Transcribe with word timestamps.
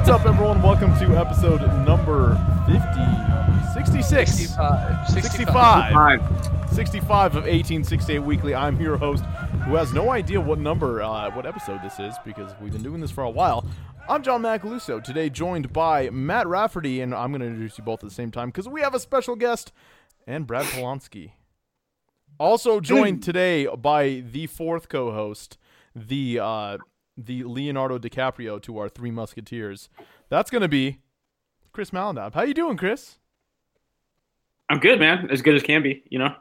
What's 0.00 0.12
up, 0.12 0.24
everyone? 0.24 0.62
Welcome 0.62 0.98
to 0.98 1.18
episode 1.18 1.60
number 1.86 2.34
50, 2.66 3.74
66, 3.74 4.30
65. 4.32 5.08
65, 5.10 6.72
65 6.72 7.36
of 7.36 7.42
1868 7.42 8.18
Weekly. 8.20 8.54
I'm 8.54 8.80
your 8.80 8.96
host, 8.96 9.24
who 9.66 9.74
has 9.74 9.92
no 9.92 10.10
idea 10.10 10.40
what 10.40 10.58
number, 10.58 11.02
uh, 11.02 11.30
what 11.32 11.44
episode 11.44 11.82
this 11.82 12.00
is, 12.00 12.14
because 12.24 12.50
we've 12.62 12.72
been 12.72 12.82
doing 12.82 13.02
this 13.02 13.10
for 13.10 13.24
a 13.24 13.30
while. 13.30 13.66
I'm 14.08 14.22
John 14.22 14.40
Macaluso, 14.40 15.04
today 15.04 15.28
joined 15.28 15.70
by 15.70 16.08
Matt 16.08 16.46
Rafferty, 16.46 17.02
and 17.02 17.14
I'm 17.14 17.30
going 17.30 17.42
to 17.42 17.46
introduce 17.46 17.76
you 17.76 17.84
both 17.84 18.02
at 18.02 18.08
the 18.08 18.14
same 18.14 18.30
time 18.30 18.48
because 18.48 18.70
we 18.70 18.80
have 18.80 18.94
a 18.94 19.00
special 19.00 19.36
guest, 19.36 19.70
and 20.26 20.46
Brad 20.46 20.64
Polanski. 20.64 21.32
Also 22.38 22.80
joined 22.80 23.22
today 23.22 23.66
by 23.66 24.24
the 24.26 24.46
fourth 24.46 24.88
co-host, 24.88 25.58
the 25.94 26.38
uh, 26.40 26.78
the 27.24 27.44
Leonardo 27.44 27.98
DiCaprio 27.98 28.60
to 28.62 28.78
our 28.78 28.88
Three 28.88 29.10
Musketeers. 29.10 29.88
That's 30.28 30.50
going 30.50 30.62
to 30.62 30.68
be 30.68 30.98
Chris 31.72 31.90
Malinab. 31.90 32.34
How 32.34 32.42
you 32.42 32.54
doing, 32.54 32.76
Chris? 32.76 33.18
I'm 34.68 34.78
good, 34.78 35.00
man. 35.00 35.28
As 35.30 35.42
good 35.42 35.54
as 35.54 35.62
can 35.62 35.82
be, 35.82 36.02
you 36.08 36.18
know. 36.18 36.34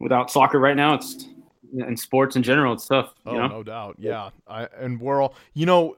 Without 0.00 0.30
soccer 0.30 0.58
right 0.58 0.76
now, 0.76 0.94
it's 0.94 1.28
and 1.72 1.98
sports 1.98 2.36
in 2.36 2.42
general, 2.42 2.72
it's 2.72 2.86
tough. 2.86 3.14
Oh, 3.24 3.34
know. 3.34 3.46
no 3.48 3.62
doubt. 3.62 3.96
Yeah. 3.98 4.30
I 4.46 4.68
and 4.78 5.00
we're 5.00 5.22
all 5.22 5.34
you 5.54 5.66
know, 5.66 5.96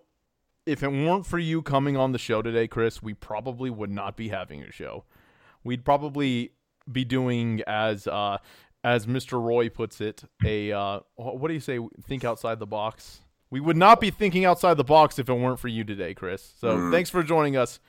if 0.66 0.82
it 0.82 0.88
weren't 0.88 1.26
for 1.26 1.38
you 1.38 1.62
coming 1.62 1.96
on 1.96 2.12
the 2.12 2.18
show 2.18 2.42
today, 2.42 2.68
Chris, 2.68 3.02
we 3.02 3.14
probably 3.14 3.70
would 3.70 3.90
not 3.90 4.16
be 4.16 4.28
having 4.28 4.62
a 4.62 4.72
show. 4.72 5.04
We'd 5.64 5.84
probably 5.84 6.52
be 6.90 7.04
doing 7.04 7.62
as 7.66 8.06
uh 8.06 8.38
as 8.84 9.06
Mr. 9.06 9.42
Roy 9.42 9.68
puts 9.68 10.00
it, 10.00 10.22
a 10.44 10.72
uh 10.72 11.00
what 11.16 11.48
do 11.48 11.54
you 11.54 11.60
say, 11.60 11.80
think 12.04 12.24
outside 12.24 12.58
the 12.58 12.66
box? 12.66 13.20
We 13.50 13.60
would 13.60 13.76
not 13.76 14.00
be 14.00 14.10
thinking 14.10 14.44
outside 14.44 14.74
the 14.74 14.84
box 14.84 15.18
if 15.18 15.28
it 15.28 15.32
weren't 15.34 15.58
for 15.58 15.68
you 15.68 15.84
today, 15.84 16.14
Chris. 16.14 16.52
So 16.58 16.90
thanks 16.90 17.08
for 17.10 17.22
joining 17.22 17.56
us. 17.56 17.80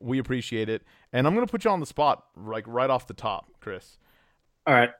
We 0.00 0.18
appreciate 0.18 0.68
it. 0.68 0.82
And 1.12 1.26
I'm 1.26 1.34
gonna 1.34 1.46
put 1.46 1.64
you 1.64 1.70
on 1.70 1.80
the 1.80 1.86
spot, 1.86 2.24
like 2.36 2.64
right 2.66 2.90
off 2.90 3.06
the 3.06 3.14
top, 3.14 3.46
Chris 3.60 3.96
All 4.66 4.74
right. 4.74 4.90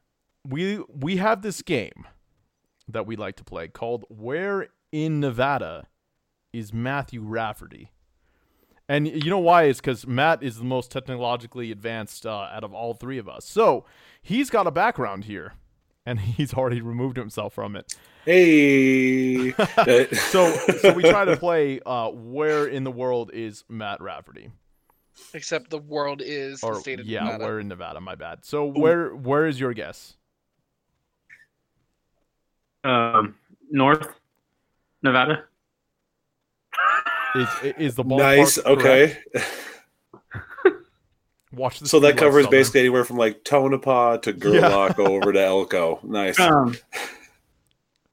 we 0.47 0.81
we 0.89 1.19
have 1.19 1.43
this 1.43 1.63
game 1.63 2.07
that 2.89 3.07
we 3.07 3.17
like 3.17 3.37
to 3.37 3.45
play 3.45 3.69
called 3.69 4.05
Where 4.09 4.69
in 4.91 5.21
Nevada 5.21 5.87
is 6.53 6.73
Matthew 6.73 7.21
Rafferty? 7.23 7.93
And 8.89 9.07
you 9.07 9.29
know 9.29 9.39
why? 9.39 9.65
It's 9.65 9.81
because 9.83 10.07
Matt 10.07 10.43
is 10.43 10.57
the 10.57 10.65
most 10.65 10.91
technologically 10.91 11.71
advanced 11.71 12.25
uh, 12.25 12.49
out 12.51 12.65
of 12.65 12.73
all 12.73 12.95
three 12.95 13.19
of 13.19 13.29
us. 13.29 13.45
So 13.45 13.85
he's 14.23 14.49
got 14.49 14.67
a 14.67 14.71
background 14.71 15.25
here, 15.25 15.53
and 16.09 16.19
he's 16.39 16.55
already 16.55 16.81
removed 16.81 17.17
himself 17.17 17.53
from 17.53 17.77
it. 17.77 17.95
Hey. 18.25 19.53
So 20.31 20.51
so 20.81 20.93
we 20.93 21.03
try 21.03 21.25
to 21.25 21.37
play 21.37 21.81
uh, 21.87 22.09
Where 22.11 22.67
in 22.67 22.85
the 22.85 22.91
world 22.91 23.31
is 23.33 23.65
Matt 23.69 24.01
Rafferty? 24.01 24.51
Except 25.35 25.71
the 25.71 25.79
world 25.79 26.23
is 26.25 26.63
Or 26.63 26.75
the 26.75 26.81
state 26.81 27.01
of 27.01 27.07
yeah, 27.07 27.25
Nevada. 27.25 27.45
where 27.45 27.61
in 27.61 27.69
Nevada? 27.69 28.01
My 28.01 28.15
bad. 28.15 28.45
So 28.45 28.65
where 28.67 29.15
where 29.15 29.47
is 29.47 29.59
your 29.61 29.73
guess? 29.75 30.15
Um, 32.85 33.35
North 33.71 34.09
Nevada. 35.03 35.45
Is 37.35 37.49
is 37.79 37.95
the 37.95 38.05
ballpark 38.05 38.19
nice. 38.19 38.59
correct? 38.61 38.81
Okay. 38.81 39.19
Watch 41.59 41.81
this. 41.81 41.91
So 41.91 42.01
that 42.01 42.17
covers 42.17 42.45
Southern. 42.45 42.59
basically 42.59 42.81
anywhere 42.81 43.05
from 43.05 43.17
like 43.17 43.45
Tonopah 43.45 44.19
to 44.19 44.33
Gerlach 44.33 44.99
over 44.99 45.33
to 45.33 45.45
Elko. 45.45 46.01
Nice. 46.03 46.39
Um, 46.41 46.77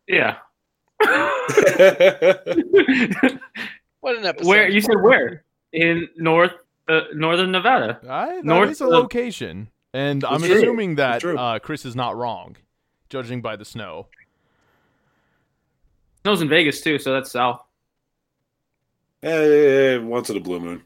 yeah. 0.08 0.38
What 4.06 4.20
an 4.20 4.26
episode. 4.28 4.48
where 4.48 4.70
you 4.70 4.82
said 4.82 5.02
where 5.02 5.44
in 5.74 6.08
North 6.16 6.52
uh, 6.88 7.06
Northern 7.16 7.52
Nevada? 7.52 8.00
I, 8.08 8.36
that 8.36 8.46
North 8.46 8.70
is 8.70 8.80
a 8.80 8.86
location, 8.86 9.70
and 9.96 10.24
I'm 10.24 10.44
true. 10.44 10.58
assuming 10.58 10.94
that 10.98 11.26
uh, 11.26 11.58
Chris 11.58 11.86
is 11.86 11.96
not 11.96 12.16
wrong, 12.16 12.56
judging 13.10 13.42
by 13.42 13.56
the 13.56 13.66
snow. 13.66 14.06
Snow's 16.22 16.44
in 16.44 16.50
Vegas 16.50 16.82
too, 16.82 17.00
so 17.00 17.14
that's 17.14 17.32
south. 17.32 17.62
Eh, 19.24 19.98
once 19.98 20.30
in 20.30 20.38
a 20.38 20.40
blue 20.40 20.60
moon. 20.60 20.84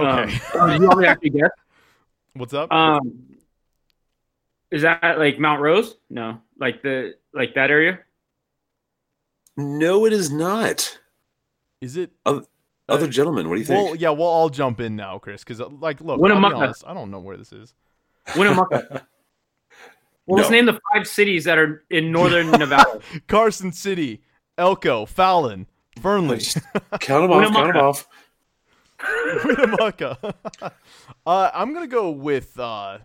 Okay, 0.00 0.58
Um, 0.58 0.70
you 0.82 0.88
want 0.88 0.98
me 0.98 1.04
to 1.04 1.10
actually 1.10 1.30
guess? 1.30 1.50
what's 2.34 2.54
up? 2.54 2.72
Um, 2.72 3.36
is 4.70 4.82
that 4.82 5.18
like 5.18 5.38
Mount 5.38 5.60
Rose? 5.60 5.96
No, 6.10 6.40
like 6.58 6.82
the 6.82 7.14
like 7.32 7.54
that 7.54 7.70
area. 7.70 8.00
No, 9.56 10.06
it 10.06 10.12
is 10.12 10.30
not. 10.30 10.98
is 11.80 11.96
it? 11.96 12.12
Other 12.88 13.06
gentlemen, 13.08 13.48
what 13.48 13.56
do 13.56 13.60
you 13.60 13.66
think? 13.66 13.84
Well, 13.86 13.96
yeah. 13.96 14.10
we'll 14.10 14.26
all 14.26 14.48
jump 14.48 14.80
in 14.80 14.96
now, 14.96 15.18
Chris, 15.18 15.44
because 15.44 15.60
like, 15.60 16.00
look, 16.00 16.12
I'll 16.12 16.16
be 16.16 16.22
Winnemucca. 16.22 16.56
honest, 16.56 16.84
I 16.86 16.94
don't 16.94 17.10
know 17.10 17.18
where 17.20 17.36
this 17.36 17.52
is. 17.52 17.74
Winnemucca. 18.36 19.06
Well, 20.26 20.36
let's 20.40 20.50
name 20.50 20.66
the 20.66 20.78
five 20.92 21.08
cities 21.08 21.44
that 21.44 21.56
are 21.56 21.84
in 21.88 22.12
northern 22.12 22.50
Nevada. 22.50 23.00
Carson 23.28 23.72
City, 23.72 24.20
Elko, 24.58 25.06
Fallon, 25.06 25.66
Fernley, 26.02 26.40
count 27.00 27.22
them 27.22 27.32
off. 27.32 27.54
Count 27.54 27.72
them 27.72 27.76
off. 27.78 28.06
Winnemucca. 29.44 30.34
uh, 31.26 31.50
I'm 31.54 31.72
gonna 31.72 31.86
go 31.86 32.10
with. 32.10 32.58
Uh, 32.58 32.98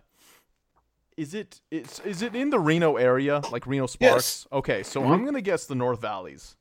is 1.16 1.34
it? 1.34 1.60
It's 1.70 2.00
is 2.00 2.22
it 2.22 2.34
in 2.34 2.50
the 2.50 2.58
Reno 2.58 2.96
area, 2.96 3.40
like 3.52 3.66
Reno 3.66 3.86
Sparks? 3.86 4.46
Okay, 4.52 4.82
so 4.82 5.00
Mhm. 5.02 5.10
I'm 5.12 5.24
gonna 5.24 5.40
guess 5.40 5.66
the 5.66 5.74
North 5.76 6.00
Valleys. 6.00 6.56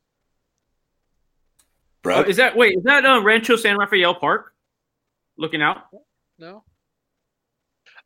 Oh, 1.66 2.02
Brad? 2.04 2.30
is 2.30 2.38
that 2.38 2.56
wait? 2.56 2.78
Is 2.78 2.84
that 2.84 3.06
uh, 3.06 3.22
Rancho 3.24 3.56
San 3.56 3.78
Rafael 3.78 4.14
Park? 4.16 4.54
Looking 5.38 5.62
out. 5.62 5.84
No. 6.38 6.64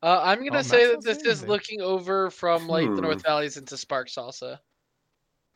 Uh, 0.03 0.21
I'm 0.23 0.45
gonna 0.45 0.59
Oh, 0.59 0.61
say 0.61 0.85
that 0.85 1.01
this 1.03 1.17
is 1.25 1.43
looking 1.43 1.81
over 1.81 2.29
from 2.29 2.67
like 2.67 2.85
the 2.85 2.95
Hmm. 2.95 3.01
North 3.01 3.23
Valleys 3.23 3.57
into 3.57 3.75
Sparks 3.75 4.15
Salsa, 4.15 4.59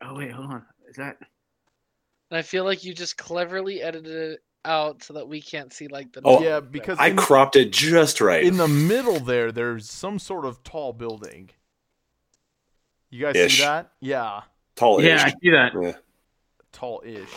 Oh 0.03 0.15
wait, 0.15 0.31
hold 0.31 0.49
on. 0.51 0.65
Is 0.89 0.95
that? 0.97 1.17
and 2.31 2.37
I 2.37 2.41
feel 2.41 2.63
like 2.63 2.83
you 2.83 2.93
just 2.93 3.17
cleverly 3.17 3.81
edited 3.81 4.31
it 4.33 4.43
out 4.65 5.03
so 5.03 5.13
that 5.13 5.27
we 5.27 5.41
can't 5.41 5.73
see 5.73 5.87
like 5.87 6.13
the. 6.13 6.21
Oh, 6.23 6.41
yeah, 6.41 6.59
because 6.59 6.97
I 6.99 7.07
in, 7.07 7.17
cropped 7.17 7.55
it 7.55 7.71
just 7.71 8.21
right. 8.21 8.43
in 8.43 8.57
the 8.57 8.67
middle 8.67 9.19
there, 9.19 9.51
there's 9.51 9.89
some 9.89 10.19
sort 10.19 10.45
of 10.45 10.63
tall 10.63 10.93
building. 10.93 11.49
You 13.09 13.25
guys 13.25 13.35
Ish. 13.35 13.57
see 13.57 13.63
that? 13.63 13.91
Yeah, 13.99 14.41
Tall 14.75 15.03
Yeah, 15.03 15.23
I 15.25 15.29
see 15.41 15.49
that. 15.51 15.73
Yeah. 15.79 15.93
tall-ish. 16.71 17.29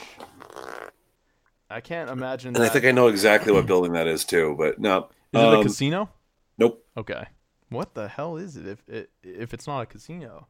I 1.68 1.80
can't 1.80 2.08
imagine. 2.10 2.54
And 2.54 2.64
I 2.64 2.68
think 2.68 2.84
I 2.84 2.92
know 2.92 3.08
exactly 3.08 3.52
what 3.52 3.66
building 3.66 3.92
that 3.94 4.06
is 4.06 4.24
too, 4.24 4.54
but 4.56 4.78
no. 4.78 5.08
Is 5.32 5.40
it 5.40 5.44
a 5.44 5.56
Um, 5.58 5.62
casino? 5.62 6.08
Nope. 6.58 6.86
Okay. 6.96 7.26
What 7.70 7.94
the 7.94 8.06
hell 8.06 8.36
is 8.36 8.56
it 8.56 8.66
if 8.68 8.88
it, 8.88 9.10
if 9.24 9.52
it's 9.52 9.66
not 9.66 9.80
a 9.80 9.86
casino? 9.86 10.46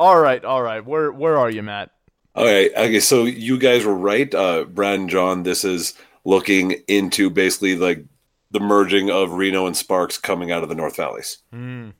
All 0.00 0.18
right, 0.18 0.42
all 0.44 0.62
right. 0.62 0.84
Where 0.84 1.12
where 1.12 1.36
are 1.36 1.50
you, 1.50 1.62
Matt? 1.62 1.90
Okay, 2.34 2.70
okay, 2.70 3.00
so 3.00 3.24
you 3.24 3.58
guys 3.58 3.84
were 3.84 3.94
right, 3.94 4.32
uh, 4.34 4.64
Brad 4.64 4.98
and 5.00 5.10
John. 5.10 5.42
This 5.42 5.64
is 5.64 5.94
looking 6.24 6.76
into 6.88 7.28
basically 7.28 7.76
like 7.76 8.04
the 8.50 8.60
merging 8.60 9.10
of 9.10 9.32
Reno 9.32 9.66
and 9.66 9.76
Sparks 9.76 10.16
coming 10.18 10.50
out 10.50 10.62
of 10.62 10.68
the 10.68 10.74
North 10.74 10.96
Valleys. 10.96 11.38
Hmm. 11.52 11.90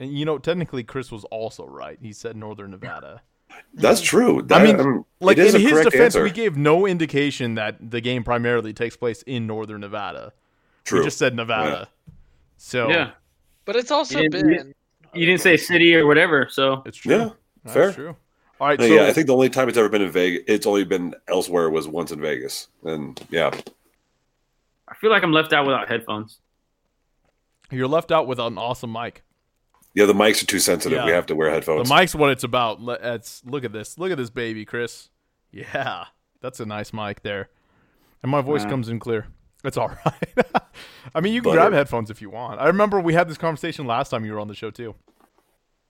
And 0.00 0.16
you 0.16 0.24
know, 0.24 0.38
technically, 0.38 0.82
Chris 0.84 1.10
was 1.12 1.24
also 1.24 1.64
right. 1.66 1.98
He 2.00 2.12
said 2.12 2.36
Northern 2.36 2.70
Nevada. 2.72 3.22
That's 3.74 4.00
true. 4.00 4.42
That, 4.42 4.60
I 4.60 4.64
mean, 4.64 4.80
um, 4.80 5.04
Like 5.20 5.38
in 5.38 5.44
his 5.46 5.54
defense, 5.54 5.94
answer. 5.94 6.22
we 6.22 6.30
gave 6.30 6.56
no 6.56 6.86
indication 6.86 7.54
that 7.56 7.90
the 7.90 8.00
game 8.00 8.22
primarily 8.22 8.72
takes 8.72 8.96
place 8.96 9.22
in 9.22 9.46
Northern 9.46 9.80
Nevada. 9.80 10.32
True. 10.84 11.00
We 11.00 11.04
just 11.06 11.18
said 11.18 11.34
Nevada. 11.34 11.88
So 12.56 12.88
Yeah, 12.90 13.10
But 13.64 13.76
it's 13.76 13.90
also 13.90 14.20
You 14.20 14.28
didn't- 14.28 14.48
been. 14.48 14.74
you 15.14 15.26
didn't 15.26 15.40
say 15.40 15.56
city 15.56 15.94
or 15.96 16.06
whatever, 16.06 16.46
so 16.50 16.82
it's 16.86 16.96
true. 16.98 17.12
Yeah, 17.16 17.30
That's 17.64 17.74
fair. 17.74 17.92
true. 17.92 18.16
All 18.60 18.66
right, 18.66 18.80
so 18.80 18.86
yeah, 18.86 19.04
I 19.06 19.12
think 19.12 19.26
the 19.28 19.34
only 19.34 19.48
time 19.50 19.68
it's 19.68 19.78
ever 19.78 19.88
been 19.88 20.02
in 20.02 20.10
Vegas, 20.10 20.42
it's 20.48 20.66
only 20.66 20.84
been 20.84 21.14
elsewhere 21.28 21.70
was 21.70 21.86
once 21.86 22.10
in 22.10 22.20
Vegas, 22.20 22.66
and 22.82 23.20
yeah, 23.30 23.50
I 24.88 24.94
feel 24.96 25.10
like 25.10 25.22
I'm 25.22 25.32
left 25.32 25.52
out 25.52 25.64
without 25.64 25.88
headphones. 25.88 26.40
you're 27.70 27.86
left 27.86 28.10
out 28.10 28.26
with 28.26 28.40
an 28.40 28.58
awesome 28.58 28.90
mic. 28.92 29.22
yeah, 29.94 30.06
the 30.06 30.12
mics 30.12 30.42
are 30.42 30.46
too 30.46 30.58
sensitive. 30.58 30.96
Yeah. 30.98 31.04
We 31.06 31.12
have 31.12 31.26
to 31.26 31.36
wear 31.36 31.50
headphones. 31.50 31.88
The 31.88 31.94
mic's 31.94 32.14
what 32.16 32.30
it's 32.30 32.42
about. 32.44 32.80
Let's 32.82 33.42
look 33.44 33.62
at 33.64 33.72
this. 33.72 33.96
Look 33.96 34.10
at 34.10 34.18
this 34.18 34.30
baby, 34.30 34.64
Chris. 34.64 35.08
Yeah, 35.52 36.06
that's 36.40 36.58
a 36.58 36.66
nice 36.66 36.92
mic 36.92 37.22
there, 37.22 37.50
and 38.24 38.30
my 38.32 38.40
voice 38.40 38.64
Wow. 38.64 38.70
comes 38.70 38.88
in 38.88 38.98
clear. 38.98 39.28
It's 39.64 39.76
all 39.76 39.88
right. 40.04 40.46
I 41.14 41.20
mean, 41.20 41.32
you 41.32 41.42
can 41.42 41.50
Butter. 41.52 41.60
grab 41.60 41.72
headphones 41.74 42.10
if 42.10 42.20
you 42.20 42.30
want. 42.30 42.60
I 42.60 42.66
remember 42.66 43.00
we 43.00 43.14
had 43.14 43.28
this 43.28 43.38
conversation 43.38 43.86
last 43.86 44.08
time 44.10 44.24
you 44.24 44.32
were 44.32 44.40
on 44.40 44.48
the 44.48 44.54
show 44.54 44.70
too. 44.72 44.96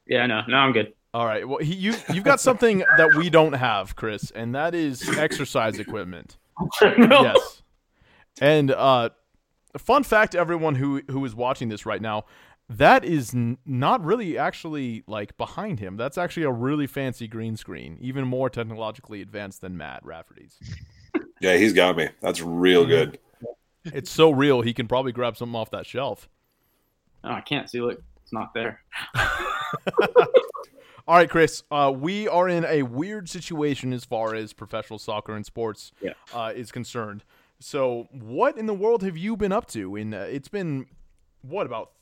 Yeah, 0.06 0.26
no, 0.26 0.42
no, 0.48 0.56
I'm 0.56 0.72
good. 0.72 0.92
All 1.14 1.24
right. 1.24 1.48
Well, 1.48 1.58
he, 1.58 1.74
you 1.74 1.94
you've 2.12 2.24
got 2.24 2.40
something 2.40 2.78
that 2.98 3.14
we 3.14 3.30
don't 3.30 3.54
have, 3.54 3.96
Chris, 3.96 4.30
and 4.30 4.54
that 4.54 4.74
is 4.74 5.08
exercise 5.18 5.78
equipment. 5.78 6.36
Yes. 6.82 7.62
And 8.40 8.70
uh, 8.72 9.10
fun 9.76 10.02
fact, 10.04 10.34
everyone 10.34 10.74
who 10.74 11.02
who 11.10 11.24
is 11.24 11.34
watching 11.34 11.68
this 11.68 11.86
right 11.86 12.02
now, 12.02 12.24
that 12.68 13.04
is 13.04 13.32
n- 13.34 13.58
not 13.64 14.04
really 14.04 14.36
actually 14.38 15.02
like 15.06 15.36
behind 15.38 15.80
him. 15.80 15.96
That's 15.96 16.18
actually 16.18 16.42
a 16.44 16.50
really 16.50 16.86
fancy 16.86 17.26
green 17.26 17.56
screen, 17.56 17.96
even 18.00 18.26
more 18.26 18.50
technologically 18.50 19.22
advanced 19.22 19.60
than 19.60 19.76
Matt 19.76 20.04
Rafferty's. 20.04 20.58
Yeah, 21.40 21.56
he's 21.56 21.72
got 21.72 21.96
me. 21.96 22.08
That's 22.20 22.40
real 22.42 22.82
Mm-hmm. 22.84 22.90
good. 22.90 23.18
it's 23.84 24.10
so 24.10 24.30
real, 24.30 24.60
he 24.60 24.74
can 24.74 24.86
probably 24.88 25.12
grab 25.12 25.36
something 25.36 25.54
off 25.56 25.70
that 25.70 25.86
shelf. 25.86 26.28
Oh, 27.24 27.30
I 27.30 27.40
can't 27.40 27.70
see. 27.70 27.80
Look, 27.80 28.02
it's 28.22 28.32
not 28.32 28.52
there. 28.54 28.80
All 31.08 31.16
right, 31.16 31.30
Chris. 31.30 31.62
Uh, 31.70 31.90
we 31.96 32.28
are 32.28 32.50
in 32.50 32.66
a 32.66 32.82
weird 32.82 33.30
situation 33.30 33.94
as 33.94 34.04
far 34.04 34.34
as 34.34 34.52
professional 34.52 34.98
soccer 34.98 35.34
and 35.34 35.46
sports 35.46 35.90
Yeah. 36.02 36.12
uh, 36.34 36.52
is 36.54 36.70
concerned. 36.70 37.24
So, 37.60 38.08
what 38.12 38.58
in 38.58 38.66
the 38.66 38.74
world 38.74 39.02
have 39.02 39.16
you 39.16 39.34
been 39.34 39.50
up 39.50 39.66
to? 39.68 39.96
In 39.96 40.12
uh, 40.12 40.28
it's 40.30 40.48
been 40.48 40.84
what 41.40 41.64
about 41.64 41.92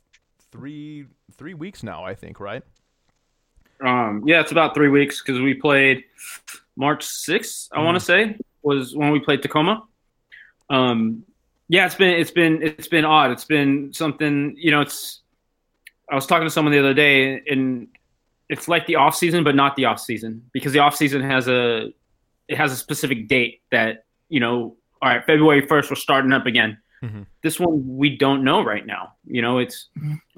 three 0.51 1.07
three 1.37 1.55
weeks 1.55 1.85
now? 1.85 2.03
I 2.05 2.17
think 2.17 2.41
right. 2.41 2.65
Um, 3.81 4.25
yeah, 4.27 4.41
it's 4.41 4.51
about 4.51 4.75
three 4.75 4.89
weeks 4.89 5.23
because 5.23 5.41
we 5.41 5.55
played 5.55 6.03
March 6.75 7.07
6th, 7.07 7.69
I 7.73 7.83
want 7.83 7.95
to 7.95 8.05
say, 8.05 8.37
was 8.63 8.97
when 8.97 9.13
we 9.13 9.21
played 9.21 9.41
Tacoma. 9.41 9.85
Um, 10.69 11.23
yeah, 11.69 11.87
it's 11.87 11.95
been 11.95 12.15
it's 12.15 12.33
been 12.33 12.61
it's 12.61 12.89
been 12.89 13.05
odd. 13.05 13.31
It's 13.31 13.45
been 13.45 13.93
something, 13.93 14.57
you 14.59 14.73
know, 14.73 14.81
it's 14.81 15.21
I 16.11 16.17
was 16.17 16.27
talking 16.27 16.47
to 16.47 16.51
someone 16.51 16.73
the 16.73 16.81
other 16.81 16.95
day 16.95 17.41
and 17.49 17.87
it's 18.49 18.69
like 18.69 18.87
the 18.87 18.97
off 18.97 19.17
season, 19.17 19.45
but 19.45 19.55
not 19.55 19.77
the 19.77 19.85
off 19.85 20.01
season 20.01 20.43
because 20.53 20.73
the 20.73 20.79
off 20.79 20.95
season 20.95 21.23
has 21.23 21.49
a 21.49 21.93
it 22.49 22.57
has 22.57 22.73
a 22.73 22.77
specific 22.77 23.27
date 23.27 23.61
that, 23.73 24.05
you 24.29 24.39
know, 24.39 24.77
all 25.03 25.11
right, 25.11 25.25
February 25.27 25.63
1st, 25.63 25.91
we're 25.91 25.97
starting 25.97 26.33
up 26.33 26.47
again. 26.47 26.79
Mhm. 27.03 27.27
This 27.43 27.59
one 27.61 27.97
we 27.97 28.17
don't 28.17 28.45
know 28.45 28.63
right 28.65 28.87
now. 28.87 29.13
You 29.27 29.43
know, 29.43 29.59
it's 29.59 29.89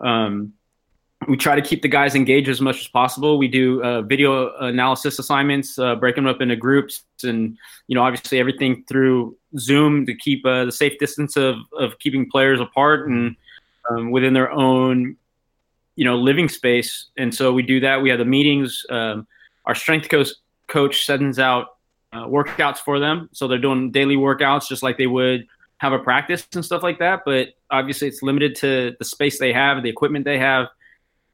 um, 0.00 0.54
we 1.26 1.36
try 1.36 1.54
to 1.54 1.62
keep 1.62 1.82
the 1.82 1.88
guys 1.88 2.14
engaged 2.14 2.48
as 2.48 2.60
much 2.60 2.80
as 2.80 2.88
possible. 2.88 3.38
We 3.38 3.48
do 3.48 3.82
uh, 3.82 4.02
video 4.02 4.54
analysis 4.58 5.18
assignments, 5.18 5.78
uh, 5.78 5.96
break 5.96 6.14
them 6.14 6.26
up 6.26 6.40
into 6.40 6.56
groups, 6.56 7.02
and 7.22 7.56
you 7.86 7.94
know, 7.94 8.02
obviously 8.02 8.38
everything 8.38 8.84
through 8.88 9.36
Zoom 9.58 10.06
to 10.06 10.14
keep 10.14 10.44
uh, 10.46 10.64
the 10.64 10.72
safe 10.72 10.98
distance 10.98 11.36
of 11.36 11.56
of 11.78 11.98
keeping 11.98 12.30
players 12.30 12.60
apart 12.60 13.08
and 13.08 13.36
um, 13.90 14.10
within 14.10 14.32
their 14.32 14.50
own, 14.50 15.16
you 15.98 16.04
know, 16.04 16.14
living 16.14 16.48
space. 16.48 17.06
And 17.16 17.34
so 17.34 17.52
we 17.52 17.64
do 17.64 17.80
that. 17.80 18.00
We 18.00 18.08
have 18.10 18.20
the 18.20 18.24
meetings. 18.24 18.86
Um, 18.88 19.26
our 19.64 19.74
strength 19.74 20.08
coach 20.08 20.28
coach 20.68 21.04
sends 21.04 21.40
out 21.40 21.76
uh, 22.12 22.24
workouts 22.24 22.78
for 22.78 23.00
them, 23.00 23.28
so 23.32 23.48
they're 23.48 23.58
doing 23.58 23.90
daily 23.90 24.14
workouts 24.14 24.68
just 24.68 24.84
like 24.84 24.96
they 24.96 25.08
would 25.08 25.44
have 25.78 25.92
a 25.92 25.98
practice 25.98 26.46
and 26.54 26.64
stuff 26.64 26.84
like 26.84 27.00
that. 27.00 27.22
But 27.26 27.48
obviously, 27.68 28.06
it's 28.06 28.22
limited 28.22 28.54
to 28.56 28.94
the 29.00 29.04
space 29.04 29.40
they 29.40 29.52
have, 29.52 29.82
the 29.82 29.88
equipment 29.88 30.24
they 30.24 30.38
have. 30.38 30.68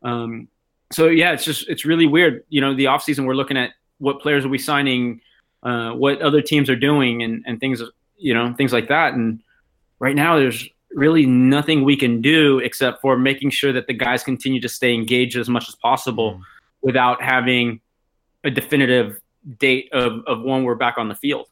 Um, 0.02 0.48
so 0.90 1.08
yeah, 1.08 1.32
it's 1.32 1.44
just 1.44 1.68
it's 1.68 1.84
really 1.84 2.06
weird. 2.06 2.42
You 2.48 2.62
know, 2.62 2.74
the 2.74 2.86
off 2.86 3.02
season 3.02 3.26
we're 3.26 3.34
looking 3.34 3.58
at 3.58 3.72
what 3.98 4.22
players 4.22 4.46
are 4.46 4.48
we 4.48 4.58
signing, 4.58 5.20
uh, 5.62 5.90
what 5.90 6.22
other 6.22 6.40
teams 6.40 6.70
are 6.70 6.76
doing, 6.76 7.22
and 7.22 7.44
and 7.46 7.60
things 7.60 7.82
you 8.16 8.32
know 8.32 8.54
things 8.54 8.72
like 8.72 8.88
that. 8.88 9.12
And 9.12 9.42
right 9.98 10.16
now, 10.16 10.38
there's 10.38 10.66
really 10.94 11.26
nothing 11.26 11.84
we 11.84 11.96
can 11.96 12.20
do 12.20 12.58
except 12.60 13.00
for 13.00 13.18
making 13.18 13.50
sure 13.50 13.72
that 13.72 13.86
the 13.86 13.92
guys 13.92 14.22
continue 14.22 14.60
to 14.60 14.68
stay 14.68 14.94
engaged 14.94 15.36
as 15.36 15.48
much 15.48 15.68
as 15.68 15.74
possible 15.74 16.40
without 16.82 17.22
having 17.22 17.80
a 18.44 18.50
definitive 18.50 19.18
date 19.58 19.88
of, 19.92 20.24
of 20.26 20.42
when 20.42 20.64
we're 20.64 20.74
back 20.74 20.96
on 20.98 21.08
the 21.08 21.14
field. 21.14 21.46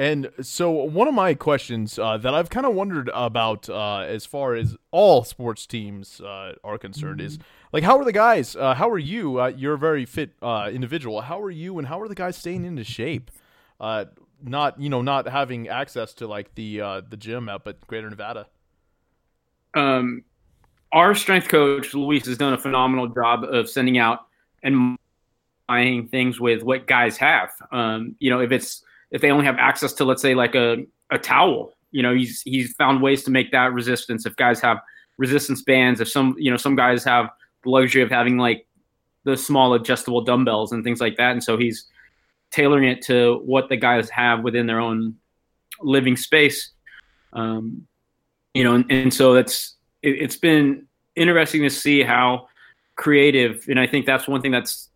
And 0.00 0.30
so, 0.40 0.70
one 0.70 1.08
of 1.08 1.14
my 1.14 1.34
questions 1.34 1.98
uh, 1.98 2.18
that 2.18 2.32
I've 2.32 2.50
kind 2.50 2.64
of 2.64 2.72
wondered 2.72 3.10
about, 3.12 3.68
uh, 3.68 3.98
as 3.98 4.24
far 4.24 4.54
as 4.54 4.76
all 4.92 5.24
sports 5.24 5.66
teams 5.66 6.20
uh, 6.20 6.52
are 6.62 6.78
concerned, 6.78 7.20
is 7.20 7.40
like, 7.72 7.82
how 7.82 7.98
are 7.98 8.04
the 8.04 8.12
guys? 8.12 8.54
Uh, 8.54 8.74
how 8.74 8.88
are 8.90 8.98
you? 8.98 9.40
Uh, 9.40 9.48
you're 9.48 9.74
a 9.74 9.78
very 9.78 10.04
fit 10.04 10.30
uh, 10.40 10.70
individual. 10.72 11.22
How 11.22 11.42
are 11.42 11.50
you, 11.50 11.78
and 11.80 11.88
how 11.88 12.00
are 12.00 12.06
the 12.06 12.14
guys 12.14 12.36
staying 12.36 12.64
into 12.64 12.84
shape? 12.84 13.32
Not, 14.42 14.80
you 14.80 14.88
know, 14.88 15.02
not 15.02 15.26
having 15.28 15.68
access 15.68 16.14
to 16.14 16.26
like 16.28 16.54
the 16.54 16.80
uh, 16.80 17.00
the 17.08 17.16
gym 17.16 17.48
up 17.48 17.66
at 17.66 17.86
Greater 17.86 18.08
Nevada. 18.10 18.46
um, 19.74 20.24
our 20.92 21.14
strength 21.14 21.48
coach 21.48 21.94
Luis 21.94 22.26
has 22.26 22.38
done 22.38 22.52
a 22.54 22.58
phenomenal 22.58 23.08
job 23.08 23.44
of 23.44 23.68
sending 23.68 23.98
out 23.98 24.20
and 24.62 24.96
buying 25.66 26.08
things 26.08 26.40
with 26.40 26.62
what 26.62 26.86
guys 26.86 27.16
have. 27.18 27.50
Um, 27.72 28.16
you 28.18 28.30
know, 28.30 28.40
if 28.40 28.52
it's 28.52 28.82
if 29.10 29.20
they 29.20 29.30
only 29.30 29.44
have 29.44 29.56
access 29.58 29.92
to 29.94 30.04
let's 30.04 30.22
say 30.22 30.34
like 30.34 30.54
a, 30.54 30.86
a 31.10 31.18
towel, 31.18 31.72
you 31.92 32.02
know, 32.02 32.14
he's 32.14 32.42
he's 32.42 32.72
found 32.74 33.02
ways 33.02 33.24
to 33.24 33.30
make 33.30 33.52
that 33.52 33.72
resistance. 33.72 34.26
If 34.26 34.36
guys 34.36 34.60
have 34.60 34.78
resistance 35.18 35.62
bands, 35.62 36.00
if 36.00 36.08
some 36.08 36.34
you 36.38 36.50
know 36.50 36.56
some 36.56 36.76
guys 36.76 37.04
have 37.04 37.28
the 37.64 37.70
luxury 37.70 38.02
of 38.02 38.10
having 38.10 38.38
like 38.38 38.66
the 39.24 39.36
small 39.36 39.74
adjustable 39.74 40.22
dumbbells 40.22 40.72
and 40.72 40.82
things 40.84 41.00
like 41.00 41.16
that, 41.18 41.32
and 41.32 41.44
so 41.44 41.56
he's 41.58 41.86
tailoring 42.50 42.88
it 42.88 43.02
to 43.02 43.40
what 43.44 43.68
the 43.68 43.76
guys 43.76 44.08
have 44.10 44.42
within 44.42 44.66
their 44.66 44.80
own 44.80 45.16
living 45.80 46.16
space. 46.16 46.70
Um, 47.32 47.86
you 48.54 48.64
know, 48.64 48.74
and, 48.74 48.90
and 48.90 49.14
so 49.14 49.34
that's 49.34 49.76
it, 50.02 50.22
it's 50.22 50.36
been 50.36 50.86
interesting 51.14 51.62
to 51.62 51.70
see 51.70 52.02
how 52.02 52.48
creative, 52.96 53.64
and 53.68 53.78
I 53.78 53.86
think 53.86 54.06
that's 54.06 54.26
one 54.26 54.40
thing 54.40 54.50
that's 54.50 54.88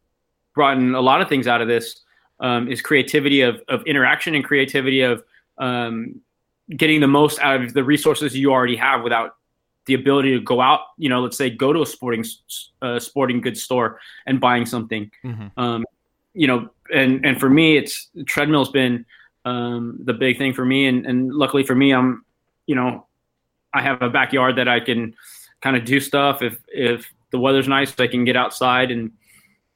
brought 0.55 0.77
in 0.77 0.95
a 0.95 1.01
lot 1.01 1.21
of 1.21 1.29
things 1.29 1.47
out 1.47 1.61
of 1.61 1.69
this 1.69 2.01
um, 2.41 2.69
is 2.69 2.81
creativity 2.83 3.43
of 3.43 3.63
of 3.69 3.83
interaction 3.87 4.35
and 4.35 4.45
creativity 4.45 5.03
of 5.03 5.23
um, 5.59 6.21
getting 6.77 7.01
the 7.01 7.07
most 7.07 7.39
out 7.41 7.63
of 7.63 7.75
the 7.75 7.85
resources 7.85 8.37
you 8.37 8.51
already 8.53 8.77
have 8.77 9.03
without 9.03 9.37
the 9.87 9.95
ability 9.95 10.33
to 10.33 10.41
go 10.41 10.61
out. 10.61 10.81
You 10.97 11.09
know, 11.09 11.21
let's 11.21 11.37
say 11.37 11.51
go 11.51 11.73
to 11.73 11.83
a 11.83 11.87
sporting 11.87 12.25
uh, 12.81 12.99
sporting 12.99 13.41
goods 13.41 13.63
store 13.63 14.01
and 14.27 14.41
buying 14.41 14.67
something. 14.67 15.11
Mm-hmm. 15.25 15.61
Um, 15.61 15.85
you 16.35 16.47
know, 16.47 16.69
and 16.93 17.25
and 17.25 17.39
for 17.39 17.51
me, 17.51 17.77
it's 17.77 18.09
treadmill's 18.27 18.71
been 18.71 19.05
um, 19.45 19.99
the 20.05 20.13
big 20.15 20.39
thing 20.39 20.53
for 20.53 20.65
me, 20.65 20.87
and 20.87 21.07
and 21.07 21.33
luckily 21.33 21.63
for 21.63 21.75
me, 21.75 21.93
I'm 21.93 22.25
you 22.67 22.75
know 22.75 23.07
I 23.75 23.83
have 23.83 24.03
a 24.03 24.11
backyard 24.11 24.57
that 24.57 24.69
I 24.69 24.81
can 24.81 25.15
kind 25.61 25.77
of 25.77 25.85
do 25.85 26.01
stuff. 26.01 26.43
If 26.43 26.59
if 26.69 27.11
the 27.31 27.39
weather's 27.39 27.69
nice, 27.69 27.99
I 27.99 28.07
can 28.07 28.25
get 28.25 28.37
outside 28.37 28.91
and 28.91 29.13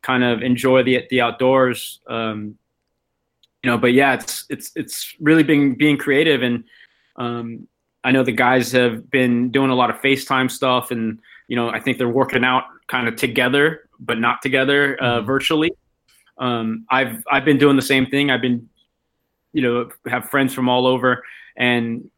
kind 0.02 0.22
of 0.24 0.42
enjoy 0.42 0.82
the 0.82 1.06
the 1.10 1.20
outdoors. 1.20 2.00
Um, 2.06 2.58
you 3.62 3.70
know, 3.70 3.78
but 3.78 3.92
yeah, 3.92 4.14
it's 4.14 4.44
it's 4.48 4.72
it's 4.76 5.14
really 5.20 5.42
being 5.42 5.74
being 5.74 5.96
creative, 5.96 6.42
and 6.42 6.64
um, 7.16 7.66
I 8.04 8.12
know 8.12 8.22
the 8.22 8.32
guys 8.32 8.70
have 8.72 9.10
been 9.10 9.50
doing 9.50 9.70
a 9.70 9.74
lot 9.74 9.90
of 9.90 9.96
FaceTime 10.00 10.50
stuff, 10.50 10.90
and 10.90 11.18
you 11.48 11.56
know, 11.56 11.70
I 11.70 11.80
think 11.80 11.98
they're 11.98 12.08
working 12.08 12.44
out 12.44 12.64
kind 12.86 13.08
of 13.08 13.16
together, 13.16 13.88
but 13.98 14.18
not 14.18 14.42
together 14.42 14.96
uh, 15.02 15.20
Mhm. 15.20 15.26
virtually. 15.26 15.70
Um, 16.38 16.86
I've 16.90 17.22
I've 17.30 17.44
been 17.44 17.58
doing 17.58 17.76
the 17.76 17.82
same 17.82 18.06
thing. 18.06 18.30
I've 18.30 18.42
been, 18.42 18.68
you 19.52 19.62
know, 19.62 19.90
have 20.06 20.28
friends 20.30 20.52
from 20.54 20.68
all 20.68 20.86
over, 20.86 21.24
and 21.56 22.10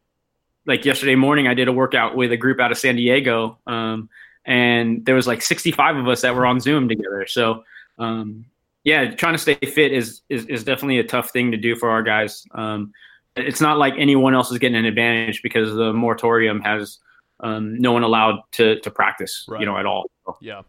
like 0.66 0.84
yesterday 0.84 1.14
morning, 1.14 1.46
I 1.46 1.54
did 1.54 1.68
a 1.68 1.72
workout 1.72 2.16
with 2.16 2.32
a 2.32 2.36
group 2.36 2.60
out 2.60 2.70
of 2.72 2.78
San 2.78 2.96
Diego, 2.96 3.58
um, 3.66 4.08
and 4.44 5.04
there 5.06 5.14
was 5.14 5.26
like 5.26 5.40
65 5.42 5.96
of 5.96 6.08
us 6.08 6.22
that 6.22 6.34
were 6.34 6.44
on 6.46 6.60
Zoom 6.60 6.88
together. 6.88 7.26
So, 7.26 7.64
um, 7.98 8.44
yeah, 8.84 9.14
trying 9.14 9.34
to 9.34 9.38
stay 9.38 9.54
fit 9.54 9.92
is, 9.92 10.22
is 10.28 10.46
is 10.46 10.64
definitely 10.64 10.98
a 10.98 11.04
tough 11.04 11.30
thing 11.30 11.50
to 11.52 11.56
do 11.56 11.74
for 11.76 11.88
our 11.90 12.02
guys. 12.02 12.44
Um, 12.52 12.92
it's 13.36 13.60
not 13.60 13.78
like 13.78 13.94
anyone 13.96 14.34
else 14.34 14.50
is 14.50 14.58
getting 14.58 14.76
an 14.76 14.84
advantage 14.84 15.42
because 15.42 15.72
the 15.74 15.92
moratorium 15.92 16.60
has 16.62 16.98
um, 17.40 17.78
no 17.78 17.92
one 17.92 18.02
allowed 18.02 18.40
to 18.52 18.80
to 18.80 18.90
practice, 18.90 19.44
Right. 19.48 19.60
you 19.60 19.66
know, 19.66 19.76
at 19.78 19.86
all. 19.86 20.10
Yeah. 20.40 20.62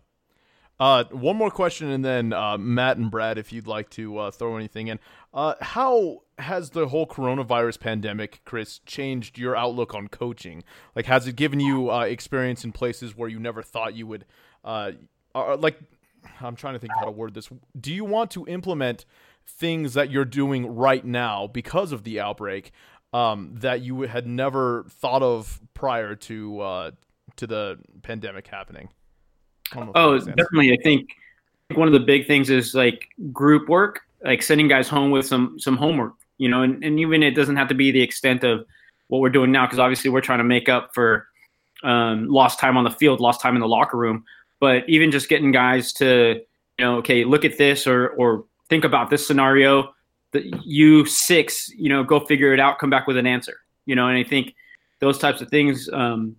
Uh, 0.80 1.04
one 1.12 1.36
more 1.36 1.52
question, 1.52 1.90
and 1.90 2.06
then 2.06 2.32
uh, 2.32 2.58
Matt 2.58 2.98
and 2.98 3.12
Brad, 3.12 3.38
if 3.38 3.52
you'd 3.52 3.68
like 3.68 3.90
to 3.92 4.18
uh, 4.18 4.32
throw 4.32 4.56
anything 4.56 4.88
in. 4.88 5.00
Uh, 5.34 5.56
how 5.60 6.22
has 6.38 6.70
the 6.70 6.88
whole 6.88 7.06
coronavirus 7.06 7.82
pandemic, 7.82 8.42
Chris, 8.46 8.80
changed 8.86 9.38
your 9.38 9.58
outlook 9.58 9.94
on 9.94 10.08
coaching? 10.08 10.64
Like, 10.96 11.06
has 11.08 11.28
it 11.28 11.36
given 11.36 11.60
you 11.60 11.92
uh, 11.92 12.02
experience 12.02 12.64
in 12.64 12.72
places 12.72 13.16
where 13.16 13.28
you 13.28 13.40
never 13.40 13.62
thought 13.62 13.94
you 13.94 14.08
would? 14.08 14.26
Uh, 14.64 14.92
like, 15.36 15.80
I'm 16.40 16.56
trying 16.56 16.76
to 16.76 16.80
think 16.80 16.94
how 16.98 17.06
to 17.06 17.12
word 17.12 17.34
this. 17.34 17.50
Do 17.80 17.94
you 17.94 18.06
want 18.06 18.32
to 18.32 18.48
implement 18.48 19.06
things 19.46 19.96
that 19.96 20.10
you're 20.10 20.26
doing 20.26 20.76
right 20.76 21.04
now 21.04 21.48
because 21.48 21.92
of 21.92 22.04
the 22.06 22.22
outbreak 22.22 22.72
um, 23.12 23.52
that 23.56 23.82
you 23.82 24.02
had 24.04 24.26
never 24.26 24.86
thought 24.90 25.24
of 25.24 25.60
prior 25.74 26.16
to 26.16 26.94
to 27.36 27.48
the 27.48 27.80
pandemic 28.02 28.48
happening? 28.48 28.90
Oh, 29.76 30.18
sense. 30.18 30.28
definitely. 30.36 30.74
I 30.74 30.78
think 30.84 31.12
one 31.76 31.88
of 31.88 31.94
the 31.94 32.00
big 32.00 32.28
things 32.28 32.50
is 32.50 32.74
like 32.74 33.08
group 33.32 33.70
work, 33.70 34.02
like 34.24 34.42
sending 34.42 34.68
guys 34.68 34.88
home 34.88 35.12
with 35.12 35.26
some 35.26 35.60
some 35.60 35.78
homework, 35.78 36.14
you 36.38 36.50
know, 36.50 36.64
and, 36.64 36.84
and 36.84 37.00
even 37.00 37.24
it 37.24 37.32
doesn't 37.32 37.56
have 37.56 37.68
to 37.70 37.76
be 37.76 37.92
the 37.92 38.02
extent 38.02 38.44
of 38.44 38.66
what 39.08 39.20
we're 39.20 39.30
doing 39.30 39.52
now, 39.52 39.66
because 39.66 39.80
obviously 39.80 40.10
we're 40.10 40.22
trying 40.22 40.40
to 40.40 40.44
make 40.44 40.70
up 40.70 40.94
for 40.94 41.28
um, 41.84 42.28
lost 42.28 42.60
time 42.60 42.78
on 42.78 42.84
the 42.84 42.92
field, 42.92 43.20
lost 43.20 43.42
time 43.42 43.56
in 43.56 43.62
the 43.62 43.68
locker 43.68 43.98
room. 43.98 44.24
But 44.60 44.88
even 44.90 45.12
just 45.12 45.30
getting 45.30 45.52
guys 45.52 45.94
to, 45.94 46.42
you 46.78 46.86
know, 46.86 46.98
okay, 46.98 47.24
look 47.24 47.46
at 47.46 47.58
this 47.58 47.88
or 47.88 48.10
or 48.10 48.46
think 48.68 48.84
about 48.84 49.10
this 49.10 49.26
scenario. 49.26 49.94
That 50.32 50.46
you 50.64 51.06
six, 51.06 51.70
you 51.70 51.90
know, 51.90 52.04
go 52.04 52.20
figure 52.20 52.54
it 52.54 52.60
out, 52.60 52.78
come 52.78 52.92
back 52.92 53.08
with 53.08 53.18
an 53.18 53.26
answer, 53.26 53.58
you 53.88 53.96
know. 53.96 54.08
And 54.08 54.16
I 54.16 54.24
think 54.24 54.54
those 55.00 55.18
types 55.18 55.42
of 55.42 55.50
things 55.50 55.90
um, 55.92 56.36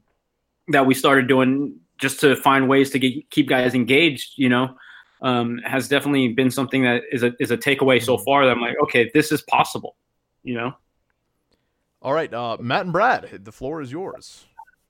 that 0.69 0.87
we 0.87 0.95
started 0.95 1.27
doing 1.27 1.75
just 2.01 2.21
to 2.21 2.37
find 2.37 2.69
ways 2.69 2.91
to 2.91 2.99
get, 2.99 3.31
keep 3.31 3.49
guys 3.49 3.75
engaged, 3.75 4.33
you 4.37 4.49
know, 4.49 4.75
um, 5.23 5.59
has 5.65 5.89
definitely 5.89 6.29
been 6.29 6.51
something 6.51 6.83
that 6.83 7.03
is 7.13 7.23
a 7.23 7.33
is 7.39 7.51
a 7.51 7.57
takeaway 7.57 8.03
so 8.03 8.19
far. 8.19 8.45
That 8.45 8.53
I'm 8.53 8.61
like, 8.61 8.77
okay, 8.85 9.11
this 9.13 9.33
is 9.33 9.43
possible, 9.43 9.97
you 10.43 10.55
know. 10.55 10.73
All 12.03 12.15
right, 12.15 12.33
uh, 12.33 12.57
Matt 12.61 12.87
and 12.87 12.93
Brad, 12.93 13.45
the 13.45 13.53
floor 13.53 13.83
is 13.83 13.93
yours. 13.93 14.47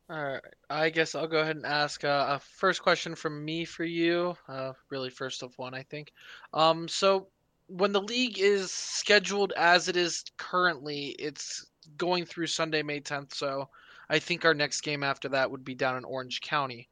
All 0.09 0.23
right, 0.23 0.41
I 0.69 0.91
guess 0.91 1.15
I'll 1.15 1.27
go 1.27 1.41
ahead 1.41 1.57
and 1.57 1.67
ask 1.67 2.05
uh, 2.05 2.27
a 2.31 2.39
first 2.39 2.83
question 2.83 3.15
from 3.15 3.45
me 3.45 3.65
for 3.65 3.85
you. 3.85 4.37
Uh, 4.49 4.73
really, 4.89 5.11
first 5.11 5.43
of 5.43 5.57
one, 5.59 5.75
I 5.75 5.83
think. 5.83 6.13
Um, 6.53 6.89
so 6.89 7.29
when 7.67 7.93
the 7.93 8.03
league 8.03 8.39
is 8.39 8.73
scheduled 8.73 9.53
as 9.57 9.89
it 9.89 9.97
is 9.97 10.25
currently, 10.37 11.15
it's 11.19 11.67
going 11.97 12.25
through 12.25 12.49
Sunday, 12.49 12.83
May 12.83 13.01
10th. 13.01 13.35
So 13.35 13.69
I 14.09 14.19
think 14.19 14.45
our 14.45 14.55
next 14.55 14.81
game 14.81 15.05
after 15.05 15.29
that 15.29 15.51
would 15.51 15.65
be 15.65 15.75
down 15.75 15.97
in 15.97 16.05
Orange 16.05 16.41
County. 16.41 16.89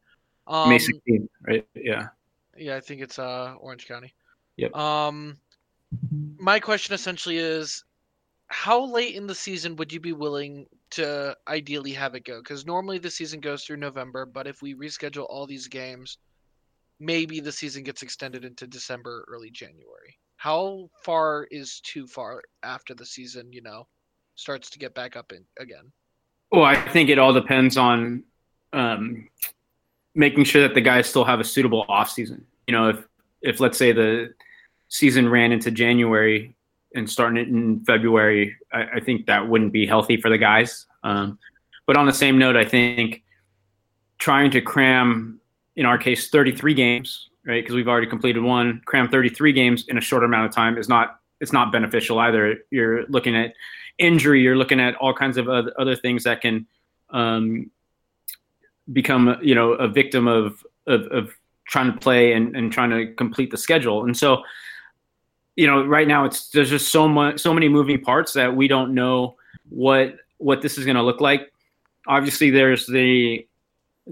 Um, 0.49 0.71
May 0.71 0.78
16th, 0.78 1.28
right? 1.47 1.67
Yeah. 1.75 2.09
Yeah, 2.57 2.76
I 2.76 2.81
think 2.81 3.02
it's 3.02 3.19
uh 3.19 3.55
Orange 3.61 3.87
County. 3.87 4.14
Yep. 4.57 4.75
Um, 4.75 5.37
my 6.38 6.59
question 6.59 6.95
essentially 6.95 7.38
is, 7.38 7.85
how 8.49 8.85
late 8.85 9.14
in 9.14 9.26
the 9.26 9.35
season 9.35 9.76
would 9.76 9.93
you 9.93 10.00
be 10.00 10.12
willing 10.12 10.67
to 10.90 11.37
ideally 11.47 11.93
have 11.93 12.14
it 12.14 12.25
go? 12.25 12.40
Because 12.43 12.67
normally 12.67 12.99
the 12.99 13.11
season 13.11 13.40
goes 13.40 13.64
through 13.64 13.76
November, 13.76 14.26
but 14.26 14.47
if 14.47 14.62
we 14.62 14.75
reschedule 14.75 15.26
all 15.28 15.47
these 15.47 15.69
games, 15.69 16.19
maybe 16.99 17.40
the 17.40 17.52
season 17.52 17.83
gets 17.85 18.02
extended 18.02 18.45
into 18.45 18.67
December, 18.67 19.25
early 19.28 19.50
January. 19.50 20.19
How 20.37 20.88
far 21.02 21.47
is 21.50 21.81
too 21.81 22.07
far 22.07 22.43
after 22.62 22.95
the 22.95 23.07
season? 23.07 23.52
You 23.52 23.62
know, 23.62 23.87
starts 24.35 24.71
to 24.71 24.78
get 24.78 24.95
back 24.95 25.14
up 25.17 25.33
in 25.33 25.45
again. 25.61 25.93
Well, 26.50 26.64
I 26.64 26.76
think 26.90 27.11
it 27.11 27.19
all 27.19 27.33
depends 27.33 27.76
on 27.76 28.25
um, 28.73 29.28
making 30.18 30.42
sure 30.42 30.60
that 30.62 30.75
the 30.75 30.80
guys 30.80 31.08
still 31.08 31.25
have 31.25 31.38
a 31.38 31.44
suitable 31.44 31.87
off 31.88 32.10
season. 32.10 32.44
You 32.66 32.72
know, 32.72 32.88
if 32.90 33.06
if 33.40 33.60
let's 33.60 33.78
say 33.78 33.92
the 33.92 34.34
season 34.88 35.28
ran 35.28 35.52
into 35.52 35.70
January 35.70 36.56
and 36.94 37.08
starting 37.08 37.37
it 37.37 37.48
in 37.48 37.84
February, 37.84 38.56
I, 38.72 38.84
I 38.96 39.00
think 39.00 39.26
that 39.26 39.48
wouldn't 39.48 39.72
be 39.72 39.87
healthy 39.87 40.20
for 40.20 40.28
the 40.28 40.37
guys. 40.37 40.87
Um, 41.04 41.38
but 41.87 41.96
on 41.96 42.06
the 42.06 42.12
same 42.12 42.37
note, 42.37 42.56
I 42.56 42.64
think 42.64 43.22
trying 44.18 44.50
to 44.50 44.60
cram, 44.60 45.40
in 45.76 45.87
our 45.87 45.96
case, 45.96 46.30
33 46.30 46.75
games, 46.75 47.28
right? 47.46 47.62
Because 47.62 47.76
we've 47.76 47.87
already 47.87 48.08
completed 48.08 48.42
one, 48.42 48.82
cram 48.87 49.08
33 49.08 49.52
games 49.52 49.84
in 49.87 49.98
a 49.98 50.00
short 50.00 50.25
amount 50.25 50.46
of 50.46 50.52
time 50.52 50.76
is 50.76 50.88
not 50.88 51.20
it's 51.40 51.52
not 51.52 51.70
beneficial 51.70 52.18
either. 52.18 52.58
You're 52.70 53.06
looking 53.06 53.37
at 53.37 53.54
injury, 53.98 54.42
you're 54.42 54.56
looking 54.56 54.80
at 54.80 54.96
all 54.96 55.14
kinds 55.14 55.37
of 55.37 55.48
other, 55.48 55.94
things 55.94 56.25
that 56.25 56.40
can 56.40 56.66
um, 57.10 57.70
become, 58.92 59.37
you 59.42 59.54
know, 59.54 59.73
a 59.73 59.88
victim 59.88 60.26
of, 60.26 60.64
of, 60.87 61.02
of 61.09 61.30
trying 61.66 61.92
to 61.92 61.99
play 61.99 62.33
and, 62.33 62.57
and 62.57 62.73
trying 62.73 62.90
to 62.90 63.12
complete 63.14 63.50
the 63.50 63.57
schedule. 63.57 64.04
And 64.04 64.16
so, 64.16 64.42
you 65.57 65.66
know, 65.66 65.85
right 65.85 66.09
now 66.09 66.25
it's 66.25 66.50
there's 66.50 66.71
just 66.71 66.90
so 66.90 67.09
much, 67.09 67.40
so 67.40 67.52
many 67.52 67.68
moving 67.68 68.00
parts 68.00 68.33
that 68.35 68.54
we 68.54 68.68
don't 68.68 68.95
know 68.95 69.37
what 69.68 70.16
what 70.38 70.62
this 70.62 70.78
is 70.78 70.85
going 70.85 70.97
to 70.97 71.02
look 71.02 71.21
like. 71.21 71.52
Obviously, 72.07 72.50
there's 72.50 72.87
the 72.87 73.47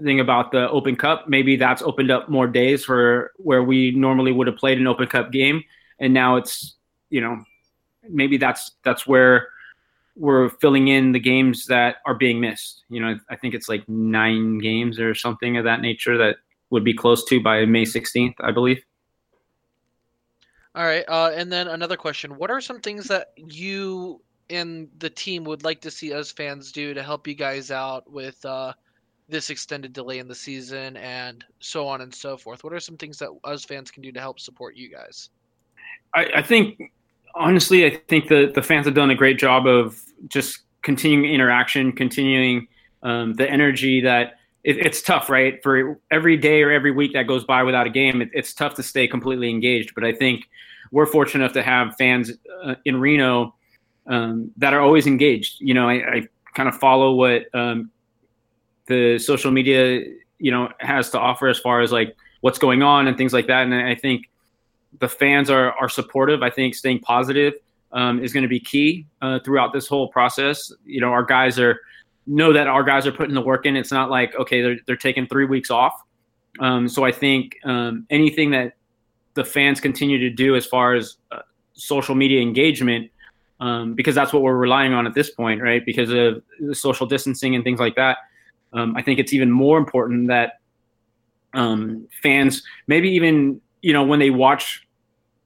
thing 0.03 0.19
about 0.19 0.51
the 0.51 0.69
Open 0.69 0.95
Cup. 0.95 1.27
Maybe 1.27 1.55
that's 1.55 1.81
opened 1.81 2.11
up 2.11 2.29
more 2.29 2.47
days 2.47 2.85
for 2.85 3.31
where 3.37 3.63
we 3.63 3.91
normally 3.91 4.31
would 4.31 4.47
have 4.47 4.57
played 4.57 4.77
an 4.77 4.87
Open 4.87 5.07
Cup 5.07 5.31
game, 5.31 5.63
and 5.99 6.13
now 6.13 6.35
it's 6.35 6.75
you 7.09 7.21
know 7.21 7.43
maybe 8.09 8.37
that's 8.37 8.71
that's 8.83 9.07
where 9.07 9.49
we're 10.17 10.49
filling 10.49 10.87
in 10.87 11.11
the 11.11 11.19
games 11.19 11.65
that 11.67 11.97
are 12.05 12.15
being 12.15 12.39
missed. 12.39 12.83
You 12.89 13.01
know, 13.01 13.19
I 13.29 13.35
think 13.35 13.53
it's 13.53 13.69
like 13.69 13.87
nine 13.87 14.57
games 14.57 14.99
or 14.99 15.13
something 15.13 15.57
of 15.57 15.63
that 15.65 15.81
nature 15.81 16.17
that 16.17 16.37
would 16.69 16.83
be 16.83 16.93
close 16.93 17.23
to 17.25 17.41
by 17.41 17.65
May 17.65 17.83
16th, 17.83 18.35
I 18.41 18.51
believe. 18.51 18.83
All 20.75 20.85
right, 20.85 21.05
uh, 21.07 21.31
and 21.33 21.51
then 21.51 21.67
another 21.67 21.97
question: 21.97 22.37
What 22.37 22.51
are 22.51 22.61
some 22.61 22.79
things 22.79 23.07
that 23.07 23.29
you 23.35 24.21
and 24.49 24.89
the 24.99 25.09
team 25.09 25.43
would 25.43 25.63
like 25.63 25.81
to 25.81 25.91
see 25.91 26.13
us 26.13 26.31
fans 26.31 26.71
do 26.71 26.93
to 26.93 27.01
help 27.01 27.27
you 27.27 27.33
guys 27.33 27.71
out 27.71 28.09
with 28.11 28.43
uh, 28.45 28.73
this 29.27 29.49
extended 29.49 29.91
delay 29.91 30.19
in 30.19 30.27
the 30.27 30.35
season 30.35 30.95
and 30.97 31.43
so 31.59 31.87
on 31.87 32.01
and 32.01 32.13
so 32.13 32.37
forth? 32.37 32.63
What 32.63 32.73
are 32.73 32.79
some 32.79 32.95
things 32.95 33.17
that 33.19 33.29
us 33.43 33.65
fans 33.65 33.89
can 33.89 34.03
do 34.03 34.11
to 34.11 34.19
help 34.19 34.39
support 34.39 34.75
you 34.75 34.89
guys? 34.89 35.29
I, 36.13 36.27
I 36.35 36.41
think 36.43 36.79
honestly, 37.37 37.85
I 37.85 38.01
think 38.07 38.27
the 38.27 38.51
the 38.53 38.61
fans 38.61 38.85
have 38.85 38.95
done 38.95 39.09
a 39.09 39.15
great 39.15 39.37
job 39.37 39.67
of 39.67 40.01
just 40.27 40.59
continuing 40.81 41.33
interaction, 41.33 41.91
continuing 41.91 42.67
um, 43.03 43.33
the 43.33 43.49
energy 43.49 44.01
that 44.01 44.39
it, 44.63 44.77
it's 44.77 45.01
tough, 45.01 45.29
right? 45.29 45.61
For 45.63 45.99
every 46.11 46.37
day 46.37 46.63
or 46.63 46.71
every 46.71 46.91
week 46.91 47.13
that 47.13 47.27
goes 47.27 47.45
by 47.45 47.63
without 47.63 47.87
a 47.87 47.89
game, 47.89 48.21
it, 48.21 48.29
it's 48.33 48.53
tough 48.53 48.73
to 48.75 48.83
stay 48.83 49.07
completely 49.07 49.49
engaged. 49.49 49.93
But 49.95 50.03
I 50.03 50.13
think 50.13 50.45
we're 50.91 51.05
fortunate 51.05 51.43
enough 51.43 51.53
to 51.53 51.63
have 51.63 51.95
fans 51.97 52.31
uh, 52.63 52.75
in 52.85 52.99
Reno 52.99 53.55
um, 54.07 54.51
that 54.57 54.73
are 54.73 54.81
always 54.81 55.07
engaged. 55.07 55.57
You 55.59 55.73
know, 55.73 55.87
I, 55.89 55.93
I 55.93 56.27
kind 56.53 56.69
of 56.69 56.75
follow 56.77 57.13
what 57.13 57.53
um, 57.53 57.91
the 58.87 59.19
social 59.19 59.51
media, 59.51 60.03
you 60.39 60.51
know, 60.51 60.71
has 60.79 61.09
to 61.11 61.19
offer 61.19 61.47
as 61.47 61.59
far 61.59 61.81
as 61.81 61.91
like 61.91 62.15
what's 62.41 62.59
going 62.59 62.83
on 62.83 63.07
and 63.07 63.17
things 63.17 63.33
like 63.33 63.47
that. 63.47 63.63
And 63.63 63.73
I 63.73 63.95
think 63.95 64.29
the 64.99 65.07
fans 65.07 65.49
are 65.49 65.73
are 65.73 65.89
supportive. 65.89 66.43
I 66.43 66.49
think 66.49 66.75
staying 66.75 66.99
positive 66.99 67.53
um, 67.91 68.23
is 68.23 68.33
going 68.33 68.43
to 68.43 68.49
be 68.49 68.59
key 68.59 69.05
uh, 69.21 69.39
throughout 69.39 69.73
this 69.73 69.87
whole 69.87 70.09
process. 70.09 70.71
You 70.85 71.01
know, 71.01 71.09
our 71.09 71.23
guys 71.23 71.59
are 71.59 71.79
know 72.25 72.51
that 72.53 72.67
our 72.67 72.83
guys 72.83 73.07
are 73.07 73.11
putting 73.11 73.35
the 73.35 73.41
work 73.41 73.65
in. 73.65 73.75
It's 73.75 73.91
not 73.91 74.09
like 74.09 74.35
okay, 74.35 74.61
they're 74.61 74.77
they're 74.85 74.95
taking 74.95 75.27
three 75.27 75.45
weeks 75.45 75.71
off. 75.71 75.93
Um, 76.59 76.87
so 76.87 77.03
I 77.03 77.11
think 77.11 77.55
um, 77.65 78.05
anything 78.09 78.51
that 78.51 78.73
the 79.35 79.45
fans 79.45 79.79
continue 79.79 80.17
to 80.17 80.29
do 80.29 80.55
as 80.55 80.65
far 80.65 80.95
as 80.95 81.17
uh, 81.31 81.41
social 81.73 82.15
media 82.15 82.41
engagement, 82.41 83.11
um, 83.59 83.93
because 83.93 84.15
that's 84.15 84.33
what 84.33 84.41
we're 84.41 84.57
relying 84.57 84.93
on 84.93 85.05
at 85.05 85.13
this 85.13 85.29
point, 85.29 85.61
right? 85.61 85.85
Because 85.85 86.09
of 86.11 86.43
social 86.75 87.05
distancing 87.05 87.53
and 87.55 87.63
things 87.63 87.79
like 87.79 87.95
that. 87.95 88.17
Um, 88.73 88.95
I 88.97 89.01
think 89.01 89.19
it's 89.19 89.33
even 89.33 89.51
more 89.51 89.77
important 89.77 90.27
that 90.27 90.59
um, 91.53 92.07
fans, 92.21 92.63
maybe 92.87 93.09
even 93.09 93.61
you 93.81 93.93
know 93.93 94.03
when 94.03 94.19
they 94.19 94.29
watch 94.29 94.87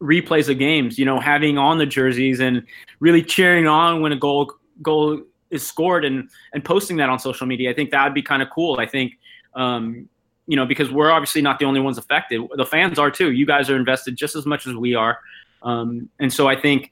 replays 0.02 0.50
of 0.50 0.58
games, 0.58 0.98
you 0.98 1.06
know, 1.06 1.20
having 1.20 1.58
on 1.58 1.78
the 1.78 1.86
jerseys 1.86 2.40
and 2.40 2.66
really 3.00 3.24
cheering 3.24 3.68
on 3.68 4.02
when 4.02 4.12
a 4.12 4.18
goal 4.18 4.52
goal 4.82 5.22
is 5.50 5.66
scored 5.66 6.04
and 6.04 6.30
and 6.54 6.66
posting 6.66 6.98
that 6.98 7.10
on 7.10 7.20
social 7.20 7.46
media. 7.46 7.70
I 7.70 7.74
think 7.74 7.92
that 7.92 8.04
would 8.04 8.14
be 8.14 8.24
kind 8.24 8.42
of 8.42 8.50
cool. 8.50 8.80
I 8.80 8.86
think 8.86 9.14
um, 9.54 10.10
you 10.48 10.56
know, 10.56 10.66
because 10.66 10.92
we're 10.92 11.12
obviously 11.12 11.42
not 11.42 11.60
the 11.60 11.66
only 11.66 11.80
ones 11.80 11.98
affected. 11.98 12.42
The 12.56 12.66
fans 12.66 12.98
are 13.00 13.12
too. 13.12 13.32
You 13.32 13.46
guys 13.46 13.70
are 13.70 13.76
invested 13.76 14.16
just 14.16 14.36
as 14.36 14.46
much 14.46 14.68
as 14.68 14.76
we 14.76 14.96
are. 14.96 15.20
Um, 15.62 16.10
and 16.20 16.34
so 16.34 16.48
I 16.48 16.60
think 16.60 16.90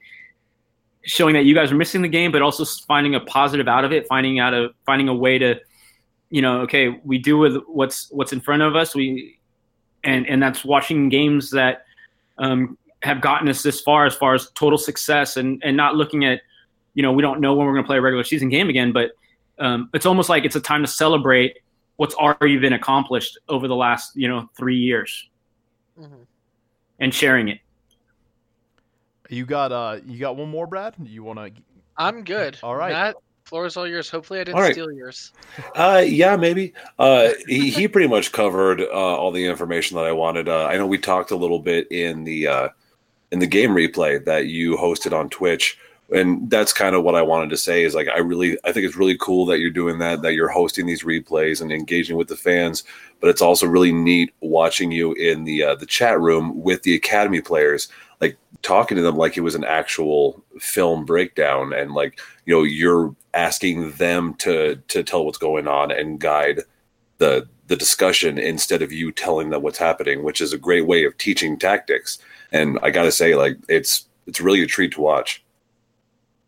showing 1.02 1.34
that 1.34 1.44
you 1.44 1.54
guys 1.54 1.72
are 1.72 1.76
missing 1.76 2.02
the 2.02 2.08
game, 2.08 2.30
but 2.30 2.42
also 2.42 2.64
finding 2.86 3.14
a 3.14 3.20
positive 3.20 3.66
out 3.66 3.84
of 3.84 3.92
it, 3.92 4.06
finding 4.06 4.38
out 4.38 4.54
a 4.54 4.68
finding 4.86 5.08
a 5.08 5.14
way 5.14 5.38
to, 5.38 5.60
you 6.30 6.42
know, 6.42 6.60
okay, 6.60 7.00
we 7.04 7.18
do 7.18 7.36
with 7.38 7.56
what's 7.66 8.10
what's 8.10 8.32
in 8.32 8.40
front 8.40 8.62
of 8.62 8.76
us. 8.76 8.94
We 8.94 9.39
and 10.04 10.26
and 10.26 10.42
that's 10.42 10.64
watching 10.64 11.08
games 11.08 11.50
that 11.50 11.84
um, 12.38 12.76
have 13.02 13.20
gotten 13.20 13.48
us 13.48 13.62
this 13.62 13.80
far 13.80 14.06
as 14.06 14.14
far 14.14 14.34
as 14.34 14.50
total 14.50 14.78
success 14.78 15.36
and 15.36 15.62
and 15.64 15.76
not 15.76 15.94
looking 15.94 16.24
at 16.24 16.40
you 16.94 17.02
know 17.02 17.12
we 17.12 17.22
don't 17.22 17.40
know 17.40 17.54
when 17.54 17.66
we're 17.66 17.72
going 17.72 17.84
to 17.84 17.86
play 17.86 17.98
a 17.98 18.00
regular 18.00 18.24
season 18.24 18.48
game 18.48 18.68
again 18.68 18.92
but 18.92 19.12
um, 19.58 19.90
it's 19.92 20.06
almost 20.06 20.28
like 20.28 20.44
it's 20.44 20.56
a 20.56 20.60
time 20.60 20.82
to 20.82 20.88
celebrate 20.88 21.58
what's 21.96 22.14
already 22.14 22.56
been 22.56 22.72
accomplished 22.72 23.38
over 23.48 23.68
the 23.68 23.76
last 23.76 24.16
you 24.16 24.28
know 24.28 24.48
three 24.56 24.78
years. 24.78 25.28
Mm-hmm. 26.00 26.22
and 26.98 27.12
sharing 27.12 27.48
it. 27.48 27.58
You 29.28 29.44
got 29.44 29.70
uh 29.70 29.98
you 30.06 30.18
got 30.18 30.36
one 30.36 30.48
more 30.48 30.66
brad? 30.66 30.94
You 31.02 31.22
want 31.22 31.38
to 31.38 31.62
i'm 31.98 32.24
good. 32.24 32.58
All 32.62 32.74
right. 32.74 32.92
Matt, 32.92 33.16
floor 33.44 33.66
is 33.66 33.76
all 33.76 33.86
yours 33.86 34.08
hopefully 34.08 34.40
i 34.40 34.44
didn't 34.44 34.60
right. 34.60 34.72
steal 34.72 34.92
yours 34.92 35.32
uh 35.74 36.02
yeah 36.06 36.36
maybe 36.36 36.72
uh 36.98 37.30
he, 37.48 37.70
he 37.70 37.88
pretty 37.88 38.08
much 38.08 38.32
covered 38.32 38.80
uh 38.80 38.84
all 38.92 39.32
the 39.32 39.44
information 39.44 39.96
that 39.96 40.04
i 40.04 40.12
wanted 40.12 40.48
uh 40.48 40.66
i 40.66 40.76
know 40.76 40.86
we 40.86 40.98
talked 40.98 41.30
a 41.30 41.36
little 41.36 41.58
bit 41.58 41.90
in 41.90 42.24
the 42.24 42.46
uh 42.46 42.68
in 43.30 43.38
the 43.38 43.46
game 43.46 43.70
replay 43.70 44.24
that 44.24 44.46
you 44.46 44.76
hosted 44.76 45.16
on 45.16 45.28
Twitch. 45.28 45.78
And 46.12 46.50
that's 46.50 46.72
kind 46.72 46.96
of 46.96 47.04
what 47.04 47.14
I 47.14 47.22
wanted 47.22 47.50
to 47.50 47.56
say 47.56 47.84
is 47.84 47.94
like 47.94 48.08
I 48.08 48.18
really 48.18 48.58
I 48.64 48.72
think 48.72 48.84
it's 48.84 48.96
really 48.96 49.16
cool 49.18 49.46
that 49.46 49.60
you're 49.60 49.70
doing 49.70 49.98
that 50.00 50.22
that 50.22 50.34
you're 50.34 50.48
hosting 50.48 50.86
these 50.86 51.04
replays 51.04 51.62
and 51.62 51.70
engaging 51.70 52.16
with 52.16 52.26
the 52.26 52.36
fans, 52.36 52.82
but 53.20 53.30
it's 53.30 53.40
also 53.42 53.66
really 53.66 53.92
neat 53.92 54.34
watching 54.40 54.90
you 54.90 55.12
in 55.12 55.44
the 55.44 55.62
uh, 55.62 55.74
the 55.76 55.86
chat 55.86 56.18
room 56.18 56.60
with 56.60 56.82
the 56.82 56.96
academy 56.96 57.40
players 57.40 57.86
like 58.20 58.36
talking 58.62 58.96
to 58.96 59.02
them 59.02 59.16
like 59.16 59.36
it 59.36 59.40
was 59.40 59.54
an 59.54 59.64
actual 59.64 60.42
film 60.58 61.04
breakdown 61.04 61.72
and 61.72 61.92
like 61.92 62.20
you 62.44 62.54
know 62.54 62.62
you're 62.62 63.14
asking 63.34 63.92
them 63.92 64.34
to 64.34 64.76
to 64.88 65.02
tell 65.02 65.24
what's 65.24 65.38
going 65.38 65.66
on 65.66 65.90
and 65.90 66.20
guide 66.20 66.60
the 67.18 67.48
the 67.66 67.76
discussion 67.76 68.38
instead 68.38 68.82
of 68.82 68.90
you 68.90 69.12
telling 69.12 69.50
them 69.50 69.62
what's 69.62 69.78
happening, 69.78 70.24
which 70.24 70.40
is 70.40 70.52
a 70.52 70.58
great 70.58 70.86
way 70.86 71.04
of 71.04 71.16
teaching 71.18 71.56
tactics 71.56 72.18
and 72.52 72.78
I 72.82 72.90
got 72.90 73.04
to 73.04 73.12
say, 73.12 73.34
like 73.34 73.56
it's 73.68 74.06
it's 74.26 74.40
really 74.40 74.62
a 74.62 74.66
treat 74.66 74.92
to 74.92 75.00
watch. 75.00 75.42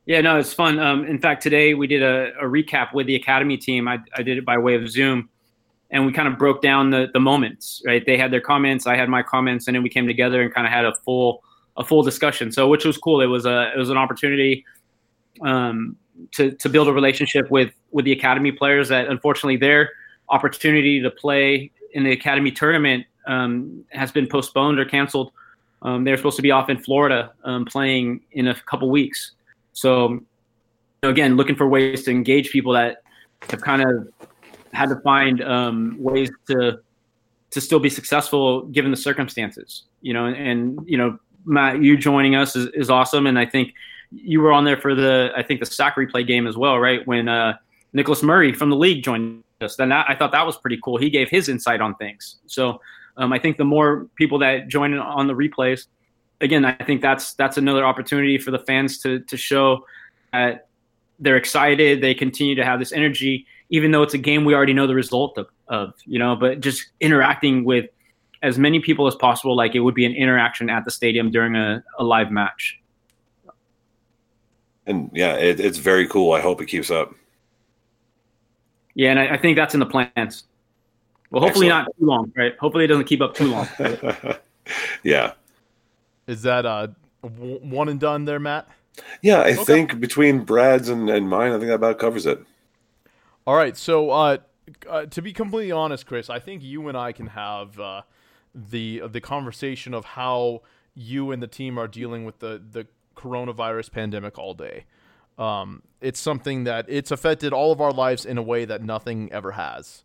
Yeah, 0.07 0.21
no, 0.21 0.38
it's 0.38 0.52
fun. 0.52 0.78
Um, 0.78 1.04
in 1.04 1.19
fact, 1.19 1.42
today 1.42 1.75
we 1.75 1.87
did 1.87 2.02
a, 2.02 2.33
a, 2.40 2.45
recap 2.45 2.92
with 2.92 3.07
the 3.07 3.14
academy 3.14 3.57
team. 3.57 3.87
I, 3.87 4.00
I 4.16 4.25
did 4.25 4.37
it 4.37 4.45
by 4.45 4.59
way 4.59 4.75
of 4.75 4.88
Zoom, 4.90 5.28
and 5.90 6.04
we 6.04 6.12
kind 6.12 6.26
of 6.26 6.38
broke 6.38 6.61
down 6.61 6.90
the 6.90 7.09
the 7.12 7.21
moments. 7.21 7.83
Right, 7.87 8.04
they 8.04 8.16
had 8.16 8.33
their 8.33 8.40
comments, 8.40 8.87
I 8.87 8.97
had 8.97 9.09
my 9.09 9.23
comments, 9.23 9.69
and 9.69 9.76
then 9.76 9.83
we 9.83 9.88
came 9.88 10.07
together 10.07 10.42
and 10.42 10.52
kind 10.52 10.66
of 10.66 10.73
had 10.73 10.85
a 10.85 10.95
full 11.04 11.45
a 11.76 11.85
full 11.85 12.02
discussion. 12.02 12.52
So 12.52 12.69
which 12.69 12.85
was 12.85 12.99
cool. 12.99 13.21
It 13.21 13.26
was 13.26 13.47
a 13.47 13.73
it 13.75 13.79
was 13.79 13.91
an 13.91 13.97
opportunity 13.97 14.64
um, 15.43 15.97
to 16.33 16.52
to 16.52 16.69
build 16.69 16.88
a 16.88 16.93
relationship 16.93 17.50
with 17.50 17.73
with 17.91 18.05
the 18.05 18.12
academy 18.12 18.52
players 18.52 18.88
that 18.88 19.09
unfortunately 19.09 19.57
their 19.57 19.91
opportunity 20.29 21.00
to 21.00 21.11
play 21.11 21.71
in 21.93 22.05
the 22.05 22.12
academy 22.12 22.50
tournament 22.50 23.07
um, 23.26 23.85
has 23.91 24.11
been 24.12 24.26
postponed 24.26 24.79
or 24.79 24.85
canceled. 24.85 25.33
Um, 25.83 26.05
they're 26.05 26.17
supposed 26.17 26.37
to 26.37 26.43
be 26.43 26.50
off 26.50 26.71
in 26.71 26.79
Florida 26.79 27.33
um, 27.45 27.64
playing 27.64 28.21
in 28.33 28.49
a 28.49 28.55
couple 28.55 28.88
weeks. 28.88 29.33
So 29.73 30.21
again, 31.02 31.37
looking 31.37 31.57
for 31.57 31.69
ways 31.69 32.05
to 32.05 32.11
engage 32.11 32.50
people 32.50 32.73
that 32.75 33.02
have 33.50 33.61
kind 33.61 33.83
of 33.83 34.09
had 34.73 34.88
to 34.88 34.97
find 35.00 35.43
um, 35.43 35.97
ways 35.99 36.31
to 36.49 36.81
to 37.50 37.61
still 37.61 37.81
be 37.81 37.91
successful 37.91 38.62
given 38.67 38.91
the 38.91 38.97
circumstances. 38.97 39.85
You 40.00 40.14
know, 40.14 40.26
and, 40.26 40.37
and 40.37 40.81
you 40.87 40.97
know, 40.97 41.19
Matt, 41.45 41.83
you 41.83 41.97
joining 41.97 42.35
us 42.35 42.57
is, 42.57 42.69
is 42.75 42.91
awesome, 42.91 43.27
and 43.27 43.39
I 43.39 43.47
think 43.47 43.75
you 44.11 44.41
were 44.41 44.53
on 44.53 44.65
there 44.65 44.77
for 44.77 44.95
the 44.95 45.31
I 45.37 45.43
think 45.43 45.61
the 45.61 45.67
sack 45.67 45.97
replay 45.97 46.27
game 46.27 46.47
as 46.47 46.57
well, 46.57 46.79
right? 46.79 47.07
When 47.07 47.29
uh, 47.29 47.57
Nicholas 47.93 48.23
Murray 48.23 48.53
from 48.53 48.71
the 48.71 48.77
league 48.77 49.03
joined 49.03 49.43
us, 49.61 49.77
then 49.77 49.89
that, 49.89 50.07
I 50.09 50.15
thought 50.15 50.33
that 50.33 50.47
was 50.47 50.57
pretty 50.57 50.79
cool. 50.83 50.99
He 50.99 51.11
gave 51.11 51.29
his 51.29 51.49
insight 51.49 51.81
on 51.81 51.95
things. 51.97 52.37
So 52.47 52.81
um, 53.17 53.33
I 53.33 53.39
think 53.39 53.57
the 53.57 53.65
more 53.65 54.07
people 54.17 54.39
that 54.41 54.69
join 54.69 54.95
on 54.95 55.27
the 55.27 55.35
replays, 55.35 55.87
again, 56.41 56.65
I 56.65 56.75
think 56.75 57.01
that's 57.01 57.35
that's 57.35 57.57
another 57.57 57.85
opportunity 57.85 58.39
for 58.39 58.51
the 58.51 58.59
fans 58.59 58.99
to 59.01 59.21
to 59.21 59.37
show 59.37 59.87
that 60.33 60.69
they're 61.19 61.37
excited. 61.37 62.01
They 62.01 62.15
continue 62.15 62.55
to 62.57 62.65
have 62.65 62.79
this 62.79 62.93
energy, 62.93 63.47
even 63.71 63.91
though 63.93 64.03
it's 64.03 64.15
a 64.15 64.19
game 64.19 64.45
we 64.45 64.55
already 64.55 64.75
know 64.75 64.87
the 64.87 64.95
result 64.95 65.39
of. 65.39 65.49
of 65.69 65.95
you 66.05 66.19
know, 66.19 66.37
but 66.37 66.61
just 66.61 66.91
interacting 67.01 67.65
with 67.65 67.87
as 68.43 68.59
many 68.59 68.81
people 68.81 69.07
as 69.07 69.15
possible, 69.15 69.57
like 69.57 69.75
it 69.75 69.81
would 69.81 69.95
be 69.95 70.05
an 70.05 70.13
interaction 70.13 70.69
at 70.69 70.85
the 70.85 70.91
stadium 70.91 71.31
during 71.31 71.57
a, 71.57 71.83
a 71.99 72.05
live 72.05 72.31
match. 72.31 72.81
And 74.87 75.11
yeah, 75.13 75.35
it, 75.37 75.61
it's 75.61 75.79
very 75.79 76.09
cool. 76.09 76.33
I 76.33 76.41
hope 76.41 76.61
it 76.61 76.67
keeps 76.67 76.91
up. 76.91 77.15
Yeah, 78.95 79.11
and 79.11 79.19
I, 79.19 79.35
I 79.35 79.37
think 79.39 79.57
that's 79.57 79.75
in 79.75 79.81
the 79.81 79.87
plans. 79.87 80.45
Well, 81.31 81.41
hopefully 81.41 81.69
Excellent. 81.69 81.87
not 81.87 81.99
too 81.99 82.07
long, 82.07 82.33
right? 82.37 82.59
Hopefully 82.59 82.85
it 82.85 82.89
doesn't 82.89 83.07
keep 83.07 83.23
up 83.23 83.35
too 83.35 83.47
long. 83.47 83.69
yeah. 85.03 85.33
Is 86.27 86.43
that 86.43 86.67
uh 86.67 86.89
one 87.31 87.89
and 87.89 87.99
done 87.99 88.25
there, 88.25 88.41
Matt? 88.41 88.69
Yeah, 89.23 89.39
I 89.39 89.53
okay. 89.53 89.65
think 89.65 90.01
between 90.01 90.45
Brad's 90.45 90.89
and, 90.89 91.09
and 91.09 91.29
mine, 91.29 91.53
I 91.53 91.59
think 91.59 91.69
that 91.69 91.75
about 91.75 91.99
covers 91.99 92.27
it. 92.27 92.45
All 93.47 93.57
right, 93.57 93.77
so 93.77 94.11
uh, 94.11 94.39
uh, 94.89 95.07
to 95.07 95.23
be 95.23 95.33
completely 95.33 95.73
honest, 95.73 96.07
Chris, 96.07 96.29
I 96.29 96.39
think 96.39 96.63
you 96.63 96.89
and 96.89 96.97
I 96.97 97.13
can 97.13 97.29
have 97.29 97.81
uh, 97.81 98.03
the 98.55 99.03
the 99.09 99.21
conversation 99.21 99.95
of 99.95 100.05
how 100.05 100.63
you 100.95 101.31
and 101.31 101.43
the 101.43 101.47
team 101.47 101.79
are 101.79 101.89
dealing 101.89 102.25
with 102.25 102.39
the 102.41 102.63
the 102.71 102.87
coronavirus 103.17 103.93
pandemic 103.93 104.39
all 104.39 104.55
day. 104.55 104.85
Um, 105.39 105.83
it's 106.01 106.21
something 106.21 106.65
that 106.65 106.87
it's 106.89 107.11
affected 107.11 107.53
all 107.53 107.73
of 107.73 107.81
our 107.81 107.93
lives 107.93 108.25
in 108.25 108.39
a 108.39 108.43
way 108.43 108.65
that 108.65 108.83
nothing 108.83 109.33
ever 109.33 109.53
has. 109.53 110.05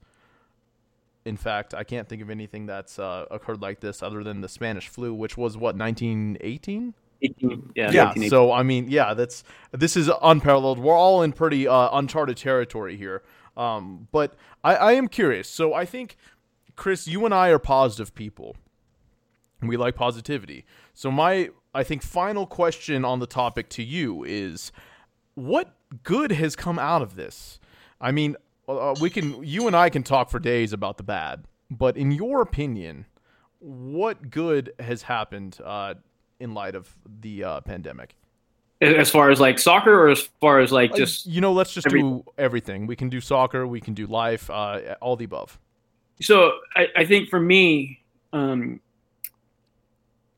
In 1.25 1.35
fact, 1.35 1.73
I 1.73 1.83
can't 1.83 2.07
think 2.07 2.21
of 2.21 2.29
anything 2.29 2.65
that's 2.65 2.97
uh, 2.97 3.25
occurred 3.29 3.61
like 3.61 3.81
this 3.81 4.01
other 4.01 4.23
than 4.23 4.39
the 4.39 4.47
Spanish 4.47 4.87
flu, 4.87 5.13
which 5.13 5.35
was 5.35 5.57
what 5.57 5.75
1918. 5.75 6.93
18, 7.21 7.71
yeah, 7.75 7.91
yeah. 7.91 8.13
So 8.29 8.51
I 8.51 8.63
mean, 8.63 8.89
yeah, 8.89 9.13
that's 9.13 9.43
this 9.71 9.97
is 9.97 10.09
unparalleled. 10.21 10.79
We're 10.79 10.95
all 10.95 11.23
in 11.23 11.33
pretty 11.33 11.67
uh, 11.67 11.89
uncharted 11.91 12.37
territory 12.37 12.95
here. 12.95 13.23
Um, 13.57 14.07
but 14.11 14.35
I, 14.63 14.75
I 14.75 14.91
am 14.93 15.07
curious. 15.07 15.49
So 15.49 15.73
I 15.73 15.83
think, 15.83 16.15
Chris, 16.77 17.07
you 17.07 17.25
and 17.25 17.33
I 17.33 17.49
are 17.49 17.59
positive 17.59 18.15
people. 18.15 18.55
We 19.61 19.75
like 19.75 19.95
positivity. 19.95 20.63
So 20.93 21.11
my 21.11 21.49
I 21.73 21.83
think 21.83 22.03
final 22.03 22.45
question 22.45 23.03
on 23.03 23.19
the 23.19 23.27
topic 23.27 23.67
to 23.69 23.83
you 23.83 24.23
is 24.23 24.71
what 25.35 25.75
good 26.03 26.31
has 26.31 26.55
come 26.55 26.79
out 26.79 27.01
of 27.01 27.15
this? 27.15 27.59
I 27.99 28.11
mean, 28.11 28.35
uh, 28.69 28.95
we 29.01 29.09
can 29.09 29.43
you 29.43 29.67
and 29.67 29.75
I 29.75 29.89
can 29.89 30.03
talk 30.03 30.29
for 30.29 30.39
days 30.39 30.71
about 30.71 30.97
the 30.97 31.03
bad, 31.03 31.45
but 31.69 31.97
in 31.97 32.11
your 32.11 32.41
opinion, 32.41 33.05
what 33.59 34.29
good 34.29 34.73
has 34.79 35.01
happened 35.01 35.59
uh, 35.63 35.95
in 36.39 36.53
light 36.53 36.75
of 36.75 36.95
the 37.21 37.43
uh, 37.43 37.61
pandemic? 37.61 38.15
As 38.79 39.09
far 39.09 39.31
as 39.31 39.39
like 39.39 39.57
soccer, 39.57 39.93
or 39.93 40.09
as 40.09 40.29
far 40.39 40.59
as 40.59 40.71
like 40.71 40.95
just 40.95 41.25
you 41.25 41.41
know, 41.41 41.51
let's 41.51 41.73
just 41.73 41.87
do 41.87 42.23
everything. 42.37 42.85
We 42.85 42.95
can 42.95 43.09
do 43.09 43.19
soccer, 43.19 43.65
we 43.65 43.81
can 43.81 43.95
do 43.95 44.05
life, 44.05 44.51
uh, 44.51 44.95
all 45.01 45.15
the 45.15 45.25
above. 45.25 45.59
So 46.21 46.53
I, 46.75 46.87
I 46.97 47.05
think 47.05 47.29
for 47.29 47.39
me, 47.39 48.01
um, 48.33 48.79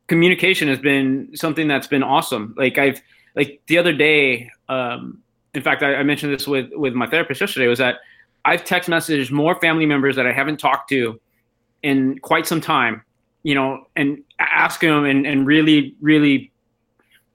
communication 0.07 0.67
has 0.67 0.79
been 0.79 1.29
something 1.35 1.67
that's 1.67 1.87
been 1.87 2.03
awesome. 2.03 2.53
Like 2.57 2.77
I've 2.77 3.01
like 3.35 3.61
the 3.67 3.77
other 3.77 3.93
day, 3.93 4.49
um, 4.67 5.21
in 5.53 5.61
fact, 5.61 5.83
I, 5.83 5.95
I, 5.95 6.03
mentioned 6.03 6.33
this 6.33 6.47
with 6.47 6.71
with 6.73 6.93
my 6.93 7.07
therapist 7.07 7.41
yesterday. 7.41 7.67
Was 7.67 7.79
that 7.79 7.97
I've 8.45 8.65
text 8.65 8.89
messaged 8.89 9.31
more 9.31 9.59
family 9.59 9.85
members 9.85 10.15
that 10.15 10.27
I 10.27 10.33
haven't 10.33 10.57
talked 10.57 10.89
to 10.89 11.19
in 11.83 12.19
quite 12.19 12.47
some 12.47 12.61
time, 12.61 13.03
you 13.43 13.55
know, 13.55 13.87
and 13.95 14.23
asking 14.39 14.89
them 14.89 15.05
and, 15.05 15.25
and 15.25 15.45
really, 15.45 15.95
really 16.01 16.51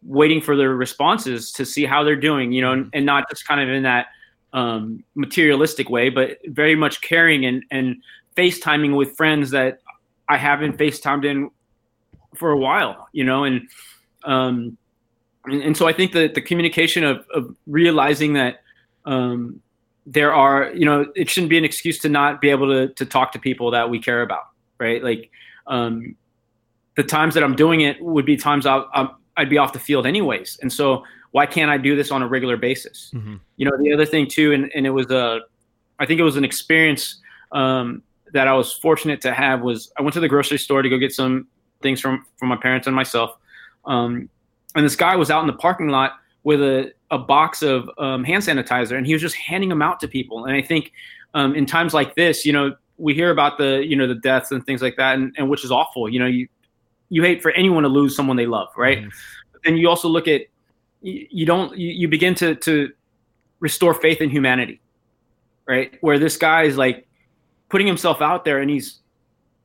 waiting 0.03 0.41
for 0.41 0.57
their 0.57 0.75
responses 0.75 1.51
to 1.53 1.65
see 1.65 1.85
how 1.85 2.05
they're 2.05 2.17
doing, 2.17 2.53
you 2.53 2.61
know, 2.61 2.73
and, 2.73 2.91
and 2.93 3.07
not 3.07 3.29
just 3.31 3.47
kind 3.47 3.61
of 3.61 3.69
in 3.69 3.83
that 3.85 4.07
um, 4.53 5.03
materialistic 5.15 5.89
way, 5.89 6.11
but 6.11 6.39
very 6.47 6.75
much 6.75 7.01
caring 7.01 7.47
and, 7.47 7.65
and 7.71 7.97
FaceTiming 8.37 8.97
with 8.97 9.17
friends 9.17 9.51
that 9.51 9.81
I 10.29 10.37
haven't 10.37 10.79
FaceTimed 10.79 11.25
in 11.25 11.51
for 12.35 12.51
a 12.51 12.59
while, 12.59 13.09
you 13.13 13.25
know, 13.25 13.45
and 13.45 13.69
um, 14.25 14.77
and, 15.45 15.63
and 15.63 15.77
so 15.77 15.87
I 15.87 15.93
think 15.93 16.13
that 16.13 16.35
the 16.35 16.41
communication 16.41 17.05
of, 17.05 17.27
of 17.35 17.55
realizing 17.67 18.33
that 18.35 18.63
um, 19.05 19.61
there 20.07 20.33
are, 20.33 20.73
you 20.75 20.85
know, 20.85 21.07
it 21.15 21.29
shouldn't 21.29 21.51
be 21.51 21.59
an 21.59 21.65
excuse 21.65 21.99
to 22.01 22.09
not 22.09 22.41
be 22.41 22.51
able 22.51 22.69
to 22.69 22.93
to 22.95 23.07
talk 23.07 23.33
to 23.33 23.39
people 23.39 23.71
that 23.73 23.89
we 23.91 23.99
care 23.99 24.23
about, 24.23 24.45
right? 24.79 25.03
Like 25.03 25.31
um, 25.67 26.17
the 26.97 27.03
times 27.03 27.35
that 27.35 27.45
I'm 27.45 27.57
doing 27.57 27.83
it 27.83 28.01
would 28.03 28.27
be 28.27 28.37
times 28.37 28.67
I'll, 28.67 28.89
I'll 28.95 29.19
I'd 29.37 29.51
be 29.51 29.59
off 29.59 29.73
the 29.73 29.81
field 29.81 30.07
anyways, 30.07 30.59
and 30.63 30.73
so 30.73 31.05
why 31.33 31.47
can't 31.47 31.69
I 31.69 31.79
do 31.79 31.97
this 31.97 32.13
on 32.13 32.23
a 32.23 32.29
regular 32.29 32.57
basis? 32.57 33.11
Mm-hmm. 33.13 33.35
You 33.57 33.69
know, 33.69 33.77
the 33.77 33.93
other 33.93 34.07
thing 34.07 34.29
too, 34.29 34.53
and, 34.53 34.71
and 34.73 34.87
it 34.87 34.91
was 34.91 35.11
a, 35.11 35.41
I 35.99 36.07
think 36.07 36.21
it 36.21 36.23
was 36.23 36.37
an 36.37 36.45
experience 36.45 37.21
um, 37.51 38.05
that 38.35 38.49
I 38.49 38.53
was 38.53 38.73
fortunate 38.73 39.21
to 39.23 39.33
have 39.33 39.63
was 39.63 39.91
I 39.97 40.03
went 40.03 40.13
to 40.15 40.21
the 40.21 40.29
grocery 40.29 40.59
store 40.59 40.83
to 40.83 40.89
go 40.89 40.99
get 40.99 41.13
some 41.13 41.47
things 41.81 42.01
from 42.01 42.27
from 42.37 42.49
my 42.49 42.57
parents 42.57 42.87
and 42.87 42.95
myself. 42.95 43.37
Um, 43.87 44.29
and 44.75 44.85
this 44.85 44.97
guy 44.97 45.15
was 45.17 45.31
out 45.31 45.41
in 45.41 45.47
the 45.47 45.53
parking 45.55 45.89
lot 45.89 46.15
with 46.43 46.61
a, 46.61 46.93
a 47.11 47.19
box 47.19 47.63
of 47.63 47.89
um, 47.97 48.25
hand 48.25 48.43
sanitizer, 48.43 48.99
and 48.99 49.07
he 49.07 49.13
was 49.13 49.23
just 49.23 49.37
handing 49.37 49.69
them 49.69 49.81
out 49.81 50.01
to 50.01 50.09
people. 50.09 50.45
And 50.45 50.55
I 50.55 50.63
think 50.63 50.93
um, 51.33 51.55
in 51.55 51.65
times 51.65 51.95
like 51.95 52.17
this, 52.17 52.45
you 52.45 52.53
know, 52.53 52.75
we 52.99 53.15
hear 53.15 53.31
about 53.31 53.57
the 53.57 53.85
you 53.87 53.95
know 53.95 54.09
the 54.09 54.17
deaths 54.17 54.51
and 54.51 54.67
things 54.67 54.83
like 54.83 54.97
that, 54.97 55.15
and, 55.15 55.33
and 55.39 55.49
which 55.49 55.65
is 55.65 55.71
awful. 55.71 56.09
You 56.09 56.19
know, 56.19 56.27
you 56.27 56.49
you 57.09 57.23
hate 57.23 57.41
for 57.41 57.53
anyone 57.53 57.85
to 57.85 57.89
lose 57.89 58.17
someone 58.17 58.37
they 58.37 58.47
love, 58.47 58.69
right? 58.77 58.99
Mm-hmm. 58.99 59.09
But 59.53 59.63
then 59.63 59.77
you 59.77 59.89
also 59.89 60.09
look 60.09 60.27
at 60.27 60.43
you, 61.03 61.27
you 61.31 61.47
don't 61.47 61.77
you, 61.79 61.91
you 61.91 62.09
begin 62.09 62.35
to 62.37 62.57
to 62.57 62.93
restore 63.61 63.95
faith 63.95 64.21
in 64.21 64.29
humanity, 64.29 64.81
right? 65.67 65.97
Where 66.01 66.19
this 66.19 66.37
guy 66.37 66.65
is 66.65 66.77
like 66.77 67.07
putting 67.75 67.89
himself 67.89 68.23
out 68.23 68.45
there, 68.45 68.59
and 68.61 68.71
he's 68.71 69.01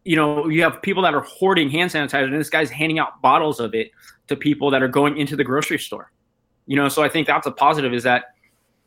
you 0.03 0.15
know, 0.15 0.47
you 0.47 0.63
have 0.63 0.81
people 0.81 1.03
that 1.03 1.13
are 1.13 1.21
hoarding 1.21 1.69
hand 1.69 1.91
sanitizer, 1.91 2.23
and 2.23 2.33
this 2.33 2.49
guy's 2.49 2.71
handing 2.71 2.97
out 2.97 3.21
bottles 3.21 3.59
of 3.59 3.75
it 3.75 3.91
to 4.25 4.35
people 4.35 4.71
that 4.71 4.81
are 4.81 4.87
going 4.87 5.15
into 5.19 5.35
the 5.35 5.43
grocery 5.43 5.77
store. 5.77 6.11
You 6.65 6.75
know, 6.75 6.89
so 6.89 7.03
I 7.03 7.09
think 7.09 7.27
that's 7.27 7.45
a 7.45 7.51
positive 7.51 7.93
is 7.93 8.01
that 8.01 8.33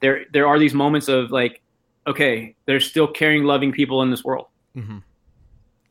there 0.01 0.25
there 0.33 0.49
are 0.49 0.59
these 0.59 0.75
moments 0.75 1.07
of 1.07 1.31
like, 1.31 1.63
okay, 2.09 2.57
there's 2.67 2.85
still 2.85 3.07
caring, 3.07 3.45
loving 3.45 3.71
people 3.71 4.03
in 4.03 4.11
this 4.11 4.25
world. 4.25 4.47
Mm-hmm. 4.77 4.99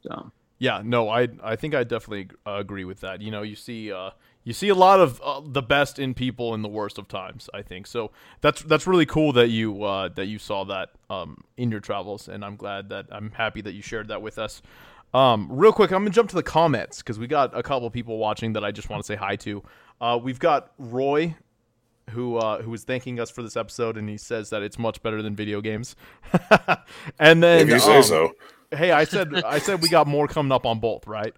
So 0.02 0.30
yeah, 0.60 0.82
no, 0.84 1.08
I 1.08 1.30
I 1.42 1.56
think 1.56 1.74
I 1.74 1.86
definitely 1.86 2.36
agree 2.46 2.84
with 2.84 3.00
that. 3.00 3.22
You 3.22 3.32
know, 3.32 3.44
you 3.44 3.56
see 3.56 3.94
uh, 3.94 4.10
you 4.44 4.54
see 4.54 4.70
a 4.70 4.76
lot 4.76 5.00
of 5.00 5.22
uh, 5.22 5.42
the 5.44 5.62
best 5.62 6.00
in 6.00 6.14
people 6.14 6.54
in 6.54 6.62
the 6.62 6.70
worst 6.70 6.98
of 6.98 7.08
times. 7.08 7.50
I 7.54 7.62
think 7.62 7.86
so. 7.88 8.12
That's 8.42 8.62
that's 8.64 8.88
really 8.88 9.06
cool 9.06 9.34
that 9.34 9.50
you 9.50 9.84
uh, 9.84 10.10
that 10.10 10.26
you 10.26 10.40
saw 10.40 10.66
that 10.66 10.90
um, 11.10 11.44
in 11.58 11.72
your 11.72 11.80
travels, 11.80 12.28
and 12.28 12.44
I'm 12.44 12.56
glad 12.56 12.90
that 12.90 13.06
I'm 13.12 13.32
happy 13.32 13.62
that 13.62 13.74
you 13.74 13.82
shared 13.82 14.08
that 14.08 14.22
with 14.22 14.40
us. 14.40 14.62
Um, 15.14 15.48
real 15.52 15.74
quick, 15.74 15.92
I'm 15.92 16.02
gonna 16.02 16.10
jump 16.10 16.30
to 16.30 16.36
the 16.36 16.44
comments 16.44 17.00
because 17.00 17.20
we 17.20 17.28
got 17.28 17.56
a 17.58 17.62
couple 17.62 17.90
people 17.92 18.18
watching 18.18 18.54
that 18.54 18.64
I 18.64 18.72
just 18.72 18.90
want 18.90 19.04
to 19.04 19.06
say 19.06 19.16
hi 19.16 19.36
to. 19.38 19.64
Uh, 20.00 20.20
we've 20.22 20.40
got 20.40 20.72
Roy, 20.80 21.36
who 22.10 22.38
uh, 22.38 22.62
who 22.64 22.72
was 22.72 22.84
thanking 22.84 23.20
us 23.20 23.30
for 23.30 23.44
this 23.44 23.56
episode, 23.56 23.98
and 23.98 24.10
he 24.10 24.18
says 24.18 24.50
that 24.50 24.64
it's 24.64 24.80
much 24.80 25.04
better 25.04 25.22
than 25.22 25.36
video 25.36 25.62
games. 25.62 25.96
and 27.20 27.44
then, 27.44 27.68
if 27.68 27.70
you 27.70 27.80
say 27.80 27.98
um, 27.98 28.04
so. 28.04 28.32
Hey, 28.74 28.92
I 28.92 29.04
said 29.04 29.36
I 29.44 29.60
said 29.60 29.82
we 29.82 29.90
got 29.90 30.08
more 30.08 30.28
coming 30.30 30.52
up 30.52 30.66
on 30.66 30.80
both, 30.80 31.06
right? 31.06 31.36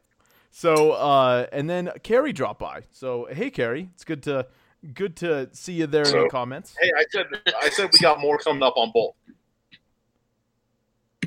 So, 0.56 0.92
uh, 0.92 1.48
and 1.52 1.68
then 1.68 1.92
Carrie 2.04 2.32
dropped 2.32 2.60
by. 2.60 2.84
So, 2.92 3.28
hey, 3.32 3.50
Carrie, 3.50 3.90
it's 3.96 4.04
good 4.04 4.22
to 4.24 4.46
good 4.94 5.16
to 5.18 5.50
see 5.52 5.74
you 5.74 5.88
there 5.88 6.06
so, 6.06 6.18
in 6.18 6.24
the 6.26 6.30
comments. 6.30 6.76
Hey, 6.80 6.92
I 6.96 7.04
said 7.10 7.26
I 7.60 7.70
said 7.70 7.90
we 7.92 7.98
got 7.98 8.20
more 8.20 8.38
coming 8.38 8.62
up 8.62 8.76
on 8.78 8.92
both. 8.94 9.16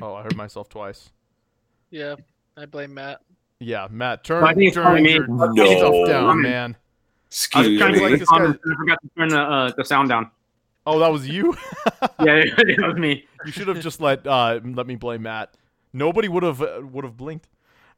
Oh, 0.01 0.13
I 0.13 0.23
heard 0.23 0.37
myself 0.37 0.69
twice. 0.69 1.09
Yeah, 1.89 2.15
I 2.55 2.65
blame 2.67 2.93
Matt. 2.93 3.19
Yeah, 3.59 3.87
Matt, 3.91 4.23
turn, 4.23 4.45
I 4.45 4.53
think 4.53 4.67
it's 4.67 4.75
turn 4.75 4.83
probably 4.85 5.01
me. 5.03 5.11
your 5.13 5.27
No. 5.27 5.53
stuff 5.77 6.07
down, 6.07 6.25
I'm- 6.29 6.41
man. 6.41 6.75
I 6.75 7.59
was 7.59 7.67
Excuse 7.67 7.79
trying 7.79 7.93
to 7.93 7.97
me. 7.99 8.03
like 8.03 8.11
Like 8.11 8.19
this 8.21 8.29
guy- 8.29 8.45
I 8.45 8.75
forgot 8.77 8.99
to 9.01 9.09
turn 9.17 9.27
the 9.29 9.41
uh, 9.41 9.71
the 9.75 9.83
sound 9.83 10.07
down. 10.07 10.31
Oh, 10.85 10.99
that 10.99 11.11
was 11.11 11.27
you. 11.27 11.53
Yeah, 12.23 12.43
that 12.57 12.83
was 12.87 12.95
me. 12.97 13.25
You 13.45 13.51
should 13.51 13.67
have 13.67 13.81
just 13.81 13.99
let 13.99 14.25
uh, 14.25 14.61
let 14.63 14.87
me 14.87 14.95
blame 14.95 15.23
Matt. 15.23 15.53
Nobody 15.91 16.29
would 16.29 16.43
have 16.43 16.61
uh, 16.61 16.79
would 16.83 17.03
have 17.03 17.17
blinked. 17.17 17.49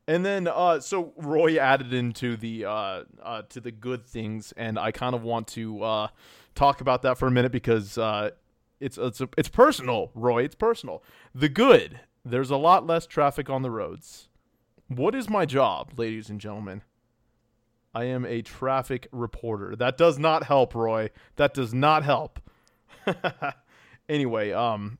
And 0.09 0.25
then 0.25 0.47
uh, 0.47 0.79
so 0.79 1.13
Roy 1.17 1.59
added 1.59 1.93
into 1.93 2.35
the 2.35 2.65
uh, 2.65 3.03
uh, 3.21 3.43
to 3.49 3.61
the 3.61 3.69
good 3.69 4.07
things, 4.07 4.51
and 4.57 4.79
I 4.79 4.91
kind 4.91 5.13
of 5.13 5.21
want 5.21 5.47
to 5.49 5.83
uh, 5.83 6.07
talk 6.55 6.81
about 6.81 7.03
that 7.03 7.19
for 7.19 7.27
a 7.27 7.31
minute 7.31 7.51
because 7.51 7.95
uh, 7.95 8.31
it's 8.79 8.97
it's 8.97 9.21
it's 9.37 9.49
personal, 9.49 10.09
Roy. 10.15 10.45
It's 10.45 10.55
personal. 10.55 11.03
The 11.35 11.47
good. 11.47 11.99
There's 12.25 12.49
a 12.49 12.57
lot 12.57 12.87
less 12.87 13.05
traffic 13.05 13.51
on 13.51 13.61
the 13.61 13.69
roads. 13.69 14.29
What 14.87 15.13
is 15.13 15.29
my 15.29 15.45
job, 15.45 15.93
ladies 15.99 16.27
and 16.27 16.41
gentlemen? 16.41 16.81
I 17.93 18.05
am 18.05 18.25
a 18.25 18.41
traffic 18.41 19.07
reporter. 19.11 19.75
That 19.75 19.95
does 19.95 20.17
not 20.17 20.45
help, 20.45 20.73
Roy. 20.73 21.11
That 21.35 21.53
does 21.53 21.71
not 21.71 22.03
help. 22.03 22.39
anyway, 24.09 24.53
um, 24.53 24.97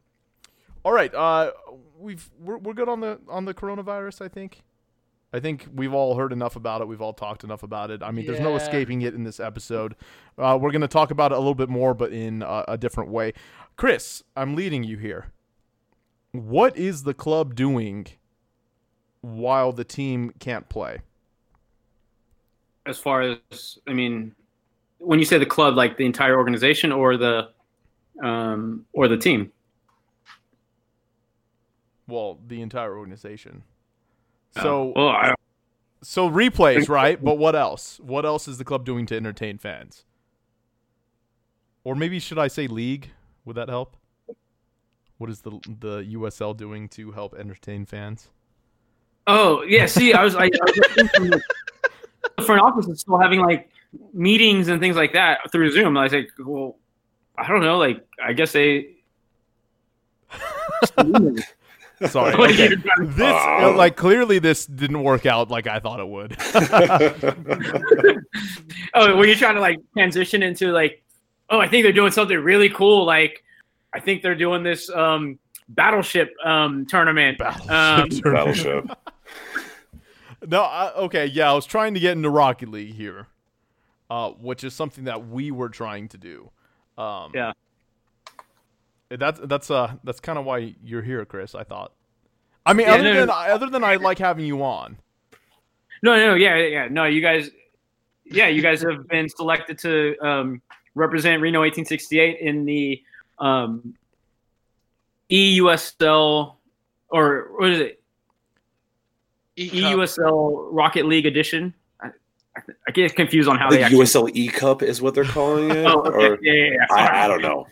all 0.85 0.93
right. 0.93 1.11
Uh, 1.15 1.49
we've 1.97 2.29
we're, 2.39 2.59
we're 2.59 2.73
good 2.75 2.89
on 2.89 2.99
the 2.99 3.19
on 3.27 3.45
the 3.45 3.55
coronavirus. 3.55 4.23
I 4.23 4.27
think. 4.27 4.61
I 5.31 5.39
think 5.39 5.67
we've 5.73 5.93
all 5.93 6.15
heard 6.15 6.33
enough 6.33 6.55
about 6.55 6.81
it. 6.81 6.87
We've 6.87 7.01
all 7.01 7.13
talked 7.13 7.43
enough 7.43 7.61
about 7.61 7.91
it. 7.91 8.01
I 8.01 8.09
mean, 8.11 8.25
there's 8.25 8.39
no 8.39 8.55
escaping 8.55 9.03
it 9.03 9.13
in 9.13 9.23
this 9.23 9.39
episode. 9.39 9.95
Uh, 10.37 10.57
we're 10.59 10.71
going 10.71 10.81
to 10.81 10.87
talk 10.87 11.11
about 11.11 11.31
it 11.31 11.35
a 11.35 11.37
little 11.37 11.55
bit 11.55 11.69
more, 11.69 11.93
but 11.93 12.11
in 12.11 12.41
uh, 12.41 12.65
a 12.67 12.77
different 12.77 13.11
way. 13.11 13.33
Chris, 13.75 14.23
I'm 14.35 14.55
leading 14.55 14.83
you 14.83 14.97
here. 14.97 15.27
What 16.31 16.75
is 16.75 17.03
the 17.03 17.13
club 17.13 17.53
doing 17.53 18.07
while 19.21 19.71
the 19.71 19.83
team 19.83 20.33
can't 20.39 20.67
play? 20.67 21.01
As 22.85 22.97
far 22.97 23.21
as 23.21 23.77
I 23.87 23.93
mean, 23.93 24.33
when 24.97 25.19
you 25.19 25.25
say 25.25 25.37
the 25.37 25.45
club, 25.45 25.75
like 25.75 25.97
the 25.97 26.05
entire 26.05 26.37
organization 26.37 26.91
or 26.91 27.17
the 27.17 27.49
um 28.23 28.85
or 28.93 29.07
the 29.07 29.17
team. 29.17 29.51
Well, 32.07 32.39
the 32.47 32.61
entire 32.61 32.97
organization. 32.97 33.63
Oh, 34.57 34.61
So, 34.61 34.93
well, 34.95 35.07
I, 35.09 35.33
so 36.01 36.29
replays, 36.29 36.89
right? 36.89 37.21
But 37.23 37.37
what 37.37 37.55
else? 37.55 37.99
What 37.99 38.25
else 38.25 38.47
is 38.47 38.57
the 38.57 38.65
club 38.65 38.85
doing 38.85 39.05
to 39.07 39.15
entertain 39.15 39.57
fans? 39.57 40.05
Or 41.83 41.95
maybe 41.95 42.19
should 42.19 42.37
I 42.39 42.47
say 42.47 42.67
league? 42.67 43.11
Would 43.45 43.55
that 43.55 43.69
help? 43.69 43.95
What 45.17 45.29
is 45.29 45.41
the 45.41 45.51
the 45.79 46.01
USL 46.13 46.55
doing 46.55 46.87
to 46.89 47.11
help 47.11 47.33
entertain 47.35 47.85
fans? 47.85 48.29
oh 49.27 49.63
yeah. 49.63 49.85
See, 49.85 50.13
I 50.13 50.23
was 50.23 50.35
I, 50.35 50.45
I 50.45 50.49
was 50.49 50.87
thinking 50.93 51.29
like, 51.29 51.41
the 52.37 52.43
front 52.45 52.61
office 52.61 52.87
is 52.87 53.01
still 53.01 53.17
having 53.17 53.41
like 53.41 53.69
meetings 54.13 54.67
and 54.67 54.79
things 54.79 54.95
like 54.95 55.13
that 55.13 55.51
through 55.51 55.71
Zoom. 55.71 55.97
I 55.97 56.03
was 56.03 56.13
like, 56.13 56.29
well, 56.39 56.77
I 57.37 57.47
don't 57.47 57.61
know. 57.61 57.77
Like, 57.77 58.05
I 58.23 58.33
guess 58.33 58.51
they. 58.51 58.95
Sorry. 62.07 62.33
Okay. 62.33 62.69
you 62.69 62.77
trying 62.77 63.07
to- 63.09 63.13
This 63.15 63.33
Oh. 63.35 63.71
uh, 63.73 63.75
like 63.75 63.95
clearly 63.95 64.39
this 64.39 64.65
didn't 64.65 65.03
work 65.03 65.25
out 65.25 65.49
like 65.49 65.67
I 65.67 65.79
thought 65.79 65.99
it 65.99 66.07
would. 66.07 66.35
oh, 68.93 69.15
were 69.17 69.25
you 69.25 69.35
trying 69.35 69.55
to 69.55 69.61
like 69.61 69.79
transition 69.93 70.43
into 70.43 70.71
like, 70.71 71.03
oh, 71.49 71.59
I 71.59 71.67
think 71.67 71.83
they're 71.83 71.91
doing 71.93 72.11
something 72.11 72.37
really 72.37 72.69
cool. 72.69 73.05
Like, 73.05 73.43
I 73.93 73.99
think 73.99 74.21
they're 74.21 74.35
doing 74.35 74.63
this 74.63 74.89
um, 74.89 75.39
battleship 75.69 76.33
um, 76.43 76.85
tournament. 76.85 77.37
Battleship 77.39 77.71
Um, 77.71 78.09
tournament. 78.09 78.23
Battleship. 78.23 78.97
No, 80.47 80.61
I, 80.61 80.93
okay, 80.93 81.25
yeah, 81.25 81.51
I 81.51 81.53
was 81.53 81.65
trying 81.65 81.93
to 81.95 81.99
get 81.99 82.13
into 82.13 82.29
Rocket 82.29 82.69
League 82.69 82.93
here, 82.95 83.27
uh, 84.09 84.29
which 84.29 84.63
is 84.63 84.73
something 84.73 85.03
that 85.03 85.27
we 85.27 85.51
were 85.51 85.67
trying 85.67 86.07
to 86.07 86.17
do. 86.17 86.49
Um, 86.97 87.33
Yeah. 87.35 87.51
That's 89.09 89.39
that's 89.43 89.71
uh 89.71 89.93
that's 90.03 90.19
kind 90.19 90.37
of 90.37 90.45
why 90.45 90.75
you're 90.83 91.01
here, 91.01 91.25
Chris. 91.25 91.55
I 91.55 91.63
thought. 91.63 91.93
I 92.65 92.73
mean, 92.73 92.87
Yeah, 92.87 92.93
other 92.95 93.03
no, 93.03 93.13
than 93.13 93.27
no. 93.27 93.33
other 93.33 93.69
than 93.69 93.83
I 93.83 93.95
like 93.95 94.19
having 94.19 94.45
you 94.45 94.63
on. 94.63 94.97
No, 96.03 96.15
no, 96.15 96.35
yeah, 96.35 96.55
yeah, 96.57 96.67
yeah. 96.67 96.87
No, 96.89 97.05
you 97.05 97.21
guys, 97.21 97.49
yeah, 98.25 98.47
you 98.47 98.61
guys 98.61 98.81
have 98.83 99.07
been 99.07 99.27
selected 99.27 99.77
to 99.79 100.15
um, 100.19 100.61
represent 100.95 101.41
Reno 101.41 101.59
1868 101.61 102.39
in 102.39 102.65
the 102.65 103.01
um, 103.39 103.95
EUSL 105.29 106.55
or 107.09 107.47
what 107.57 107.69
is 107.71 107.79
it? 107.79 108.01
E 109.55 109.69
Cup. 109.69 109.79
EUSL 109.79 110.69
Rocket 110.71 111.05
League 111.05 111.25
edition. 111.25 111.73
I, 112.01 112.07
I, 112.55 112.61
I 112.87 112.91
get 112.91 113.13
confused 113.15 113.49
on 113.49 113.57
how 113.57 113.69
the 113.69 113.77
they 113.77 113.83
actually. 113.83 114.05
USL 114.05 114.31
E 114.33 114.47
Cup 114.47 114.81
is 114.83 115.01
what 115.01 115.15
they're 115.15 115.25
calling 115.25 115.71
it. 115.71 115.85
Oh, 115.85 116.01
okay. 116.03 116.27
or 116.27 116.39
yeah, 116.41 116.53
yeah, 116.53 116.69
yeah. 116.73 116.85
I, 116.91 117.25
I 117.25 117.27
don't 117.27 117.41
know. 117.41 117.67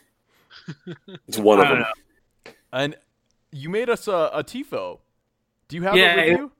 It's 1.28 1.38
one 1.38 1.60
I 1.60 1.64
of 1.64 1.70
them. 1.70 1.80
know. 1.80 2.52
And 2.74 2.96
you 3.52 3.70
made 3.70 3.90
us 3.90 4.08
a, 4.08 4.30
a 4.34 4.44
tifo. 4.44 5.00
Do 5.68 5.76
you 5.76 5.84
have 5.84 5.96
Yeah, 5.96 6.14
it 6.14 6.16
with 6.18 6.26
it- 6.26 6.40
you? 6.40 6.52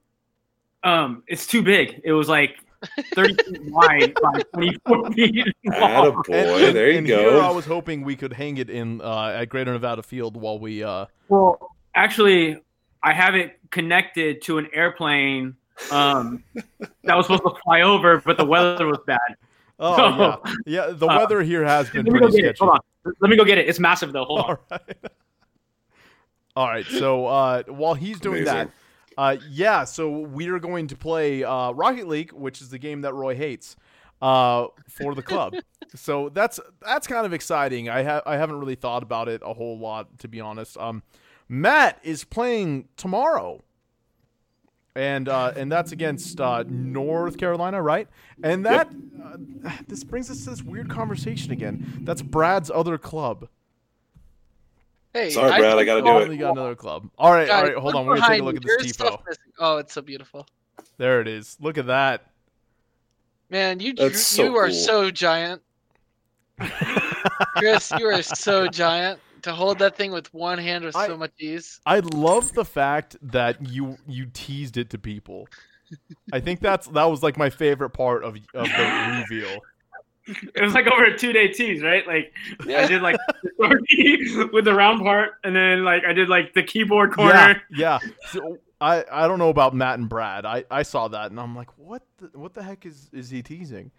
Um, 0.84 1.24
it's 1.28 1.46
too 1.48 1.62
big. 1.64 2.02
It 2.04 2.14
was 2.14 2.30
like 2.30 2.60
30 3.14 3.34
feet 3.44 3.62
wide 3.72 4.14
by 4.22 4.40
24 4.54 5.12
feet 5.12 5.46
long. 5.66 5.74
Attaboy, 6.24 6.68
And- 6.68 6.76
there 6.76 6.92
you 6.92 6.98
and 7.00 7.08
Here 7.08 7.42
I 7.42 7.50
was 7.50 7.66
hoping 7.66 8.04
we 8.04 8.16
could 8.16 8.34
hang 8.34 8.58
it 8.58 8.70
in 8.70 9.02
uh, 9.02 9.30
at 9.36 9.46
Greater 9.50 9.74
Nevada 9.74 10.04
Field 10.04 10.38
while 10.38 10.60
we. 10.60 10.84
Uh, 10.84 11.08
Well, 11.30 11.58
actually, 11.96 12.62
I 13.04 13.14
have 13.14 13.36
it 13.36 13.60
connected 13.72 14.42
to 14.44 14.60
an 14.60 14.68
airplane 14.72 15.56
um, 15.92 16.44
that 17.04 17.16
was 17.18 17.26
supposed 17.26 17.44
to 17.44 17.54
fly 17.64 17.82
over, 17.82 18.22
but 18.26 18.38
the 18.38 18.46
weather 18.46 18.86
was 18.88 19.00
bad. 19.06 19.20
Oh 19.80 20.42
yeah, 20.46 20.54
yeah. 20.88 20.92
The 20.92 21.08
Uh, 21.08 21.18
weather 21.18 21.42
here 21.44 21.64
has 21.64 21.90
been 21.90 22.06
Let 22.06 22.14
me 22.14 22.20
go 22.20 22.26
pretty 22.28 22.42
get 22.42 22.46
it. 22.52 22.58
sketchy. 22.58 22.66
Hold 22.70 22.80
on. 23.06 23.14
Let 23.22 23.30
me 23.30 23.38
go 23.38 23.46
get 23.46 23.58
it. 23.58 23.68
It's 23.70 23.80
massive 23.80 24.12
though. 24.14 24.26
Hold 24.26 24.40
on. 24.40 24.46
All 24.46 24.58
right. 24.72 24.98
All 26.56 26.68
right. 26.68 26.86
So 26.86 27.26
uh, 27.28 27.64
while 27.68 27.94
he's 27.94 28.20
doing 28.20 28.42
Amazing. 28.44 28.56
that, 28.56 28.72
uh, 29.18 29.38
yeah. 29.50 29.84
So 29.84 30.10
we 30.20 30.50
are 30.50 30.60
going 30.60 30.88
to 30.88 30.96
play 30.96 31.44
uh, 31.44 31.72
Rocket 31.72 32.08
League, 32.08 32.32
which 32.34 32.62
is 32.62 32.70
the 32.70 32.80
game 32.80 33.02
that 33.02 33.14
Roy 33.14 33.36
hates, 33.36 33.76
uh, 34.22 34.68
for 34.90 35.14
the 35.14 35.22
club. 35.22 35.54
so 35.96 36.30
that's 36.30 36.60
that's 36.82 37.06
kind 37.08 37.26
of 37.26 37.34
exciting. 37.34 37.90
I 37.90 38.02
have 38.02 38.24
I 38.26 38.38
haven't 38.38 38.60
really 38.60 38.76
thought 38.76 39.04
about 39.04 39.28
it 39.30 39.42
a 39.46 39.54
whole 39.54 39.78
lot 39.78 40.18
to 40.20 40.28
be 40.28 40.42
honest. 40.42 40.78
Um, 40.78 41.04
Matt 41.48 42.00
is 42.04 42.24
playing 42.24 42.88
tomorrow. 42.98 43.64
And 44.98 45.30
uh, 45.30 45.54
and 45.56 45.72
that's 45.72 45.92
against 45.92 46.42
uh, 46.42 46.64
North 46.68 47.38
Carolina, 47.38 47.80
right? 47.80 48.08
And 48.42 48.66
that 48.66 48.88
uh, 49.24 49.70
this 49.88 50.04
brings 50.04 50.32
us 50.32 50.44
to 50.46 50.50
this 50.50 50.64
weird 50.64 50.90
conversation 50.90 51.52
again. 51.52 52.00
That's 52.02 52.24
Brad's 52.24 52.72
other 52.74 52.98
club. 52.98 53.48
Hey, 55.14 55.30
Sorry, 55.30 55.50
Brad, 55.60 55.78
I 55.78 55.84
gotta 55.84 56.02
do 56.02 56.18
it. 56.18 56.32
you 56.32 56.40
got 56.40 56.54
another 56.54 56.74
club. 56.74 57.12
All 57.16 57.32
right, 57.32 57.48
all 57.48 57.62
Guys, 57.62 57.70
right. 57.74 57.78
Hold 57.78 57.94
on. 57.94 58.08
We're 58.08 58.16
gonna 58.18 58.28
take 58.28 58.42
a 58.42 58.44
look 58.44 58.56
at 58.56 58.64
this 58.64 58.98
There's 58.98 58.98
tifo. 58.98 59.20
Oh, 59.60 59.78
it's 59.78 59.94
so 59.94 60.02
beautiful. 60.02 60.48
There 60.98 61.22
it 61.22 61.28
is. 61.28 61.58
Look 61.62 61.78
at 61.78 61.86
that. 61.86 62.32
Man, 63.52 63.80
you 63.80 63.94
That's 63.94 64.20
so 64.26 64.46
you 64.46 64.56
are 64.58 64.68
cool. 64.70 64.76
so 64.76 65.12
giant, 65.12 65.62
Chris. 67.58 67.92
You 68.00 68.08
are 68.08 68.24
so 68.24 68.68
giant. 68.68 69.20
To 69.44 69.54
hold 69.54 69.80
that 69.80 69.96
thing 69.96 70.12
with 70.12 70.34
one 70.34 70.58
hand 70.58 70.84
with 70.86 70.96
I- 70.96 71.08
so 71.08 71.18
much 71.18 71.32
ease. 71.40 71.80
I 71.86 72.00
love 72.00 72.54
the 72.54 72.66
fact 72.66 73.18
that 73.22 73.70
you 73.70 73.98
you 74.08 74.28
teased 74.34 74.78
it 74.78 74.90
to 74.92 74.98
people. 74.98 75.48
I 76.34 76.40
think 76.40 76.60
that's 76.60 76.88
that 76.88 77.06
was 77.06 77.24
like 77.24 77.38
my 77.38 77.50
favorite 77.50 77.92
part 77.92 78.24
of 78.24 78.36
of 78.54 78.68
the 78.68 79.26
reveal. 79.30 79.60
It 80.54 80.62
was 80.62 80.74
like 80.74 80.88
over 80.88 81.06
a 81.06 81.18
two 81.18 81.32
day 81.32 81.48
tease, 81.48 81.82
right? 81.82 82.06
Like 82.06 82.34
I 82.68 82.86
did 82.88 83.02
like 83.02 83.16
the 83.58 84.50
with 84.54 84.66
the 84.66 84.74
round 84.74 85.02
part, 85.02 85.32
and 85.44 85.56
then 85.56 85.86
like 85.86 86.04
I 86.06 86.12
did 86.14 86.28
like 86.28 86.54
the 86.54 86.64
keyboard 86.64 87.12
Yeah, 87.12 87.16
corner. 87.16 87.62
yeah. 87.72 88.00
So 88.32 88.58
I 88.82 89.06
I 89.10 89.28
don't 89.28 89.40
know 89.40 89.50
about 89.50 89.74
Matt 89.74 90.00
and 90.00 90.10
Brad. 90.10 90.46
I 90.46 90.66
I 90.70 90.84
saw 90.84 91.08
that 91.08 91.32
and 91.32 91.40
I'm 91.40 91.56
like, 91.56 91.70
what 91.78 92.02
the, 92.18 92.38
what 92.38 92.54
the 92.54 92.64
heck 92.64 92.86
is 92.86 93.10
is 93.14 93.30
he 93.30 93.42
teasing? 93.42 93.92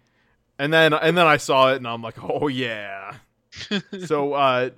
And 0.59 0.71
then 0.71 0.93
and 0.93 1.17
then 1.17 1.25
I 1.25 1.37
saw 1.37 1.71
it 1.73 1.77
and 1.77 1.87
I'm 1.87 2.03
like, 2.03 2.17
oh 2.23 2.47
yeah. 2.47 3.15
so 4.05 4.33
uh, 4.33 4.69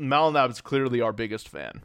Malinab's 0.00 0.60
clearly 0.60 1.00
our 1.00 1.12
biggest 1.12 1.48
fan. 1.48 1.82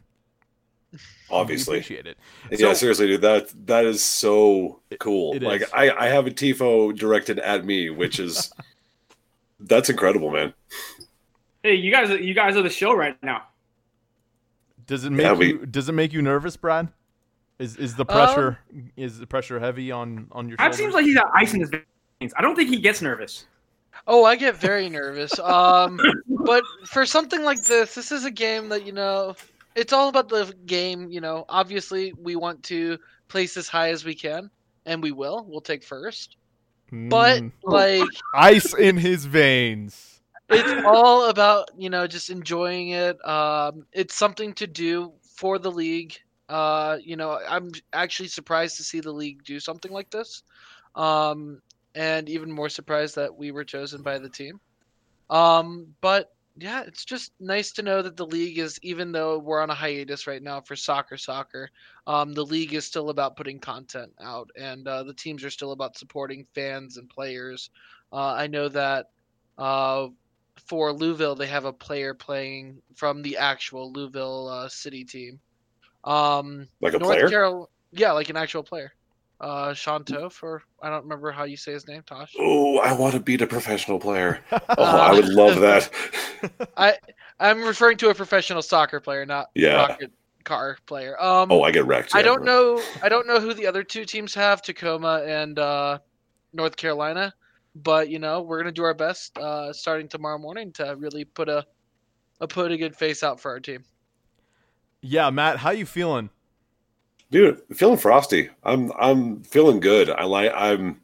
We 0.92 0.98
Obviously. 1.30 1.76
appreciate 1.78 2.06
it. 2.06 2.16
yeah, 2.50 2.72
seriously, 2.72 3.06
dude. 3.08 3.20
That 3.20 3.52
that 3.66 3.84
is 3.84 4.02
so 4.04 4.80
cool. 4.98 5.34
it 5.34 5.42
like 5.42 5.62
is. 5.62 5.70
I, 5.74 5.90
I 5.90 6.06
have 6.08 6.26
a 6.26 6.30
tifo 6.30 6.96
directed 6.96 7.38
at 7.40 7.64
me, 7.66 7.90
which 7.90 8.18
is 8.18 8.52
that's 9.60 9.90
incredible, 9.90 10.30
man. 10.30 10.54
Hey, 11.62 11.74
you 11.74 11.90
guys, 11.90 12.10
you 12.20 12.32
guys 12.32 12.56
are 12.56 12.62
the 12.62 12.70
show 12.70 12.94
right 12.94 13.20
now. 13.22 13.42
Does 14.86 15.04
it 15.04 15.10
make 15.10 15.24
Yeah, 15.24 15.32
we- 15.32 15.46
you 15.48 15.66
does 15.66 15.88
it 15.88 15.92
make 15.92 16.12
you 16.12 16.22
nervous, 16.22 16.56
Brad? 16.56 16.88
Is 17.58 17.76
is 17.76 17.96
the 17.96 18.04
Um, 18.04 18.06
pressure 18.06 18.58
is 18.96 19.18
the 19.18 19.26
pressure 19.26 19.58
heavy 19.58 19.90
on 19.90 20.28
on 20.32 20.48
your 20.48 20.56
That 20.58 20.64
shoulders? 20.64 20.78
seems 20.78 20.94
like 20.94 21.04
he's 21.04 21.16
got 21.16 21.30
ice 21.34 21.52
in 21.52 21.60
his 21.60 21.70
veins. 21.70 22.32
I 22.36 22.42
don't 22.42 22.54
think 22.54 22.70
he 22.70 22.76
gets 22.80 23.02
nervous. 23.02 23.46
Oh, 24.06 24.24
I 24.24 24.36
get 24.36 24.56
very 24.56 24.88
nervous. 24.88 25.38
Um, 25.38 26.04
but 26.44 26.64
for 26.86 27.06
something 27.06 27.42
like 27.42 27.64
this, 27.64 27.94
this 27.94 28.12
is 28.12 28.24
a 28.24 28.30
game 28.30 28.68
that 28.70 28.84
you 28.84 28.92
know 28.92 29.34
it's 29.74 29.92
all 29.92 30.08
about 30.08 30.28
the 30.28 30.54
game. 30.66 31.10
You 31.10 31.20
know, 31.20 31.44
obviously 31.48 32.12
we 32.12 32.36
want 32.36 32.62
to 32.64 32.98
place 33.28 33.56
as 33.56 33.68
high 33.68 33.90
as 33.90 34.04
we 34.04 34.14
can, 34.14 34.50
and 34.86 35.02
we 35.02 35.12
will. 35.12 35.44
We'll 35.48 35.60
take 35.60 35.84
first. 35.84 36.36
But 37.08 37.42
Mm. 37.42 37.52
like, 37.62 38.08
ice 38.34 38.72
in 38.74 38.96
his 38.98 39.24
veins. 39.26 40.20
it's 40.48 40.72
all 40.84 41.28
about 41.28 41.70
you 41.78 41.90
know 41.90 42.06
just 42.06 42.30
enjoying 42.30 42.90
it. 42.90 43.16
Um, 43.26 43.86
it's 43.92 44.14
something 44.14 44.54
to 44.54 44.66
do 44.66 45.12
for 45.36 45.58
the 45.58 45.70
league. 45.70 46.14
Uh, 46.48 46.98
you 47.02 47.16
know, 47.16 47.38
I'm 47.48 47.70
actually 47.92 48.28
surprised 48.28 48.76
to 48.76 48.84
see 48.84 49.00
the 49.00 49.12
league 49.12 49.42
do 49.44 49.58
something 49.58 49.90
like 49.92 50.10
this, 50.10 50.42
um, 50.94 51.60
and 51.96 52.28
even 52.28 52.52
more 52.52 52.68
surprised 52.68 53.16
that 53.16 53.34
we 53.34 53.50
were 53.50 53.64
chosen 53.64 54.02
by 54.02 54.18
the 54.18 54.28
team. 54.28 54.60
Um, 55.30 55.88
but 56.00 56.32
yeah, 56.58 56.82
it's 56.86 57.04
just 57.04 57.32
nice 57.40 57.72
to 57.72 57.82
know 57.82 58.00
that 58.02 58.16
the 58.16 58.26
league 58.26 58.58
is, 58.58 58.78
even 58.82 59.12
though 59.12 59.38
we're 59.38 59.60
on 59.60 59.70
a 59.70 59.74
hiatus 59.74 60.26
right 60.26 60.42
now 60.42 60.60
for 60.60 60.76
soccer, 60.76 61.16
soccer, 61.16 61.70
um, 62.06 62.32
the 62.32 62.44
league 62.44 62.74
is 62.74 62.84
still 62.84 63.10
about 63.10 63.36
putting 63.36 63.58
content 63.58 64.12
out, 64.20 64.50
and 64.56 64.86
uh, 64.86 65.02
the 65.02 65.12
teams 65.12 65.44
are 65.44 65.50
still 65.50 65.72
about 65.72 65.98
supporting 65.98 66.46
fans 66.54 66.96
and 66.96 67.08
players. 67.08 67.70
Uh, 68.12 68.32
I 68.32 68.46
know 68.46 68.68
that 68.68 69.10
uh, 69.58 70.08
for 70.66 70.92
Louisville, 70.92 71.34
they 71.34 71.46
have 71.46 71.64
a 71.64 71.72
player 71.72 72.14
playing 72.14 72.80
from 72.94 73.22
the 73.22 73.36
actual 73.36 73.92
Louisville 73.92 74.48
uh, 74.48 74.68
City 74.68 75.04
team. 75.04 75.40
Um, 76.04 76.68
Like 76.80 76.94
a 76.94 76.98
North 76.98 77.16
player? 77.16 77.28
Carol, 77.28 77.70
yeah, 77.90 78.12
like 78.12 78.30
an 78.30 78.36
actual 78.36 78.62
player. 78.62 78.94
Uh, 79.38 79.74
Shanto 79.74 80.30
for 80.30 80.62
I 80.82 80.88
don't 80.88 81.02
remember 81.02 81.30
how 81.30 81.44
you 81.44 81.56
say 81.58 81.72
his 81.72 81.86
name, 81.86 82.02
Tosh. 82.06 82.34
Oh, 82.38 82.78
I 82.78 82.92
want 82.94 83.14
to 83.14 83.20
beat 83.20 83.42
a 83.42 83.46
professional 83.46 83.98
player. 83.98 84.40
Oh, 84.78 84.84
I 84.84 85.12
would 85.12 85.28
love 85.28 85.60
that. 85.60 85.90
I 86.76 86.94
I'm 87.38 87.62
referring 87.62 87.96
to 87.98 88.08
a 88.10 88.14
professional 88.14 88.62
soccer 88.62 89.00
player, 89.00 89.24
not 89.26 89.48
Yeah. 89.54 89.76
rocket 89.76 90.12
car 90.44 90.78
player. 90.86 91.20
Um, 91.22 91.50
Oh, 91.50 91.62
I 91.62 91.70
get 91.70 91.86
wrecked. 91.86 92.14
I 92.14 92.22
don't 92.22 92.44
know. 92.44 92.82
I 93.02 93.08
don't 93.08 93.26
know 93.26 93.40
who 93.40 93.52
the 93.52 93.66
other 93.66 93.82
two 93.82 94.04
teams 94.04 94.34
have, 94.34 94.62
Tacoma 94.62 95.22
and 95.26 95.58
uh, 95.58 95.98
North 96.52 96.76
Carolina. 96.76 97.34
But 97.74 98.08
you 98.08 98.18
know, 98.18 98.40
we're 98.42 98.58
gonna 98.58 98.72
do 98.72 98.84
our 98.84 98.94
best 98.94 99.36
uh, 99.38 99.72
starting 99.72 100.08
tomorrow 100.08 100.38
morning 100.38 100.72
to 100.74 100.94
really 100.98 101.24
put 101.24 101.48
a, 101.50 101.66
a 102.40 102.48
put 102.48 102.72
a 102.72 102.76
good 102.78 102.96
face 102.96 103.22
out 103.22 103.38
for 103.40 103.50
our 103.50 103.60
team. 103.60 103.84
Yeah, 105.02 105.28
Matt, 105.30 105.58
how 105.58 105.70
you 105.70 105.84
feeling? 105.84 106.30
Dude 107.30 107.60
feeling 107.74 107.98
frosty. 107.98 108.48
I'm 108.64 108.92
i'm 108.98 109.42
feeling 109.42 109.80
good. 109.80 110.10
I 110.10 110.24
like 110.24 110.52
i'm 110.54 111.00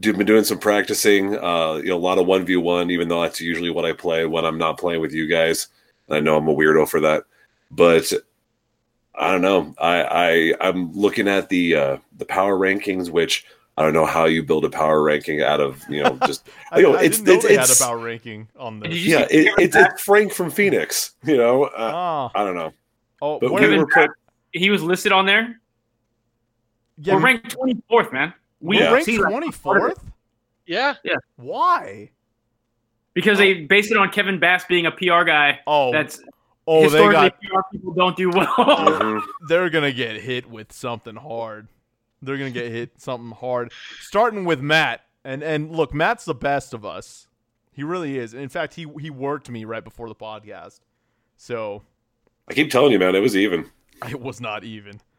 dude, 0.00 0.16
been 0.18 0.26
doing 0.26 0.44
some 0.44 0.58
practicing 0.58 1.36
uh 1.38 1.74
you 1.74 1.88
know 1.90 1.96
a 1.96 1.98
lot 1.98 2.18
of 2.18 2.26
1v1 2.26 2.90
even 2.90 3.08
though 3.08 3.22
that's 3.22 3.40
usually 3.40 3.70
what 3.70 3.84
i 3.84 3.92
play 3.92 4.26
when 4.26 4.44
i'm 4.44 4.58
not 4.58 4.78
playing 4.78 5.00
with 5.00 5.12
you 5.12 5.26
guys. 5.28 5.68
I 6.08 6.20
know 6.20 6.36
i'm 6.36 6.48
a 6.48 6.54
weirdo 6.54 6.88
for 6.88 7.00
that 7.00 7.24
but 7.70 8.12
i 9.14 9.32
don't 9.32 9.42
know. 9.42 9.74
I 9.78 10.02
i 10.60 10.68
i'm 10.68 10.92
looking 10.92 11.26
at 11.28 11.48
the 11.48 11.74
uh 11.74 11.96
the 12.18 12.24
power 12.26 12.56
rankings 12.58 13.10
which 13.10 13.44
i 13.76 13.82
don't 13.82 13.92
know 13.94 14.06
how 14.06 14.26
you 14.26 14.42
build 14.44 14.64
a 14.64 14.70
power 14.70 15.02
ranking 15.02 15.42
out 15.42 15.60
of 15.60 15.82
you 15.88 16.02
know 16.02 16.16
just 16.26 16.48
I, 16.70 16.76
You 16.78 16.82
know, 16.84 16.94
I 16.94 17.02
it's- 17.04 17.18
didn't 17.20 17.26
know 17.26 17.32
it's- 17.34 17.48
they 17.48 17.54
had 17.54 17.64
it's- 17.64 17.80
a 17.80 17.84
power 17.84 17.98
ranking 17.98 18.48
on 18.58 18.80
this. 18.80 18.94
Yeah 19.04 19.26
it, 19.30 19.52
it's, 19.58 19.74
it's 19.76 20.02
frank 20.02 20.32
from 20.32 20.50
phoenix 20.50 21.12
you 21.24 21.36
know? 21.36 21.64
Uh, 21.64 21.70
Ah, 21.94 22.30
i 22.34 22.44
don't 22.44 22.54
know. 22.54 22.72
Oh, 23.22 23.40
but 23.40 23.50
where- 23.52 23.68
we 23.68 23.78
were 23.78 23.86
put 23.86 24.10
He 24.58 24.70
was 24.70 24.82
listed 24.82 25.12
on 25.12 25.26
there. 25.26 25.60
yeah, 26.98 27.14
We're 27.14 27.20
ranked 27.20 27.56
24th, 27.56 28.12
man. 28.12 28.32
We 28.60 28.76
we're 28.76 28.82
Yeah. 28.84 28.92
ranked 28.94 29.10
twenty 29.14 29.52
fourth. 29.52 30.02
Yeah, 30.66 30.94
Yeah. 31.04 31.16
Why? 31.36 32.10
because 33.14 33.38
they 33.38 33.62
based 33.62 33.90
it 33.90 33.96
on 33.96 34.10
Kevin 34.10 34.38
Bass 34.38 34.64
being 34.66 34.84
a 34.86 34.90
PR 34.90 35.24
guy. 35.24 35.60
Oh, 35.66 35.90
That's 35.92 36.20
oh, 36.66 36.78
they 36.80 36.84
historically 36.84 37.30
got. 37.30 37.40
PR 37.40 37.60
people 37.72 37.92
don't 37.94 38.16
do 38.16 38.28
well. 38.30 38.46
Mhm. 38.48 39.22
They're 39.48 39.70
gonna 39.70 39.92
get 39.92 40.16
hit 40.20 40.50
with 40.50 40.72
something 40.72 41.16
hard. 41.16 41.68
They're 42.22 42.36
gonna 42.38 42.50
get 42.50 42.70
hit 42.72 43.00
something 43.00 43.30
hard. 43.32 43.72
Starting 44.00 44.44
with 44.44 44.60
Matt, 44.60 45.02
and 45.24 45.42
and 45.42 45.70
look, 45.70 45.94
Matt's 45.94 46.24
the 46.24 46.34
best 46.34 46.74
of 46.74 46.84
us. 46.84 47.28
He 47.72 47.82
really 47.82 48.18
is. 48.18 48.34
In 48.34 48.48
fact, 48.48 48.74
he 48.74 48.86
he 49.00 49.10
worked 49.10 49.48
me 49.50 49.64
right 49.64 49.84
before 49.84 50.08
the 50.08 50.14
podcast, 50.14 50.80
so 51.36 51.82
i 52.48 52.54
keep 52.54 52.70
telling 52.70 52.92
you 52.92 52.98
man 52.98 53.14
it 53.14 53.20
was 53.20 53.36
even 53.36 53.68
it 54.08 54.20
was 54.20 54.40
not 54.40 54.64
even. 54.64 55.00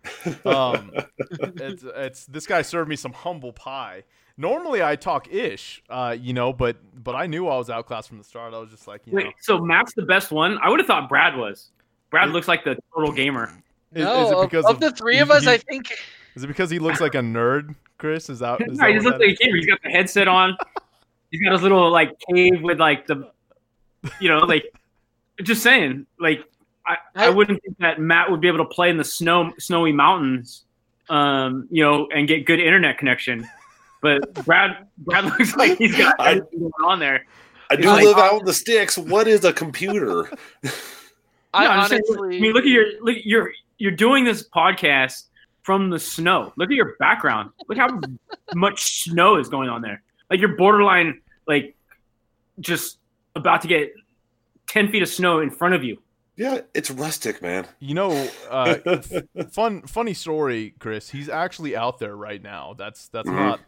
Um, 0.45 0.91
it's 1.29 1.83
it's 1.83 2.25
this 2.27 2.47
guy 2.47 2.61
served 2.61 2.89
me 2.89 2.95
some 2.95 3.11
humble 3.13 3.51
pie. 3.51 4.03
Normally 4.37 4.81
I 4.81 4.95
talk 4.95 5.27
ish, 5.31 5.83
uh, 5.89 6.15
you 6.17 6.33
know, 6.33 6.53
but 6.53 6.77
but 7.03 7.15
I 7.15 7.27
knew 7.27 7.47
I 7.47 7.57
was 7.57 7.69
outclassed 7.69 8.07
from 8.07 8.17
the 8.17 8.23
start. 8.23 8.53
I 8.53 8.57
was 8.59 8.69
just 8.69 8.87
like, 8.87 9.01
you 9.05 9.13
know, 9.13 9.17
Wait, 9.17 9.33
so 9.41 9.59
Matt's 9.59 9.93
the 9.93 10.03
best 10.03 10.31
one? 10.31 10.57
I 10.63 10.69
would 10.69 10.79
have 10.79 10.87
thought 10.87 11.09
Brad 11.09 11.35
was. 11.35 11.71
Brad 12.09 12.29
It- 12.29 12.31
looks 12.31 12.47
like 12.47 12.63
the 12.63 12.77
total 12.95 13.11
gamer. 13.11 13.51
is, 13.93 14.03
no, 14.05 14.25
is 14.25 14.31
it 14.31 14.49
because 14.49 14.65
of, 14.65 14.79
the 14.79 14.91
three 14.91 15.19
of 15.19 15.29
us, 15.31 15.43
he- 15.43 15.49
I 15.49 15.57
think 15.57 15.91
Is 16.35 16.43
it 16.43 16.47
because 16.47 16.69
he 16.69 16.79
looks 16.79 17.01
like 17.01 17.15
a 17.15 17.19
nerd, 17.19 17.75
Chris? 17.97 18.29
Is 18.29 18.39
that? 18.39 18.61
Is 18.61 18.67
No, 18.77 18.83
that 18.85 18.87
he 18.89 18.93
just 18.95 19.05
what 19.05 19.13
looks 19.19 19.19
that 19.19 19.27
like 19.27 19.37
a 19.39 19.43
gamer. 19.43 19.55
He's 19.57 19.65
got 19.65 19.79
the 19.83 19.89
headset 19.89 20.27
on. 20.27 20.57
He's 21.31 21.41
got 21.41 21.51
his 21.51 21.61
little 21.61 21.89
like 21.91 22.17
cave 22.33 22.61
with 22.61 22.79
like 22.79 23.07
the, 23.07 23.29
you 24.21 24.29
know, 24.29 24.39
like 24.39 24.65
just 25.43 25.61
saying, 25.63 26.05
like 26.19 26.45
I, 26.87 26.97
I 27.15 27.25
I- 27.27 27.29
wouldn't 27.29 27.61
think 27.63 27.77
that 27.79 27.99
Matt 27.99 28.31
would 28.31 28.41
be 28.41 28.47
able 28.47 28.59
to 28.59 28.65
play 28.65 28.89
in 28.89 28.97
the 28.97 29.03
snow 29.03 29.51
snowy 29.59 29.91
mountains, 29.91 30.63
um, 31.09 31.67
you 31.69 31.83
know, 31.83 32.07
and 32.13 32.27
get 32.27 32.45
good 32.45 32.59
internet 32.59 32.97
connection. 32.97 33.47
But 34.01 34.33
Brad, 34.45 34.87
Brad 34.99 35.25
looks 35.25 35.55
like 35.55 35.77
he's 35.77 35.95
got 35.97 36.15
I- 36.19 36.35
going 36.35 36.71
on 36.85 36.99
there. 36.99 37.25
I 37.69 37.75
do 37.75 37.87
Like- 37.89 38.05
live 38.05 38.17
out 38.17 38.39
in 38.39 38.45
the 38.45 38.53
sticks. 38.53 38.97
What 38.97 39.27
is 39.27 39.43
a 39.43 39.51
computer? 39.51 40.29
I 41.53 41.63
No, 41.65 41.69
I'm 41.71 41.87
saying, 41.89 42.01
honestly. 42.09 42.37
I 42.37 42.39
mean, 42.41 42.53
look 42.53 42.63
at 42.63 42.69
your 42.69 42.85
look. 43.01 43.17
You're 43.23 43.51
you're 43.77 43.91
doing 43.91 44.23
this 44.23 44.47
podcast 44.47 45.23
from 45.63 45.89
the 45.89 45.99
snow. 45.99 46.53
Look 46.55 46.69
at 46.69 46.75
your 46.75 46.95
background. 46.99 47.49
Look 47.67 47.77
how 47.77 47.99
much 48.55 49.03
snow 49.03 49.35
is 49.37 49.49
going 49.49 49.67
on 49.69 49.81
there. 49.81 50.01
Like 50.29 50.39
you're 50.39 50.55
borderline, 50.55 51.21
like 51.47 51.75
just 52.59 52.99
about 53.35 53.61
to 53.63 53.67
get 53.67 53.93
ten 54.67 54.89
feet 54.91 55.01
of 55.03 55.09
snow 55.09 55.39
in 55.39 55.49
front 55.49 55.73
of 55.75 55.83
you. 55.83 55.97
Yeah, 56.37 56.61
it's 56.73 56.89
rustic, 56.91 57.41
man. 57.41 57.67
You 57.79 57.95
know, 57.95 58.29
uh, 58.49 58.75
fun 59.51 59.81
funny 59.83 60.13
story, 60.13 60.73
Chris. 60.79 61.09
He's 61.09 61.27
actually 61.29 61.75
out 61.75 61.99
there 61.99 62.15
right 62.15 62.41
now. 62.41 62.75
That's 62.77 63.07
that's 63.09 63.27
Mhm. 63.27 63.35
not. 63.35 63.59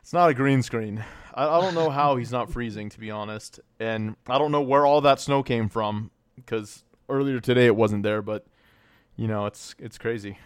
It's 0.00 0.12
not 0.14 0.30
a 0.30 0.34
green 0.34 0.62
screen. 0.62 1.04
I, 1.34 1.44
I 1.46 1.60
don't 1.60 1.74
know 1.74 1.90
how 1.90 2.16
he's 2.16 2.32
not 2.32 2.50
freezing, 2.50 2.88
to 2.90 2.98
be 2.98 3.10
honest, 3.10 3.60
and 3.78 4.16
I 4.26 4.38
don't 4.38 4.50
know 4.52 4.62
where 4.62 4.86
all 4.86 5.02
that 5.02 5.20
snow 5.20 5.42
came 5.42 5.68
from 5.68 6.10
because 6.36 6.82
earlier 7.10 7.40
today 7.40 7.66
it 7.66 7.76
wasn't 7.76 8.02
there. 8.04 8.22
But 8.22 8.46
you 9.16 9.28
know, 9.28 9.46
it's 9.46 9.74
it's 9.78 9.98
crazy. 9.98 10.38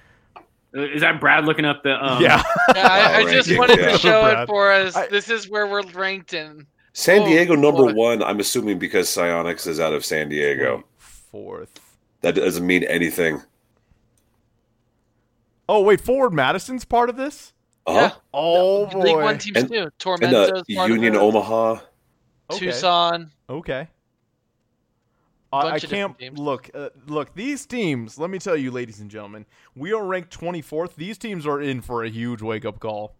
Is 0.75 1.03
that 1.03 1.21
Brad 1.21 1.45
looking 1.45 1.67
up 1.67 1.83
the? 1.83 1.93
Um, 1.93 2.23
yeah, 2.23 2.43
Yeah, 2.75 2.89
I, 2.89 3.17
I 3.19 3.33
just 3.33 3.57
wanted 3.59 3.79
yeah. 3.79 3.93
to 3.93 3.99
show 3.99 4.23
Brad. 4.23 4.43
it 4.45 4.47
for 4.47 4.73
us. 4.73 4.97
I- 4.97 5.07
this 5.09 5.29
is 5.29 5.49
where 5.49 5.67
we're 5.67 5.83
ranked 5.93 6.33
in. 6.35 6.67
San 6.95 7.21
Oh, 7.23 7.27
Diego 7.27 7.55
number 7.55 7.85
boy. 7.87 7.93
one. 7.93 8.23
I'm 8.23 8.41
assuming 8.41 8.79
because 8.79 9.09
Psionics 9.09 9.67
is 9.67 9.81
out 9.81 9.93
of 9.95 10.05
San 10.05 10.29
Diego. 10.29 10.83
Fourth. 11.33 11.81
That 12.21 12.37
doesn't 12.37 12.65
mean 12.65 12.85
anything. 12.85 13.43
Oh 15.69 15.83
wait, 15.83 16.01
Forward 16.01 16.33
Madison's 16.33 16.85
part 16.85 17.09
of 17.11 17.17
this. 17.17 17.53
Uh-huh. 17.87 18.11
Oh 18.33 18.83
League 18.95 19.15
boy. 19.17 19.23
One 19.25 19.39
teams 19.39 19.57
And- 19.57 19.69
too. 19.69 19.79
And 19.79 19.99
Tormento's 19.99 20.51
uh, 20.51 20.75
part 20.77 20.91
Union 20.91 21.15
of 21.17 21.23
it. 21.23 21.25
Omaha. 21.25 21.71
Okay. 22.51 22.67
Tucson. 22.67 23.31
Okay. 23.49 23.89
I, 25.53 25.73
I 25.73 25.79
can't 25.79 26.39
look. 26.39 26.71
Uh, 26.73 26.89
look, 27.07 27.35
these 27.35 27.67
teams. 27.67 28.19
Let 28.19 28.31
me 28.31 28.39
tell 28.39 28.57
you, 28.57 28.71
ladies 28.71 29.01
and 29.01 29.11
gentlemen, 29.11 29.45
we 29.77 29.93
are 29.93 30.03
ranked 30.03 30.39
24th. 30.39 30.95
These 30.95 31.19
teams 31.19 31.47
are 31.47 31.61
in 31.61 31.83
for 31.83 32.05
a 32.05 32.09
huge 32.09 32.41
wake 32.41 32.65
up 32.65 32.81
call. 32.81 33.17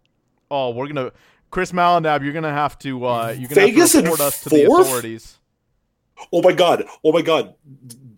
Oh, 0.49 0.71
we're 0.71 0.87
gonna, 0.87 1.11
Chris 1.51 1.71
Malinab, 1.71 2.23
you're 2.23 2.33
gonna 2.33 2.51
have 2.51 2.79
to, 2.79 3.05
uh, 3.05 3.35
you're 3.37 3.49
gonna 3.49 3.67
Vegas 3.67 3.93
have 3.93 4.03
to 4.03 4.09
report 4.09 4.19
us 4.21 4.41
to 4.43 4.49
the 4.49 4.63
authorities. 4.65 5.37
Oh 6.31 6.41
my 6.41 6.53
god. 6.53 6.85
Oh 7.03 7.11
my 7.11 7.21
god. 7.21 7.55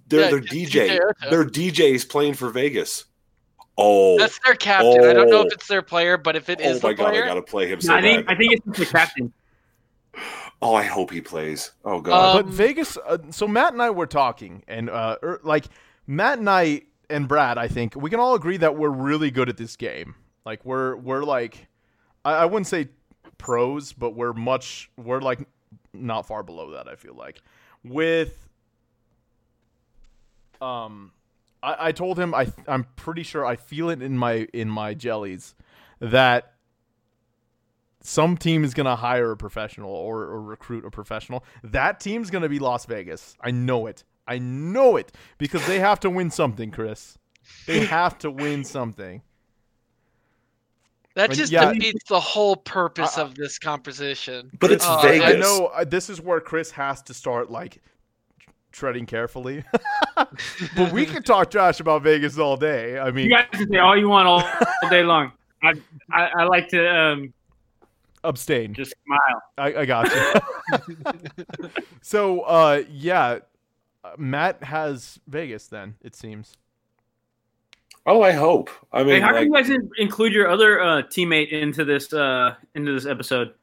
They're 0.08 0.22
Yeah, 0.22 0.30
they're 0.30 0.39
just 0.39 0.54
DJ. 0.74 1.00
DJ 1.00 1.30
They're 1.30 1.46
DJs 1.46 2.10
playing 2.10 2.34
for 2.36 2.50
Vegas. 2.50 3.06
Oh. 3.78 4.18
That's 4.18 4.39
their 4.46 4.56
captain. 4.56 5.04
I 5.04 5.13
don't 5.13 5.30
know 5.30 5.39
Oh. 5.39 5.48
if 5.48 5.54
it's 5.54 5.68
their 5.68 5.82
player, 5.82 6.18
but 6.18 6.36
if 6.36 6.50
it 6.50 6.60
oh 6.63 6.74
my 6.74 6.74
the 6.74 6.94
god, 6.94 7.10
player, 7.10 7.24
I 7.26 7.28
gotta 7.28 7.41
play 7.41 7.68
him 7.68 7.82
so 7.82 7.94
I 7.94 8.02
think 8.02 8.26
bad. 8.26 8.36
I 8.36 8.38
think 8.38 8.54
it's 8.65 8.80
the 8.80 8.86
captain. 8.86 9.34
Oh, 10.62 10.74
I 10.74 10.84
hope 10.84 11.12
he 11.12 11.20
plays. 11.20 11.72
Oh 11.84 12.00
god. 12.00 12.34
But 12.34 12.46
Um, 12.46 12.52
Vegas. 12.54 12.98
Uh, 13.06 13.18
so 13.30 13.46
Matt 13.46 13.74
and 13.74 13.82
I 13.82 13.89
were 13.89 14.08
talking, 14.08 14.63
and 14.70 14.89
uh, 14.89 15.18
er, 15.22 15.41
like 15.44 15.65
Matt 16.08 16.39
and 16.39 16.50
I 16.50 16.84
and 17.10 17.28
Brad, 17.28 17.58
I 17.58 17.68
think 17.68 17.94
we 17.96 18.10
can 18.10 18.22
all 18.22 18.36
agree 18.36 18.56
that 18.58 18.76
we're 18.78 18.89
really 18.89 19.30
good 19.32 19.50
at 19.50 19.58
this 19.58 19.76
game. 19.76 20.15
Like 20.46 20.63
we're 20.63 20.96
we're 20.96 21.24
like, 21.24 21.68
I, 22.24 22.36
I 22.36 22.46
wouldn't 22.46 22.68
say 22.68 22.88
pros, 23.38 23.91
but 23.91 24.12
we're 24.15 24.32
much 24.34 24.89
we're 24.98 25.20
like 25.20 25.46
not 25.94 26.26
far 26.26 26.41
below 26.41 26.72
that. 26.72 26.88
I 26.88 26.96
feel 26.96 27.15
like 27.15 27.41
with 27.86 28.38
um, 30.62 31.12
I, 31.62 31.88
I 31.88 31.91
told 31.91 32.19
him 32.19 32.34
I 32.34 32.52
I'm 32.67 32.86
pretty 32.95 33.24
sure 33.24 33.45
I 33.45 33.56
feel 33.56 33.89
it 33.89 34.02
in 34.02 34.17
my 34.17 34.48
in 34.54 34.69
my 34.69 34.93
jellies 34.93 35.56
that 36.00 36.54
some 38.02 38.38
team 38.38 38.63
is 38.63 38.74
going 38.76 38.86
to 38.86 38.95
hire 38.95 39.32
a 39.32 39.38
professional 39.38 39.89
or, 39.89 40.21
or 40.21 40.41
recruit 40.41 40.86
a 40.86 40.91
professional. 40.91 41.43
That 41.63 42.00
team's 42.00 42.30
going 42.30 42.43
to 42.43 42.50
be 42.50 42.60
Las 42.60 42.86
Vegas. 42.86 43.36
I 43.41 43.50
know 43.50 43.88
it. 43.88 44.04
I 44.28 44.38
know 44.38 44.95
it 44.95 45.12
because 45.39 45.65
they 45.65 45.80
have 45.80 46.00
to 46.02 46.10
win 46.10 46.30
something, 46.30 46.69
Chris. 46.69 47.17
They 47.65 47.86
have 47.86 48.17
to 48.19 48.30
win 48.30 48.63
something. 48.63 49.21
That 51.15 51.30
And 51.30 51.39
just 51.39 51.51
yeah- 51.51 51.71
defeats 51.73 52.04
the 52.10 52.19
whole 52.19 52.56
purpose 52.58 53.17
I- 53.17 53.21
of 53.23 53.36
this 53.36 53.58
composition. 53.58 54.51
But 54.60 54.71
it's 54.71 54.86
Uh, 54.86 55.01
Vegas. 55.01 55.25
I 55.36 55.39
know 55.39 55.67
uh, 55.67 55.84
this 55.86 56.10
is 56.10 56.21
where 56.21 56.39
Chris 56.41 56.71
has 56.71 57.01
to 57.04 57.13
start 57.13 57.49
like 57.49 57.82
treading 58.73 59.06
carefully. 59.06 59.63
but 60.15 60.91
we 60.91 61.06
can 61.06 61.23
talk 61.23 61.49
trash 61.49 61.80
about 61.80 62.01
Vegas 62.01 62.38
all 62.38 62.58
day. 62.58 62.99
I 62.99 63.12
mean, 63.12 63.25
You 63.25 63.32
guys 63.32 63.47
can 63.51 63.69
say 63.69 63.78
all 63.78 63.97
you 63.97 64.10
want 64.10 64.28
all, 64.28 64.41
all 64.84 64.89
day 64.89 65.04
long. 65.04 65.32
I, 65.63 65.73
I 66.12 66.30
I 66.39 66.43
like 66.43 66.67
to 66.69 66.86
um, 66.93 67.34
abstain. 68.25 68.73
just 68.73 68.93
smile. 69.06 69.41
I, 69.58 69.73
I 69.82 69.86
got 69.86 70.12
you. 70.13 71.69
so, 72.01 72.41
uh, 72.41 72.84
yeah, 72.89 73.39
uh, 74.04 74.12
Matt 74.17 74.63
has 74.65 75.19
Vegas. 75.28 75.67
Then 75.67 75.95
it 76.01 76.13
seems. 76.15 76.58
Oh, 78.06 78.22
I 78.22 78.32
hope. 78.32 78.70
I 78.91 79.00
Hey, 79.00 79.06
mean, 79.06 79.22
how 79.22 79.34
like, 79.34 79.50
come 79.50 79.54
you 79.68 79.78
guys 79.78 79.89
include 79.98 80.34
your 80.34 80.50
other 80.50 80.80
uh, 80.82 81.02
teammate 81.04 81.50
into 81.50 81.84
this 81.84 82.13
uh, 82.13 82.56
into 82.76 82.94
this 82.94 83.06
episode? 83.06 83.54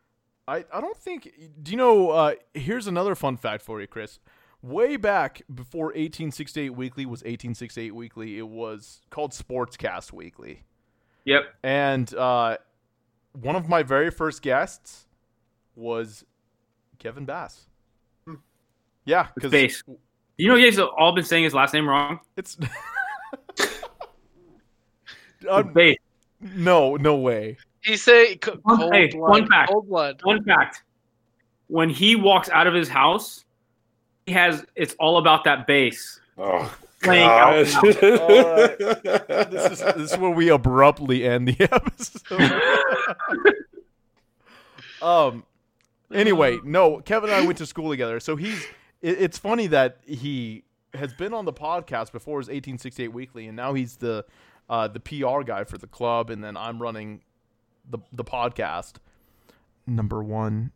I, 0.49 0.65
I 0.73 0.81
don't 0.81 0.97
think. 0.97 1.33
Do 1.63 1.71
you 1.71 1.77
know? 1.77 2.11
Uh, 2.11 2.35
here's 2.55 2.87
another 2.87 3.15
fun 3.15 3.37
fact 3.37 3.63
for 3.63 3.81
you, 3.81 3.87
Chris. 3.87 4.19
Way 4.63 4.97
back 4.97 5.43
before 5.53 5.87
1868 5.87 6.71
Weekly 6.71 7.05
was 7.05 7.21
1868 7.21 7.95
Weekly, 7.95 8.39
it 8.39 8.47
was 8.47 9.01
called 9.11 9.33
Sportscast 9.33 10.13
Weekly. 10.13 10.63
Yep. 11.25 11.43
And 11.63 12.13
uh, 12.15 12.59
one 13.33 13.57
of 13.57 13.69
my 13.69 13.83
very 13.83 14.11
first 14.11 14.43
guests 14.43 15.07
was 15.75 16.25
Kevin 16.99 17.25
Bass. 17.25 17.67
Yeah, 19.05 19.29
because 19.35 19.83
You 20.37 20.49
know, 20.49 20.55
you 20.55 20.71
guys 20.71 20.79
all 20.79 21.13
been 21.13 21.25
saying 21.25 21.43
his 21.43 21.55
last 21.55 21.75
name 21.75 21.89
wrong. 21.89 22.21
it's. 22.37 22.57
Uh, 25.49 25.63
Base. 25.63 25.97
no, 26.41 26.97
no 26.97 27.17
way. 27.17 27.57
He 27.83 27.97
say 27.97 28.33
c- 28.35 28.39
Fun- 28.41 28.61
cold 28.65 28.93
hey, 28.95 29.09
blood. 29.09 29.31
fun 29.31 29.49
fact. 29.49 29.71
Cold 29.71 29.89
blood. 29.89 30.21
Fun 30.23 30.45
fact: 30.45 30.83
when 31.69 31.91
he 31.91 32.17
walks 32.17 32.49
out 32.51 32.67
of 32.67 32.75
his 32.75 32.89
house, 32.89 33.45
he 34.27 34.33
has 34.33 34.65
it's 34.77 34.95
all 35.01 35.19
about 35.19 35.45
that 35.45 35.67
bass. 35.67 36.21
oh, 36.39 36.75
Playing 37.03 37.27
God. 37.27 37.55
out 37.59 38.79
This 39.51 39.73
is 39.73 39.79
this 39.81 40.13
is 40.13 40.19
where 40.19 40.31
we 40.31 40.49
abruptly 40.51 41.25
end 41.27 41.49
the 41.49 41.57
episode. 41.73 42.51
um. 45.07 45.45
Anyway, 46.13 46.59
no. 46.63 47.01
Kevin 47.01 47.31
and 47.31 47.43
I 47.43 47.47
went 47.47 47.57
to 47.59 47.67
school 47.67 47.91
together, 47.91 48.21
so 48.21 48.37
he's. 48.37 48.63
It, 49.01 49.21
it's 49.21 49.39
funny 49.39 49.67
that 49.69 49.99
he 50.07 50.63
has 50.95 51.15
been 51.15 51.33
on 51.33 51.47
the 51.47 51.53
podcast 51.53 52.13
before 52.13 52.39
his 52.39 52.49
1868 52.49 53.09
Weekly, 53.09 53.47
and 53.47 53.57
now 53.57 53.73
he's 53.75 53.97
the 53.97 54.25
uh, 54.69 54.89
the 54.89 55.01
PR 55.01 55.43
guy 55.43 55.65
for 55.65 55.79
the 55.79 55.87
club, 55.87 56.31
and 56.31 56.43
then 56.43 56.57
I'm 56.57 56.81
running 56.81 57.23
the 57.89 57.99
the 58.13 58.25
podcast. 58.25 58.95
Number 59.87 60.23
one, 60.23 60.71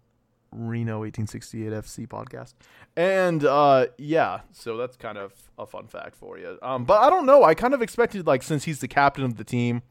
Reno 0.50 1.00
1868 1.00 1.72
FC 1.72 2.08
podcast, 2.08 2.54
and 2.96 3.44
uh, 3.44 3.86
yeah, 3.98 4.40
so 4.52 4.76
that's 4.76 4.96
kind 4.96 5.18
of 5.18 5.32
a 5.58 5.66
fun 5.66 5.86
fact 5.86 6.16
for 6.16 6.38
you. 6.38 6.58
Um, 6.62 6.84
but 6.84 7.02
I 7.02 7.10
don't 7.10 7.26
know. 7.26 7.44
I 7.44 7.54
kind 7.54 7.74
of 7.74 7.82
expected 7.82 8.26
like 8.26 8.42
since 8.42 8.64
he's 8.64 8.80
the 8.80 8.88
captain 8.88 9.24
of 9.24 9.36
the 9.36 9.44
team, 9.44 9.82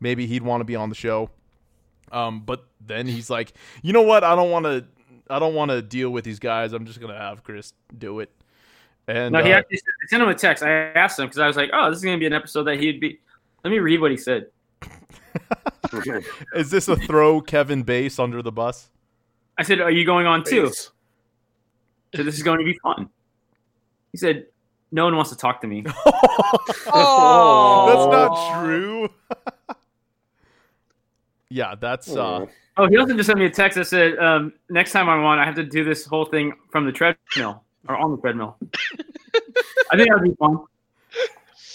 maybe 0.00 0.26
he'd 0.26 0.42
want 0.42 0.60
to 0.60 0.64
be 0.64 0.76
on 0.76 0.88
the 0.88 0.94
show. 0.94 1.30
Um, 2.12 2.40
but 2.40 2.64
then 2.80 3.06
he's 3.06 3.30
like, 3.30 3.52
you 3.82 3.92
know 3.92 4.02
what? 4.02 4.24
I 4.24 4.34
don't 4.34 4.50
want 4.50 4.66
to. 4.66 4.84
I 5.28 5.38
don't 5.38 5.54
want 5.54 5.70
to 5.70 5.80
deal 5.80 6.10
with 6.10 6.24
these 6.24 6.40
guys. 6.40 6.72
I'm 6.72 6.86
just 6.86 7.00
gonna 7.00 7.16
have 7.16 7.44
Chris 7.44 7.72
do 7.96 8.20
it. 8.20 8.30
And 9.06 9.32
No, 9.32 9.42
he 9.42 9.52
uh, 9.52 9.58
actually 9.58 9.76
sent, 9.78 10.10
sent 10.10 10.22
him 10.22 10.28
a 10.28 10.34
text. 10.34 10.62
I 10.62 10.70
asked 10.70 11.18
him 11.18 11.26
because 11.26 11.38
I 11.38 11.46
was 11.46 11.56
like, 11.56 11.70
"Oh, 11.72 11.88
this 11.88 11.98
is 11.98 12.04
gonna 12.04 12.18
be 12.18 12.26
an 12.26 12.32
episode 12.32 12.64
that 12.64 12.80
he'd 12.80 13.00
be." 13.00 13.20
Let 13.64 13.70
me 13.70 13.78
read 13.78 14.00
what 14.00 14.10
he 14.10 14.16
said. 14.16 14.46
is 16.54 16.70
this 16.70 16.88
a 16.88 16.96
throw 16.96 17.40
Kevin 17.40 17.82
Base 17.82 18.18
under 18.18 18.42
the 18.42 18.52
bus? 18.52 18.90
I 19.58 19.62
said, 19.62 19.80
"Are 19.80 19.90
you 19.90 20.04
going 20.04 20.26
on 20.26 20.44
too?" 20.44 20.64
Base. 20.64 20.90
So 22.14 22.22
this 22.22 22.36
is 22.36 22.42
going 22.42 22.58
to 22.58 22.64
be 22.64 22.78
fun. 22.82 23.08
He 24.12 24.18
said, 24.18 24.46
"No 24.90 25.04
one 25.04 25.16
wants 25.16 25.30
to 25.30 25.36
talk 25.36 25.60
to 25.62 25.66
me." 25.66 25.84
Oh. 26.92 27.86
That's 27.86 28.06
not 28.10 28.64
true. 28.64 29.08
yeah, 31.48 31.74
that's 31.74 32.10
uh 32.10 32.46
Oh, 32.76 32.88
he 32.88 32.96
also 32.96 33.14
just 33.14 33.26
sent 33.26 33.38
me 33.38 33.44
a 33.44 33.50
text 33.50 33.76
that 33.76 33.86
said, 33.86 34.18
um, 34.18 34.52
"Next 34.68 34.92
time 34.92 35.08
I'm 35.08 35.22
on, 35.24 35.38
I 35.38 35.44
have 35.44 35.54
to 35.56 35.64
do 35.64 35.84
this 35.84 36.04
whole 36.06 36.24
thing 36.24 36.54
from 36.70 36.86
the 36.86 36.92
treadmill 36.92 37.62
or 37.88 37.96
on 37.96 38.12
the 38.12 38.16
treadmill." 38.16 38.56
I 39.92 39.96
think 39.96 40.08
that 40.08 40.20
would 40.20 40.30
be 40.30 40.36
fun. 40.36 40.60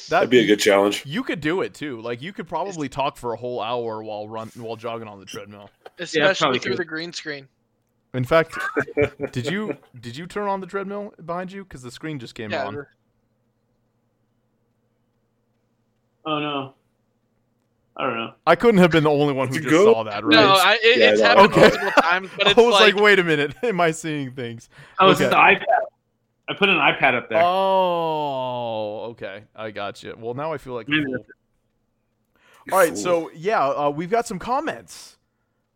That 0.09 0.17
That'd 0.17 0.29
be 0.29 0.39
a 0.39 0.45
good 0.45 0.59
challenge. 0.59 1.03
You 1.05 1.23
could 1.23 1.41
do 1.41 1.61
it 1.61 1.73
too. 1.73 1.99
Like 2.01 2.21
you 2.21 2.31
could 2.33 2.47
probably 2.47 2.89
talk 2.89 3.17
for 3.17 3.33
a 3.33 3.37
whole 3.37 3.61
hour 3.61 4.03
while 4.03 4.27
run 4.27 4.51
while 4.55 4.75
jogging 4.75 5.07
on 5.07 5.19
the 5.19 5.25
treadmill. 5.25 5.69
Especially 5.99 6.33
probably 6.45 6.59
through 6.59 6.71
could. 6.73 6.79
the 6.79 6.85
green 6.85 7.13
screen. 7.13 7.47
In 8.13 8.23
fact, 8.23 8.59
did 9.31 9.49
you 9.49 9.77
did 9.99 10.15
you 10.15 10.27
turn 10.27 10.47
on 10.47 10.61
the 10.61 10.67
treadmill 10.67 11.13
behind 11.25 11.51
you? 11.51 11.63
Because 11.63 11.81
the 11.81 11.91
screen 11.91 12.19
just 12.19 12.35
came 12.35 12.51
Yeah. 12.51 12.65
on. 12.65 12.85
Oh 16.27 16.39
no, 16.39 16.73
I 17.97 18.03
don't 18.03 18.15
know. 18.15 18.33
I 18.47 18.55
couldn't 18.55 18.79
have 18.79 18.91
been 18.91 19.03
the 19.03 19.11
only 19.11 19.33
one 19.33 19.47
who 19.47 19.55
just 19.55 19.65
you 19.65 19.69
go? 19.71 19.93
saw 19.93 20.03
that, 20.03 20.23
right? 20.23 20.35
No, 20.35 20.53
I, 20.53 20.77
it, 20.83 20.97
Yeah, 20.97 21.09
it's 21.09 21.21
no. 21.21 21.27
happened 21.27 21.51
Okay. 21.51 21.61
multiple 21.61 21.91
times, 21.91 22.29
but 22.37 22.47
it's 22.51 22.57
I 22.57 22.61
was 22.61 22.73
like, 22.73 22.95
like, 22.95 23.03
wait 23.03 23.19
a 23.19 23.23
minute, 23.23 23.55
am 23.63 23.79
I 23.79 23.91
seeing 23.91 24.31
things? 24.31 24.69
Oh, 24.99 25.11
it's 25.11 25.21
Okay. 25.21 25.29
the 25.29 25.35
iPad. 25.35 25.65
I 26.47 26.53
put 26.53 26.69
an 26.69 26.77
iPad 26.77 27.15
up 27.15 27.27
there. 27.29 27.41
Oh, 27.43 29.07
okay, 29.11 29.43
I 29.55 29.71
got 29.71 30.03
you. 30.03 30.15
Well, 30.17 30.33
now 30.35 30.53
I 30.53 30.57
feel 30.57 30.73
like 30.73 30.87
a 30.87 30.91
Maybe 30.91 31.05
fool. 31.05 31.13
that's 31.17 31.29
All 32.71 32.77
right, 32.79 32.97
so 32.97 33.31
yeah, 33.35 33.65
uh, 33.67 33.89
we've 33.89 34.09
got 34.11 34.27
some 34.27 34.37
comments. 34.39 35.17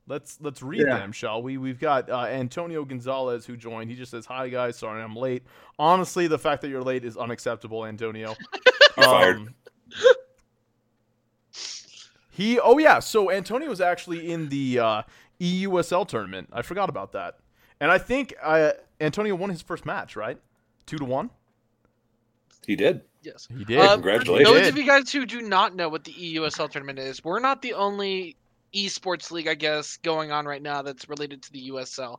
Let's 0.08 0.38
let's 0.42 0.62
read 0.64 0.82
Yeah. 0.88 0.98
them, 0.98 1.12
shall 1.12 1.42
we? 1.44 1.58
We've 1.58 1.80
got 1.80 2.10
uh, 2.10 2.22
Antonio 2.26 2.84
Gonzalez 2.84 3.46
who 3.46 3.56
joined. 3.56 3.90
He 3.92 3.96
just 3.96 4.10
says, 4.12 4.26
"Hi 4.26 4.50
guys, 4.50 4.76
sorry 4.76 5.02
I'm 5.04 5.16
late." 5.16 5.44
Honestly, 5.78 6.28
the 6.28 6.40
fact 6.40 6.62
that 6.64 6.70
you're 6.70 6.82
late 6.84 7.06
is 7.06 7.16
unacceptable, 7.18 7.86
Antonio. 7.86 8.36
You're 8.98 9.06
fired. 9.06 9.54
He 12.32 12.60
oh 12.60 12.78
yeah, 12.78 13.00
so 13.00 13.30
Antonio 13.32 13.70
was 13.70 13.82
actually 13.82 14.32
in 14.32 14.50
the 14.50 14.80
uh, 14.80 15.02
EUSL 15.40 16.08
tournament. 16.08 16.50
I 16.54 16.62
forgot 16.62 16.90
about 16.90 17.12
that, 17.14 17.38
and 17.80 17.92
I 17.92 17.98
think 17.98 18.34
uh, 18.42 18.72
Antonio 19.02 19.36
won 19.36 19.50
his 19.50 19.62
first 19.62 19.86
match, 19.86 20.16
right? 20.16 20.40
Two 20.90 20.98
to 20.98 21.06
one. 21.06 21.30
He 22.66 22.76
did. 22.76 23.02
yes. 23.22 23.48
He 23.56 23.64
did. 23.64 23.80
Uh, 23.80 23.94
Congratulations. 23.94 24.48
Those 24.50 24.68
of 24.70 24.78
you 24.78 24.86
guys 24.86 25.12
who 25.12 25.26
do 25.26 25.42
not 25.42 25.76
know 25.76 25.88
what 25.90 26.04
the 26.04 26.14
EUSL 26.14 26.70
tournament 26.70 27.00
is, 27.00 27.24
we're 27.24 27.40
not 27.40 27.62
the 27.62 27.74
only 27.74 28.36
esports 28.74 29.32
league, 29.32 29.48
I 29.48 29.56
guess, 29.56 29.98
going 29.98 30.32
on 30.32 30.46
right 30.46 30.62
now 30.62 30.82
that's 30.82 31.08
related 31.10 31.42
to 31.44 31.52
the 31.52 31.70
USL. 31.70 32.18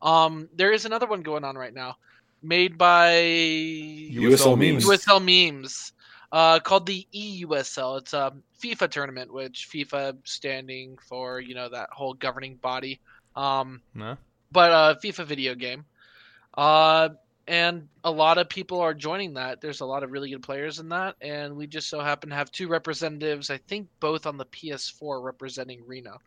Um, 0.00 0.48
there 0.54 0.72
is 0.72 0.84
another 0.84 1.06
one 1.06 1.22
going 1.22 1.44
on 1.44 1.56
right 1.56 1.72
now, 1.74 1.96
made 2.42 2.76
by 2.78 3.12
USL 3.12 4.58
memes. 4.58 4.84
USL 4.84 5.20
memes, 5.22 5.92
uh, 6.32 6.58
called 6.60 6.86
the 6.86 7.06
EUSL. 7.14 7.98
It's 8.00 8.12
a 8.12 8.32
FIFA 8.60 8.88
tournament, 8.90 9.32
which 9.32 9.68
FIFA 9.72 10.16
standing 10.24 10.96
for 11.08 11.40
you 11.40 11.54
know 11.54 11.68
that 11.68 11.90
whole 11.90 12.14
governing 12.14 12.56
body. 12.56 13.00
Um, 13.36 13.80
Nah. 13.94 14.16
but 14.50 14.70
uh, 14.72 14.94
FIFA 15.02 15.26
video 15.26 15.54
game. 15.54 15.84
Uh, 16.54 17.10
and 17.48 17.88
a 18.04 18.10
lot 18.10 18.38
of 18.38 18.48
people 18.48 18.80
are 18.80 18.94
joining 18.94 19.34
that. 19.34 19.60
There's 19.60 19.80
a 19.80 19.86
lot 19.86 20.02
of 20.02 20.10
really 20.12 20.30
good 20.30 20.42
players 20.42 20.78
in 20.78 20.88
that, 20.90 21.16
and 21.20 21.56
we 21.56 21.66
just 21.66 21.88
so 21.88 22.00
happen 22.00 22.30
to 22.30 22.36
have 22.36 22.50
two 22.52 22.68
representatives. 22.68 23.50
I 23.50 23.58
think 23.58 23.88
both 24.00 24.26
on 24.26 24.36
the 24.36 24.46
PS4 24.46 25.22
representing 25.22 25.82
Reno. 25.86 26.18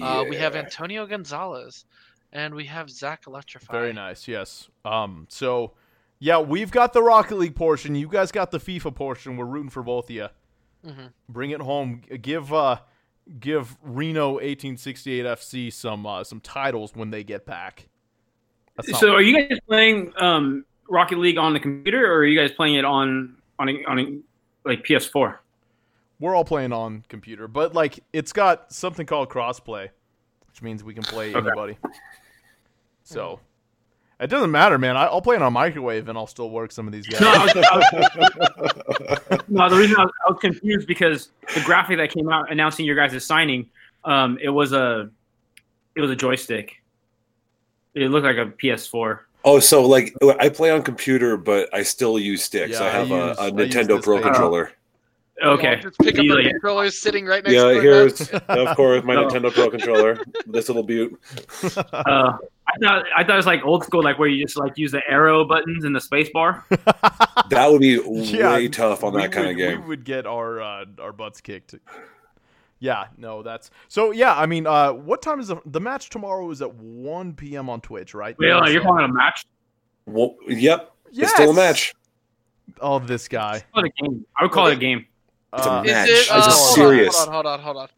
Uh, 0.00 0.24
we 0.28 0.36
have 0.36 0.56
Antonio 0.56 1.06
Gonzalez, 1.06 1.84
and 2.32 2.54
we 2.54 2.64
have 2.66 2.88
Zach 2.90 3.24
Electrify. 3.26 3.72
Very 3.72 3.92
nice. 3.92 4.26
Yes. 4.26 4.68
Um. 4.84 5.26
So, 5.28 5.72
yeah, 6.18 6.38
we've 6.38 6.70
got 6.70 6.92
the 6.92 7.02
Rocket 7.02 7.36
League 7.36 7.56
portion. 7.56 7.94
You 7.94 8.08
guys 8.08 8.32
got 8.32 8.50
the 8.50 8.58
FIFA 8.60 8.94
portion. 8.94 9.36
We're 9.36 9.44
rooting 9.44 9.70
for 9.70 9.82
both 9.82 10.06
of 10.06 10.14
you. 10.14 10.28
hmm 10.84 11.06
Bring 11.28 11.50
it 11.50 11.60
home. 11.60 12.02
Give 12.22 12.52
uh, 12.52 12.78
give 13.38 13.76
Reno 13.82 14.32
1868 14.34 15.24
FC 15.26 15.72
some 15.72 16.06
uh, 16.06 16.24
some 16.24 16.40
titles 16.40 16.92
when 16.94 17.10
they 17.10 17.24
get 17.24 17.44
back. 17.44 17.88
That's 18.76 18.88
not- 18.90 19.00
So, 19.00 19.12
are 19.14 19.22
you 19.22 19.36
guys 19.48 19.58
playing 19.68 20.12
um, 20.16 20.64
Rocket 20.88 21.18
League 21.18 21.38
on 21.38 21.52
the 21.52 21.60
computer, 21.60 22.04
or 22.10 22.18
are 22.18 22.24
you 22.26 22.38
guys 22.38 22.52
playing 22.52 22.74
it 22.76 22.84
on 22.84 23.36
on 23.58 23.68
a, 23.68 23.84
on 23.86 23.98
a, 23.98 24.18
like 24.68 24.84
PS4? 24.84 25.36
we're 26.20 26.36
all 26.36 26.44
playing 26.44 26.72
on 26.72 27.04
computer, 27.08 27.48
but 27.48 27.74
like 27.74 27.98
it's 28.12 28.32
got 28.32 28.72
something 28.72 29.06
called 29.06 29.28
crossplay, 29.28 29.88
which 30.48 30.62
means 30.62 30.84
we 30.84 30.94
can 30.94 31.02
play 31.02 31.34
Okay. 31.34 31.38
anybody. 31.46 31.76
So. 33.02 33.40
It 34.20 34.28
doesn't 34.30 34.52
matter, 34.52 34.78
man. 34.78 34.96
I, 34.96 35.06
I'll 35.06 35.20
play 35.20 35.34
it 35.34 35.42
on 35.42 35.52
microwave 35.52 36.08
and 36.08 36.16
I'll 36.16 36.28
still 36.28 36.48
work 36.48 36.70
some 36.70 36.86
of 36.86 36.92
these 36.92 37.08
guys. 37.08 37.20
No, 37.22 37.28
I 37.28 37.44
was, 37.44 37.56
I 37.56 39.30
was- 39.30 39.40
no, 39.48 39.68
the 39.68 39.74
reason 39.76 39.96
I 39.98 40.02
was, 40.04 40.12
I 40.28 40.30
was 40.30 40.38
confused 40.40 40.86
because 40.86 41.30
the 41.56 41.60
graphic 41.62 41.96
that 41.98 42.12
came 42.12 42.28
out 42.28 42.52
announcing 42.52 42.86
your 42.86 42.94
guys' 42.94 43.24
signing, 43.26 43.68
um, 44.04 44.38
it 44.40 44.50
was 44.50 44.72
a 44.72 45.10
it 45.96 46.00
was 46.00 46.12
a 46.12 46.14
joystick. 46.14 46.80
It 47.94 48.08
looked 48.10 48.24
like 48.24 48.36
a 48.38 48.46
PS4. 48.50 49.20
Oh, 49.44 49.58
so 49.58 49.84
like 49.86 50.14
I 50.38 50.48
play 50.48 50.70
on 50.70 50.82
computer, 50.82 51.36
but 51.36 51.68
I 51.74 51.82
still 51.82 52.18
use 52.18 52.42
sticks. 52.44 52.78
Yeah, 52.78 52.84
I 52.84 52.86
I 52.86 52.90
have 52.90 53.08
use- 53.08 53.38
a, 53.38 53.40
I 53.40 53.46
a 53.46 53.50
use 53.50 53.74
Nintendo 53.74 54.02
Pro 54.02 54.16
thing. 54.16 54.24
controller. 54.24 54.72
Okay. 55.42 55.80
Just 55.82 55.98
pick 55.98 56.16
up 56.18 56.24
You, 56.24 56.36
the 56.36 56.48
controller 56.50 56.88
sitting 56.90 57.26
right 57.26 57.42
next 57.42 57.54
Yeah, 57.54 57.72
to 57.72 57.80
here's 57.80 58.20
of 58.48 58.76
course 58.76 59.02
my 59.02 59.14
No. 59.14 59.26
Nintendo 59.26 59.52
Pro 59.52 59.70
controller. 59.70 60.18
This 60.46 60.68
little 60.68 60.84
butte. 60.84 61.18
uh, 61.92 62.36
I 62.68 62.78
thought 62.80 63.04
I 63.16 63.24
thought 63.24 63.30
it 63.32 63.36
was 63.36 63.46
like 63.46 63.64
old 63.64 63.82
school, 63.84 64.04
like 64.04 64.18
where 64.20 64.28
you 64.28 64.44
just 64.44 64.56
like 64.56 64.78
use 64.78 64.92
the 64.92 65.02
arrow 65.08 65.44
buttons 65.44 65.84
and 65.84 65.96
the 65.96 66.00
space 66.00 66.28
bar. 66.32 66.64
That 67.50 67.66
would 67.68 67.80
be 67.80 68.00
Yeah, 68.06 68.54
way 68.54 68.68
tough 68.68 69.02
on 69.02 69.14
that 69.14 69.32
kind 69.32 69.48
of 69.48 69.56
game. 69.56 69.80
We 69.82 69.88
would 69.88 70.04
get 70.04 70.26
our 70.26 70.60
uh, 70.62 70.84
our 71.00 71.12
butts 71.12 71.40
kicked. 71.40 71.74
Yeah, 72.82 73.04
no, 73.16 73.44
that's 73.44 73.70
so. 73.86 74.10
Yeah, 74.10 74.34
I 74.34 74.46
mean, 74.46 74.66
uh, 74.66 74.92
what 74.92 75.22
time 75.22 75.38
is 75.38 75.46
the, 75.46 75.56
the 75.66 75.78
match 75.78 76.10
tomorrow? 76.10 76.50
Is 76.50 76.60
at 76.62 76.74
one 76.74 77.32
p.m. 77.32 77.70
on 77.70 77.80
Twitch, 77.80 78.12
right? 78.12 78.34
Yeah, 78.40 78.58
So- 78.64 78.70
you're 78.72 78.82
calling 78.82 79.04
a 79.04 79.08
match. 79.12 79.46
Well, 80.04 80.34
yep, 80.48 80.90
Yes! 81.12 81.26
it's 81.30 81.34
still 81.34 81.50
a 81.52 81.54
match. 81.54 81.94
Oh, 82.80 82.98
this 82.98 83.28
guy. 83.28 83.62
Call 83.72 83.84
a 83.84 83.88
game. 83.88 84.26
I 84.36 84.42
would 84.42 84.50
call 84.50 84.66
it 84.66 84.72
a 84.72 84.76
game. 84.76 85.06
It's 85.54 85.64
a 85.64 85.70
Uh, 85.70 85.82
match. 85.84 86.08
Is 86.08 86.18
it? 86.18 86.20
It's 86.22 86.30
Uh, 86.30 86.34
a 86.34 86.40
hold 86.40 86.48
on, 86.50 86.74
serious- 86.74 87.16
Hold 87.16 87.28
on, 87.28 87.34
hold 87.34 87.46
on, 87.46 87.60
hold 87.60 87.76
on. 87.76 87.88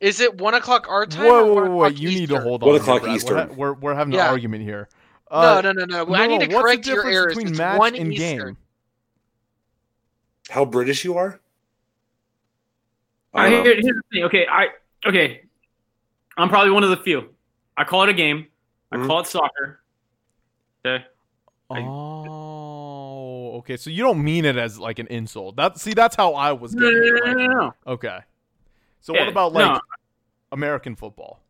Is 0.00 0.18
it 0.18 0.38
one 0.38 0.54
o'clock 0.54 0.88
our 0.88 1.06
time? 1.06 1.24
Whoa, 1.24 1.44
whoa, 1.44 1.54
whoa, 1.54 1.70
whoa, 1.70 1.84
o'clock 1.84 2.00
You 2.00 2.08
need 2.08 2.28
to 2.30 2.40
hold 2.40 2.64
on. 2.64 2.68
One 2.70 2.80
o'clock 2.80 3.02
Brad. 3.02 3.14
Eastern. 3.14 3.48
We're, 3.50 3.54
we're, 3.54 3.72
we're 3.74 3.94
having 3.94 4.12
Yeah. 4.14 4.24
an 4.24 4.30
argument 4.32 4.64
here. 4.64 4.88
No, 5.30 5.36
Uh, 5.38 5.60
no, 5.60 5.70
no, 5.72 5.84
no. 5.84 6.14
I 6.16 6.26
no, 6.26 6.38
need 6.38 6.48
to 6.50 6.54
what's 6.56 6.64
correct 6.64 6.82
the 6.82 6.88
your 6.90 6.96
difference 7.04 7.16
errors. 7.16 7.34
between 7.36 7.48
It's 7.50 7.58
match 7.58 7.78
one 7.78 7.94
and 7.94 8.12
Eastern. 8.12 8.46
game? 8.48 8.56
How 10.50 10.64
British 10.64 11.04
you 11.04 11.16
are? 11.16 11.38
I, 13.34 13.46
I 13.46 13.50
don't 13.50 13.64
here- 13.64 13.74
here's 13.74 13.84
the 13.84 14.02
thing. 14.12 14.24
Okay, 14.24 14.46
I 14.50 14.68
okay. 15.06 15.42
I'm 16.36 16.48
probably 16.48 16.70
one 16.72 16.84
of 16.84 16.90
the 16.90 16.96
few. 16.98 17.34
I 17.76 17.84
call 17.84 18.02
it 18.04 18.08
a 18.08 18.14
game. 18.14 18.46
I 18.90 18.96
Mhm. 18.96 19.06
call 19.06 19.20
it 19.20 19.26
soccer. 19.26 19.80
Okay. 20.84 21.04
Oh, 21.70 23.52
okay. 23.58 23.76
So 23.76 23.88
you 23.90 24.02
don't 24.02 24.22
mean 24.22 24.44
it 24.44 24.56
as 24.56 24.78
like 24.78 24.98
an 24.98 25.06
insult. 25.08 25.56
That 25.56 25.78
see, 25.78 25.94
that's 25.94 26.16
how 26.16 26.34
I 26.34 26.52
was 26.52 26.74
No, 26.74 26.80
getting 26.90 27.00
no, 27.00 27.06
it. 27.06 27.36
no, 27.36 27.46
no, 27.46 27.46
no. 27.60 27.74
okay. 27.86 28.18
So 29.00 29.14
Yeah, 29.14 29.20
what 29.20 29.28
about 29.28 29.52
like 29.52 29.66
no. 29.74 29.80
American 30.52 30.96
football? 30.96 31.40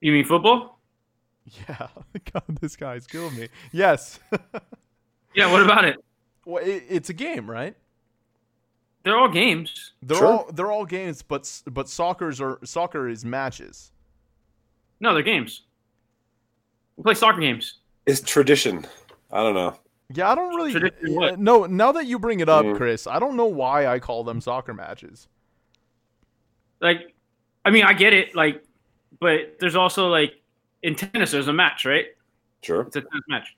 You 0.00 0.12
mean 0.12 0.24
football? 0.24 0.78
Yeah, 1.68 1.88
God, 2.32 2.42
this 2.60 2.76
guy's 2.76 3.06
killing 3.06 3.34
me. 3.36 3.48
Yes, 3.72 4.18
Yeah. 5.34 5.50
What 5.52 5.62
about 5.62 5.84
it? 5.84 5.96
well, 6.44 6.62
it, 6.64 6.84
it's 6.88 7.08
a 7.10 7.14
game, 7.14 7.48
right? 7.50 7.76
They're 9.02 9.16
all 9.16 9.28
games. 9.28 9.92
They're 10.02 10.18
Sure. 10.18 10.26
all 10.26 10.50
they're 10.52 10.70
all 10.70 10.84
games, 10.84 11.22
but 11.22 11.62
but 11.66 11.88
soccer's 11.88 12.40
are 12.40 12.58
soccer 12.64 13.08
is 13.08 13.24
matches. 13.24 13.92
No, 15.00 15.14
they're 15.14 15.22
games. 15.22 15.62
We 16.96 17.04
play 17.04 17.14
soccer 17.14 17.40
games. 17.40 17.78
It's 18.06 18.20
tradition. 18.20 18.86
I 19.32 19.42
don't 19.42 19.54
know. 19.54 19.78
Yeah, 20.12 20.30
I 20.30 20.34
don't 20.34 20.54
really. 20.54 20.72
Tradition 20.72 21.12
yeah, 21.12 21.18
what? 21.18 21.38
No, 21.38 21.64
now 21.66 21.92
that 21.92 22.06
you 22.06 22.18
bring 22.18 22.40
it 22.40 22.48
up, 22.48 22.64
Mm. 22.66 22.76
Chris, 22.76 23.06
I 23.06 23.18
don't 23.18 23.36
know 23.36 23.46
why 23.46 23.86
I 23.86 23.98
call 24.00 24.24
them 24.24 24.40
soccer 24.40 24.74
matches. 24.74 25.28
Like, 26.80 27.14
I 27.64 27.70
mean, 27.70 27.84
I 27.84 27.92
get 27.92 28.12
it. 28.12 28.34
Like, 28.34 28.64
but 29.20 29.56
there's 29.60 29.76
also 29.76 30.08
like 30.08 30.34
in 30.82 30.94
tennis, 30.94 31.30
there's 31.30 31.48
a 31.48 31.52
match, 31.52 31.84
right? 31.86 32.06
Sure. 32.62 32.82
It's 32.82 32.96
a 32.96 33.00
tennis 33.02 33.24
match. 33.28 33.56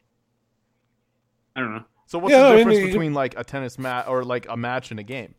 I 1.57 1.61
don't 1.61 1.75
know. 1.75 1.85
So 2.13 2.19
what's 2.19 2.31
Yeah, 2.35 2.43
the 2.43 2.49
mean, 2.51 2.57
difference 2.59 2.79
you- 2.81 2.87
between 2.89 3.15
like 3.15 3.39
a 3.39 3.43
tennis 3.43 3.79
match 3.79 4.07
or 4.07 4.23
like 4.23 4.47
a 4.51 4.55
match 4.55 4.91
and 4.91 5.01
a 5.01 5.03
game? 5.03 5.35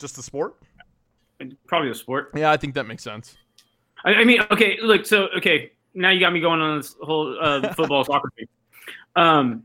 Just 0.00 0.16
the 0.16 0.24
sport? 0.24 0.56
Probably 1.68 1.88
a 1.88 1.94
sport. 1.94 2.32
Yeah, 2.34 2.50
I 2.50 2.56
think 2.56 2.74
that 2.74 2.88
makes 2.88 3.04
sense. 3.04 3.36
I, 4.04 4.14
I 4.14 4.24
mean, 4.24 4.40
okay, 4.50 4.78
look, 4.82 5.06
so 5.06 5.28
okay, 5.36 5.70
now 5.94 6.10
you 6.10 6.18
got 6.18 6.32
me 6.32 6.40
going 6.40 6.60
on 6.60 6.78
this 6.78 6.96
whole 7.00 7.38
uh, 7.40 7.72
football 7.74 8.02
soccer 8.02 8.28
thing. 8.36 8.48
Um, 9.14 9.62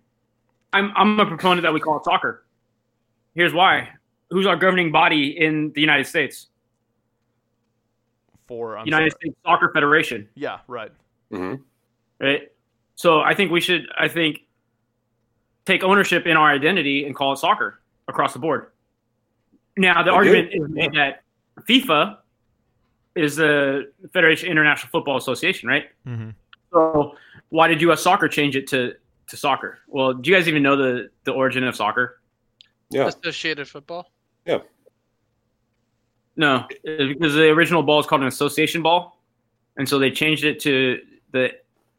I'm 0.71 0.93
I'm 0.95 1.19
a 1.19 1.25
proponent 1.25 1.63
that 1.63 1.73
we 1.73 1.79
call 1.79 1.97
it 1.97 2.03
soccer. 2.05 2.45
Here's 3.33 3.51
why. 3.51 3.89
Who's 4.29 4.45
our 4.45 4.55
governing 4.57 4.91
body 4.91 5.35
in 5.35 5.71
the 5.73 5.81
United 5.81 6.05
States? 6.05 6.49
For 8.47 8.77
I'm 8.77 8.85
United 8.85 9.13
sorry. 9.13 9.19
States 9.31 9.37
Soccer 9.43 9.71
Federation, 9.73 10.29
Yeah, 10.35 10.59
right. 10.67 10.91
hmm 11.31 11.55
right? 12.19 12.51
So 12.93 13.21
I 13.21 13.33
think 13.33 13.49
we 13.51 13.61
should, 13.61 13.87
I 13.97 14.07
think, 14.07 14.41
take 15.65 15.83
ownership 15.83 16.25
in 16.25 16.37
our 16.37 16.49
identity 16.49 17.05
and 17.05 17.15
call 17.15 17.33
it 17.33 17.37
soccer 17.37 17.79
across 18.07 18.33
the 18.33 18.39
board. 18.39 18.71
Now 19.77 20.03
the 20.03 20.11
I 20.11 20.15
argument 20.15 20.51
do, 20.51 20.63
is 20.63 20.69
made 20.69 20.93
that 20.93 21.23
FIFA 21.67 22.17
is 23.15 23.37
the 23.37 23.91
Federation 24.13 24.49
International 24.49 24.89
Football 24.91 25.17
Association, 25.17 25.67
right? 25.67 25.85
Mm-hmm. 26.05 26.29
So 26.71 27.15
why 27.49 27.67
did 27.67 27.81
U.S. 27.81 28.01
Soccer 28.01 28.27
change 28.27 28.55
it 28.55 28.67
to 28.67 28.93
to 29.27 29.37
soccer? 29.37 29.79
Well, 29.87 30.13
do 30.13 30.29
you 30.29 30.35
guys 30.35 30.47
even 30.47 30.63
know 30.63 30.75
the 30.75 31.09
the 31.23 31.31
origin 31.31 31.63
of 31.63 31.75
soccer? 31.75 32.19
Yeah. 32.89 33.07
Associated 33.07 33.67
football. 33.67 34.11
Yeah. 34.45 34.59
No, 36.37 36.67
because 36.83 37.33
the 37.33 37.49
original 37.49 37.81
ball 37.81 37.99
is 38.01 38.05
called 38.05 38.21
an 38.21 38.27
association 38.27 38.81
ball, 38.81 39.21
and 39.77 39.87
so 39.87 39.97
they 39.97 40.11
changed 40.11 40.43
it 40.43 40.59
to 40.61 40.99
the 41.31 41.51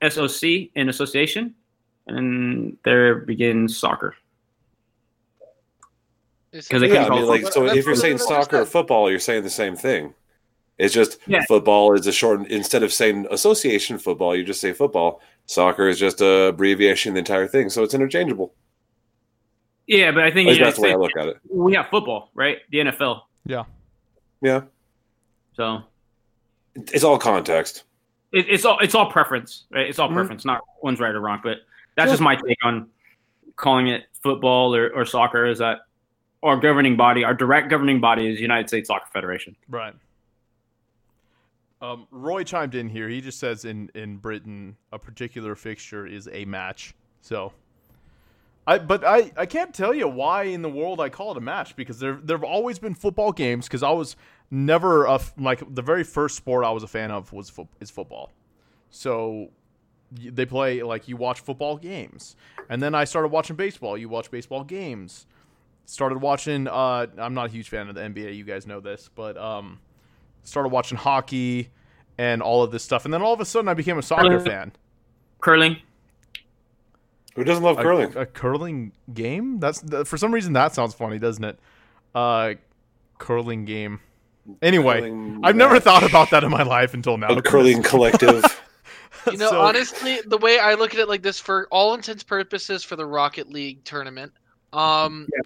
SOC 0.06 0.70
in 0.74 0.90
association, 0.90 1.54
and 2.06 2.76
there 2.84 3.16
begins 3.16 3.78
soccer. 3.78 4.14
Is 6.52 6.68
Because 6.68 6.80
they 6.82 6.88
Yeah, 6.88 6.94
I 6.94 7.04
couldn't 7.04 7.16
mean, 7.18 7.26
call 7.26 7.34
it 7.34 7.42
like, 7.44 7.52
so 7.52 7.64
That's 7.64 7.76
if 7.76 7.86
you're 7.86 7.94
saying 7.96 8.18
soccer 8.18 8.60
or 8.60 8.66
football, 8.66 9.10
you're 9.10 9.18
saying 9.18 9.42
the 9.42 9.50
same 9.50 9.76
thing. 9.76 10.14
It's 10.78 10.94
just 10.94 11.18
Yeah. 11.26 11.42
football 11.48 11.94
is 11.94 12.06
a 12.06 12.12
short. 12.12 12.46
Instead 12.48 12.82
of 12.82 12.92
saying 12.92 13.26
association 13.30 13.98
football, 13.98 14.36
you 14.36 14.44
just 14.44 14.60
say 14.60 14.72
football. 14.72 15.20
Soccer 15.46 15.88
is 15.88 15.98
just 15.98 16.20
a 16.20 16.48
abbreviation 16.48 17.10
of 17.10 17.14
the 17.14 17.18
entire 17.20 17.46
thing, 17.46 17.70
so 17.70 17.82
it's 17.82 17.94
interchangeable. 17.94 18.54
Yeah, 19.86 20.10
but 20.10 20.24
I 20.24 20.30
think 20.30 20.48
least 20.48 20.58
in 20.58 20.64
the 20.64 20.64
that's 20.66 20.76
the 20.76 20.82
way 20.82 20.92
I 20.92 20.96
look 20.96 21.16
at 21.18 21.28
it. 21.28 21.36
We 21.48 21.74
have 21.74 21.88
football, 21.88 22.30
right? 22.34 22.58
The 22.70 22.78
NFL. 22.80 23.22
Yeah. 23.46 23.64
Yeah, 24.42 24.62
So 25.54 25.82
it's 26.76 27.04
all 27.04 27.18
context. 27.18 27.84
it, 28.32 28.46
it's 28.48 28.64
all 28.66 28.78
it's 28.80 28.94
all 28.94 29.10
preference, 29.10 29.64
right? 29.70 29.88
It's 29.88 29.98
all 29.98 30.10
Mhm. 30.10 30.14
preference, 30.14 30.44
not 30.44 30.60
one's 30.82 31.00
right 31.00 31.14
or 31.14 31.20
wrong. 31.20 31.40
But 31.42 31.58
that's 31.96 32.06
Sure. 32.08 32.12
just 32.12 32.22
my 32.22 32.36
take 32.36 32.58
on 32.62 32.88
calling 33.56 33.88
it 33.88 34.04
football 34.22 34.74
or, 34.74 34.90
or 34.94 35.04
soccer. 35.04 35.46
Is 35.46 35.58
that 35.58 35.80
our 36.42 36.56
governing 36.58 36.96
body, 36.96 37.24
our 37.24 37.34
direct 37.34 37.70
governing 37.70 38.00
body, 38.00 38.28
is 38.30 38.40
United 38.40 38.68
States 38.68 38.88
Soccer 38.88 39.08
Federation. 39.12 39.56
Right. 39.68 39.94
Um, 41.82 42.06
Roy 42.10 42.42
chimed 42.42 42.74
in 42.74 42.88
here. 42.88 43.08
He 43.08 43.20
just 43.20 43.38
says 43.38 43.64
in 43.64 43.90
in 43.94 44.16
Britain 44.16 44.76
a 44.92 44.98
particular 44.98 45.54
fixture 45.54 46.06
is 46.06 46.28
a 46.32 46.44
match. 46.46 46.94
So, 47.20 47.52
I 48.66 48.78
but 48.78 49.04
I 49.04 49.30
I 49.36 49.44
can't 49.46 49.74
tell 49.74 49.92
you 49.92 50.08
why 50.08 50.44
in 50.44 50.62
the 50.62 50.70
world 50.70 51.00
I 51.00 51.10
call 51.10 51.32
it 51.32 51.36
a 51.36 51.40
match 51.42 51.76
because 51.76 51.98
there 51.98 52.18
there've 52.22 52.42
always 52.44 52.78
been 52.78 52.94
football 52.94 53.30
games 53.30 53.66
because 53.66 53.82
I 53.82 53.90
was 53.90 54.16
never 54.50 55.04
a 55.04 55.14
f- 55.14 55.34
like 55.38 55.62
the 55.74 55.82
very 55.82 56.02
first 56.04 56.36
sport 56.36 56.64
I 56.64 56.70
was 56.70 56.82
a 56.82 56.86
fan 56.88 57.10
of 57.10 57.32
was 57.32 57.50
fo- 57.50 57.68
is 57.78 57.90
football. 57.90 58.32
So 58.90 59.30
y- 59.32 59.48
they 60.16 60.46
play 60.46 60.82
like 60.82 61.08
you 61.08 61.16
watch 61.16 61.40
football 61.40 61.76
games, 61.76 62.36
and 62.68 62.82
then 62.82 62.94
I 62.94 63.04
started 63.04 63.28
watching 63.28 63.56
baseball. 63.56 63.96
You 63.98 64.08
watch 64.08 64.30
baseball 64.30 64.64
games. 64.64 65.26
Started 65.84 66.18
watching. 66.20 66.66
Uh, 66.68 67.06
I'm 67.18 67.34
not 67.34 67.46
a 67.46 67.50
huge 67.50 67.68
fan 67.68 67.88
of 67.88 67.94
the 67.94 68.00
NBA. 68.00 68.36
You 68.36 68.44
guys 68.44 68.66
know 68.66 68.80
this, 68.80 69.08
but 69.14 69.36
um, 69.36 69.78
started 70.42 70.70
watching 70.70 70.98
hockey 70.98 71.70
and 72.18 72.42
all 72.42 72.62
of 72.62 72.70
this 72.72 72.82
stuff, 72.82 73.04
and 73.04 73.14
then 73.14 73.22
all 73.22 73.32
of 73.34 73.40
a 73.40 73.44
sudden 73.44 73.68
I 73.68 73.74
became 73.74 73.98
a 73.98 74.02
soccer 74.02 74.38
Uh, 74.38 74.42
fan. 74.42 74.72
Curling. 75.40 75.76
Who 77.34 77.44
doesn't 77.44 77.62
love 77.62 77.78
A- 77.78 77.82
curling? 77.82 78.16
A, 78.16 78.24
curling 78.26 78.92
game? 79.12 79.60
That's 79.60 79.82
for 80.08 80.16
some 80.16 80.32
reason 80.32 80.54
that 80.54 80.74
sounds 80.74 80.94
funny, 80.94 81.18
doesn't 81.18 81.44
it? 81.44 81.58
Uh, 82.14 82.54
curling 83.18 83.64
game. 83.66 84.00
Anyway, 84.62 85.00
Curling 85.00 85.40
I've 85.44 85.56
never 85.56 85.74
match. 85.74 85.82
thought 85.82 86.02
about 86.02 86.30
that 86.30 86.42
in 86.44 86.50
my 86.50 86.62
life 86.62 86.94
until 86.94 87.18
now. 87.18 87.28
a 87.28 87.42
curling 87.42 87.82
collective. 87.82 88.42
You 89.30 89.38
know, 89.38 89.50
So- 89.50 89.60
honestly, 89.60 90.20
the 90.26 90.38
way 90.38 90.58
I 90.58 90.74
look 90.74 90.94
at 90.94 91.00
it 91.00 91.08
like 91.08 91.22
this, 91.22 91.38
for 91.40 91.66
all 91.70 91.94
intents 91.94 92.22
purposes, 92.22 92.84
for 92.84 92.96
the 92.96 93.06
Rocket 93.06 93.48
League 93.50 93.82
tournament, 93.84 94.32
um, 94.72 95.26
Yeah. 95.34 95.40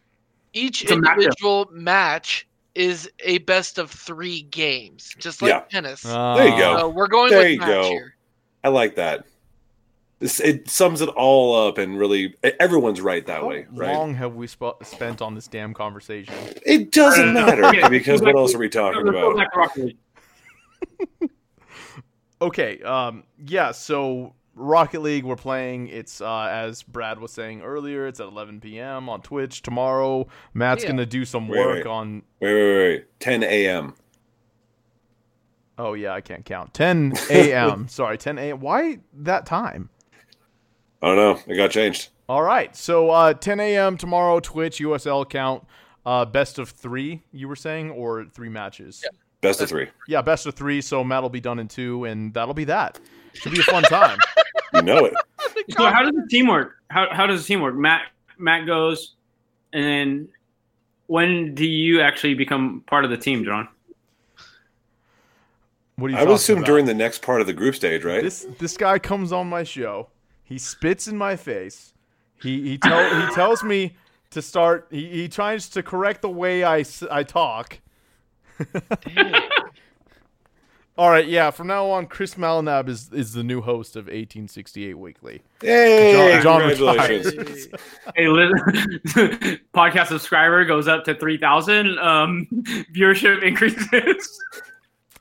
each 0.52 0.82
It's 0.82 0.92
individual 0.92 1.68
match 1.72 2.46
is 2.74 3.10
a 3.24 3.38
best 3.38 3.78
of 3.78 3.90
three 3.90 4.42
games, 4.42 5.14
just 5.18 5.42
like 5.42 5.50
Yeah. 5.50 5.60
tennis. 5.70 6.04
Uh, 6.06 6.34
There 6.36 6.48
you 6.48 6.56
go. 6.58 6.78
so 6.78 6.88
we're 6.88 7.08
going 7.08 7.30
There 7.30 7.40
with 7.40 7.50
you 7.52 7.58
go. 7.58 7.82
here. 7.84 8.14
I 8.62 8.68
like 8.68 8.96
that. 8.96 9.24
This, 10.20 10.38
it 10.38 10.68
sums 10.68 11.00
it 11.00 11.08
all 11.08 11.54
up, 11.68 11.78
and 11.78 11.98
really, 11.98 12.34
everyone's 12.60 13.00
right 13.00 13.24
that 13.24 13.40
How 13.40 13.48
way, 13.48 13.66
right? 13.72 13.88
How 13.94 14.00
long 14.00 14.14
have 14.16 14.34
we 14.34 14.46
sp- 14.52 14.76
spent 14.84 15.22
on 15.22 15.34
this 15.34 15.46
damn 15.48 15.72
conversation? 15.72 16.34
It 16.66 16.92
doesn't 16.92 17.32
matter 17.32 17.64
Okay, 17.64 17.88
because 17.88 18.20
what 18.20 18.36
else 18.36 18.54
are 18.54 18.58
we 18.58 18.68
talking 18.68 19.02
Let's 19.06 19.16
about? 19.16 19.36
back 19.38 19.52
to 19.54 19.58
Rocket 19.58 19.84
League. 19.84 21.30
Okay, 22.42 22.80
um, 22.82 23.24
yeah, 23.44 23.70
so 23.72 24.34
Rocket 24.54 25.00
League 25.02 25.24
we're 25.24 25.36
playing. 25.36 25.88
It's 25.88 26.20
uh, 26.20 26.48
as 26.50 26.82
Brad 26.82 27.18
was 27.20 27.32
saying 27.32 27.62
earlier. 27.62 28.06
It's 28.06 28.20
at 28.20 28.26
11 28.28 28.60
p.m. 28.60 29.08
on 29.08 29.20
Twitch 29.22 29.62
tomorrow. 29.62 30.26
Matt's 30.54 30.82
Yeah. 30.82 30.90
gonna 30.90 31.06
do 31.06 31.24
some 31.24 31.48
Wait, 31.48 31.58
work 31.58 31.74
wait. 31.84 31.86
on. 31.86 32.22
Wait, 32.40 32.54
wait, 32.54 32.76
wait. 32.88 33.20
10 33.20 33.42
a.m. 33.42 33.94
Oh 35.78 35.94
yeah, 35.94 36.12
I 36.12 36.20
can't 36.20 36.44
count. 36.44 36.74
10 36.74 37.14
a.m. 37.30 37.88
Sorry, 37.88 38.18
10 38.18 38.38
a.m. 38.38 38.60
Why 38.60 38.98
that 39.14 39.46
time? 39.46 39.88
I 41.02 41.06
don't 41.14 41.16
know. 41.16 41.40
It 41.52 41.56
got 41.56 41.70
changed. 41.70 42.08
All 42.28 42.42
right. 42.42 42.74
So 42.76 43.10
uh, 43.10 43.32
10 43.34 43.60
a.m. 43.60 43.96
tomorrow, 43.96 44.40
Twitch 44.40 44.78
USL 44.78 45.28
count. 45.28 45.64
Uh, 46.04 46.24
best 46.24 46.58
of 46.58 46.70
three, 46.70 47.22
you 47.32 47.46
were 47.48 47.56
saying, 47.56 47.90
or 47.90 48.24
three 48.24 48.48
matches? 48.48 49.02
Yeah. 49.04 49.10
Best 49.40 49.60
of 49.60 49.68
three. 49.68 49.88
Yeah, 50.06 50.22
best 50.22 50.46
of 50.46 50.54
three. 50.54 50.80
So 50.80 51.02
Matt 51.02 51.22
will 51.22 51.30
be 51.30 51.40
done 51.40 51.58
in 51.58 51.68
two, 51.68 52.04
and 52.04 52.32
that'll 52.34 52.54
be 52.54 52.64
that. 52.64 52.98
Should 53.34 53.52
be 53.52 53.60
a 53.60 53.64
fun 53.64 53.82
time. 53.84 54.18
You 54.72 54.82
know 54.82 55.04
it. 55.04 55.14
So 55.76 55.84
how 55.90 56.02
does 56.02 56.12
the 56.14 56.26
team 56.30 56.46
work? 56.46 56.76
How 56.90 57.08
how 57.10 57.26
does 57.26 57.42
the 57.42 57.46
team 57.46 57.60
work? 57.60 57.74
Matt 57.74 58.02
Matt 58.38 58.66
goes, 58.66 59.14
and 59.72 59.84
then 59.84 60.28
when 61.06 61.54
do 61.56 61.66
you 61.66 62.00
actually 62.00 62.34
become 62.34 62.84
part 62.86 63.04
of 63.04 63.10
the 63.10 63.16
team, 63.16 63.44
John? 63.44 63.66
What 65.96 66.08
are 66.08 66.14
you 66.14 66.16
I 66.18 66.24
would 66.24 66.34
assume 66.34 66.58
about? 66.58 66.66
during 66.66 66.86
the 66.86 66.94
next 66.94 67.20
part 67.22 67.40
of 67.40 67.46
the 67.46 67.52
group 67.52 67.74
stage, 67.74 68.04
right? 68.04 68.22
this 68.22 68.46
this 68.58 68.76
guy 68.76 68.98
comes 68.98 69.32
on 69.32 69.48
my 69.48 69.64
show. 69.64 70.08
He 70.44 70.56
spits 70.58 71.08
in 71.08 71.18
my 71.18 71.36
face. 71.36 71.94
He 72.40 72.62
he 72.62 72.78
tell 72.78 73.26
he 73.26 73.34
tells 73.34 73.62
me 73.62 73.96
to 74.30 74.40
start. 74.40 74.86
He, 74.90 75.08
he 75.08 75.28
tries 75.28 75.68
to 75.70 75.82
correct 75.82 76.22
the 76.22 76.30
way 76.30 76.64
I 76.64 76.84
I 77.10 77.22
talk. 77.22 77.80
All 80.98 81.08
right, 81.08 81.26
yeah. 81.26 81.50
From 81.50 81.66
now 81.68 81.86
on, 81.90 82.06
Chris 82.06 82.34
Malinab 82.34 82.88
is 82.88 83.10
is 83.12 83.32
the 83.32 83.42
new 83.42 83.62
host 83.62 83.96
of 83.96 84.04
1868 84.06 84.98
Weekly. 84.98 85.40
Hey, 85.62 86.40
John- 86.42 86.42
John 86.42 86.60
congratulations. 86.76 87.68
Hey, 88.14 88.28
li- 88.28 88.50
podcast 89.74 90.08
subscriber 90.08 90.64
goes 90.66 90.88
up 90.88 91.04
to 91.04 91.14
three 91.14 91.38
thousand. 91.38 91.98
Um, 91.98 92.46
viewership 92.94 93.42
increases. 93.42 94.38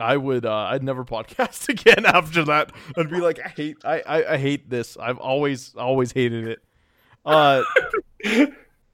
I 0.02 0.18
would 0.18 0.46
uh, 0.46 0.54
I'd 0.54 0.84
never 0.84 1.06
podcast 1.06 1.70
again 1.70 2.06
after 2.06 2.44
that. 2.46 2.74
I'd 2.98 3.10
be 3.10 3.22
like, 3.22 3.40
I 3.46 3.50
hate 3.50 3.78
I, 3.86 4.02
I, 4.06 4.34
I 4.34 4.38
hate 4.38 4.70
this. 4.70 4.98
I've 4.98 5.18
always 5.20 5.76
always 5.76 6.12
hated 6.12 6.48
it. 6.48 6.60
Uh 7.26 7.64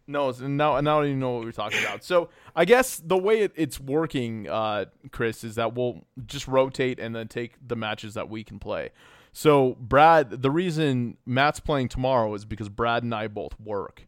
No, 0.08 0.30
now 0.32 0.80
now 0.82 1.00
I 1.00 1.02
don't 1.02 1.06
even 1.06 1.20
know 1.20 1.32
what 1.32 1.46
we're 1.46 1.52
talking 1.52 1.80
about. 1.84 2.04
So 2.04 2.30
I 2.56 2.66
guess 2.66 2.98
the 3.04 3.18
way 3.18 3.42
it, 3.42 3.52
it's 3.56 3.80
working, 3.80 4.48
uh, 4.48 4.86
Chris, 5.12 5.44
is 5.44 5.56
that 5.56 5.74
we'll 5.74 6.06
just 6.26 6.48
rotate 6.48 7.00
and 7.00 7.16
then 7.16 7.28
take 7.28 7.54
the 7.66 7.76
matches 7.76 8.14
that 8.14 8.30
we 8.30 8.44
can 8.44 8.60
play. 8.60 8.92
So 9.34 9.76
Brad, 9.80 10.30
the 10.42 10.52
reason 10.52 11.18
Matt's 11.26 11.60
playing 11.60 11.90
tomorrow 11.90 12.34
is 12.36 12.46
because 12.46 12.70
Brad 12.70 13.04
and 13.04 13.14
I 13.16 13.28
both 13.28 13.60
work, 13.60 14.08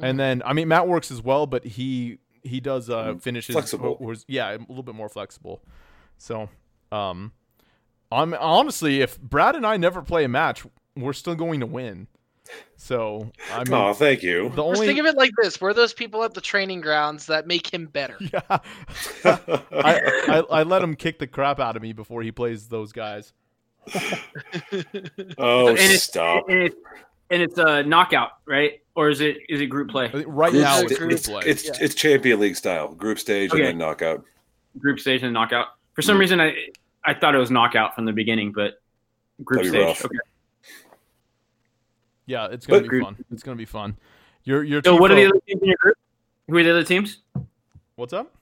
and 0.00 0.18
then 0.18 0.42
I 0.44 0.52
mean 0.52 0.68
Matt 0.68 0.86
works 0.88 1.10
as 1.10 1.22
well, 1.22 1.46
but 1.46 1.64
he 1.64 2.18
he 2.42 2.60
does 2.60 2.90
uh 2.90 3.14
finishes 3.20 3.54
Flexible. 3.54 3.96
was- 4.00 4.24
yeah, 4.28 4.50
a 4.54 4.58
little 4.58 4.82
bit 4.82 4.94
more 4.94 5.08
flexible. 5.08 5.62
So, 6.18 6.48
um, 6.90 7.32
I'm 8.10 8.34
honestly, 8.34 9.00
if 9.00 9.20
Brad 9.20 9.54
and 9.54 9.64
I 9.66 9.76
never 9.76 10.02
play 10.02 10.24
a 10.24 10.28
match, 10.28 10.64
we're 10.96 11.12
still 11.12 11.34
going 11.36 11.60
to 11.60 11.66
win. 11.66 12.08
So 12.76 13.30
I 13.52 13.64
mean, 13.64 13.74
Oh, 13.74 13.92
thank 13.92 14.22
you. 14.22 14.44
the 14.50 14.56
Just 14.56 14.58
only 14.60 14.86
think 14.86 14.98
of 14.98 15.06
it 15.06 15.16
like 15.16 15.32
this: 15.42 15.60
we're 15.60 15.74
those 15.74 15.92
people 15.92 16.22
at 16.24 16.34
the 16.34 16.40
training 16.40 16.80
grounds 16.80 17.26
that 17.26 17.46
make 17.46 17.72
him 17.72 17.86
better. 17.86 18.16
yeah, 18.32 18.40
I, 19.24 19.62
I 19.72 20.44
I 20.50 20.62
let 20.62 20.82
him 20.82 20.94
kick 20.94 21.18
the 21.18 21.26
crap 21.26 21.60
out 21.60 21.76
of 21.76 21.82
me 21.82 21.92
before 21.92 22.22
he 22.22 22.32
plays 22.32 22.68
those 22.68 22.92
guys. 22.92 23.32
oh, 25.38 25.68
and 25.68 25.78
it's, 25.78 26.04
stop. 26.04 26.48
And 26.48 26.58
it's, 26.58 26.76
and 27.30 27.42
it's 27.42 27.58
a 27.58 27.82
knockout, 27.82 28.32
right? 28.46 28.80
Or 28.94 29.08
is 29.08 29.20
it 29.20 29.38
is 29.48 29.60
it 29.60 29.66
group 29.66 29.90
play? 29.90 30.10
Right 30.26 30.50
Group 30.50 30.62
now, 30.62 30.76
sta- 30.76 30.86
it's 30.86 30.98
group 30.98 31.12
it's, 31.12 31.28
play. 31.28 31.42
it's, 31.46 31.64
Yeah. 31.64 31.72
it's 31.80 31.94
Champion 31.94 32.40
League 32.40 32.56
style, 32.56 32.94
group 32.94 33.18
stage 33.18 33.50
Okay. 33.52 33.60
and 33.60 33.68
then 33.68 33.78
knockout. 33.78 34.24
Group 34.78 35.00
stage 35.00 35.22
and 35.22 35.32
knockout. 35.32 35.68
For 35.94 36.02
some 36.02 36.16
hmm. 36.16 36.20
reason, 36.20 36.40
I 36.40 36.54
I 37.04 37.14
thought 37.14 37.34
it 37.34 37.38
was 37.38 37.50
knockout 37.50 37.94
from 37.94 38.04
the 38.04 38.12
beginning, 38.12 38.52
but 38.52 38.80
group 39.44 39.64
That'd 39.64 39.96
stage. 39.96 40.04
Okay. 40.04 40.18
Yeah, 42.28 42.46
it's 42.52 42.66
gonna 42.66 42.82
But- 42.82 42.90
be 42.90 43.00
fun. 43.00 43.16
It's 43.32 43.42
gonna 43.42 43.56
be 43.56 43.64
fun. 43.64 43.96
Your 44.44 44.62
your 44.62 44.80
So 44.84 44.94
what 44.96 45.10
are 45.10 45.16
the 45.16 45.26
other 45.26 45.40
teams 45.46 45.60
in 45.62 45.68
your 45.68 45.76
group? 45.80 45.96
Who 46.48 46.56
are 46.56 46.62
the 46.62 46.70
other 46.70 46.84
teams? 46.84 47.18
what's 47.96 48.12
up? 48.12 48.32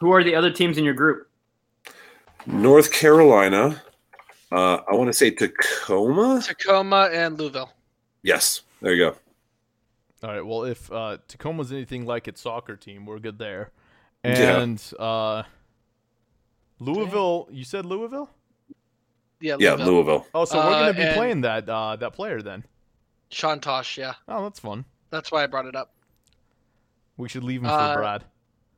Who 0.00 0.10
are 0.10 0.24
the 0.24 0.34
other 0.34 0.50
teams 0.50 0.76
in 0.78 0.84
your 0.84 0.94
group? 0.94 1.28
North 2.46 2.90
Carolina. 2.90 3.80
Uh, 4.50 4.78
I 4.90 4.94
want 4.94 5.06
to 5.08 5.12
say 5.12 5.30
Tacoma. 5.30 6.42
Tacoma 6.44 7.08
and 7.12 7.38
Louisville. 7.38 7.70
Yes, 8.24 8.62
there 8.80 8.92
you 8.92 9.10
go. 9.10 9.16
All 10.24 10.34
right. 10.34 10.44
Well, 10.44 10.64
if 10.64 10.90
uh, 10.92 11.18
Tacoma's 11.28 11.70
anything 11.72 12.04
like 12.04 12.26
its 12.28 12.40
soccer 12.40 12.76
team, 12.76 13.06
we're 13.06 13.18
good 13.20 13.38
there. 13.38 13.70
Yeah. 14.24 14.60
And 14.60 14.92
uh, 14.98 15.44
Louisville, 16.78 17.48
you 17.50 17.64
said 17.64 17.86
Louisville? 17.86 18.30
Yeah, 19.40 19.56
Yeah, 19.58 19.70
Louisville. 19.74 19.94
Louisville. 19.94 20.26
Oh, 20.34 20.44
so 20.44 20.58
we're 20.58 20.64
Uh, 20.64 20.80
gonna 20.80 20.94
be 20.94 21.02
and- 21.02 21.16
playing 21.16 21.40
that 21.42 21.68
uh, 21.68 21.96
that 21.96 22.12
player 22.14 22.42
then. 22.42 22.64
Sean 23.32 23.60
Tosh. 23.60 23.98
Yeah, 23.98 24.14
Oh, 24.28 24.42
that's 24.44 24.60
fun. 24.60 24.84
that's 25.10 25.32
why 25.32 25.42
I 25.42 25.46
brought 25.46 25.66
it 25.66 25.74
up. 25.74 25.92
We 27.16 27.28
should 27.28 27.44
leave 27.44 27.62
him 27.62 27.70
Uh, 27.70 27.94
for 27.94 28.00
Brad. 28.00 28.24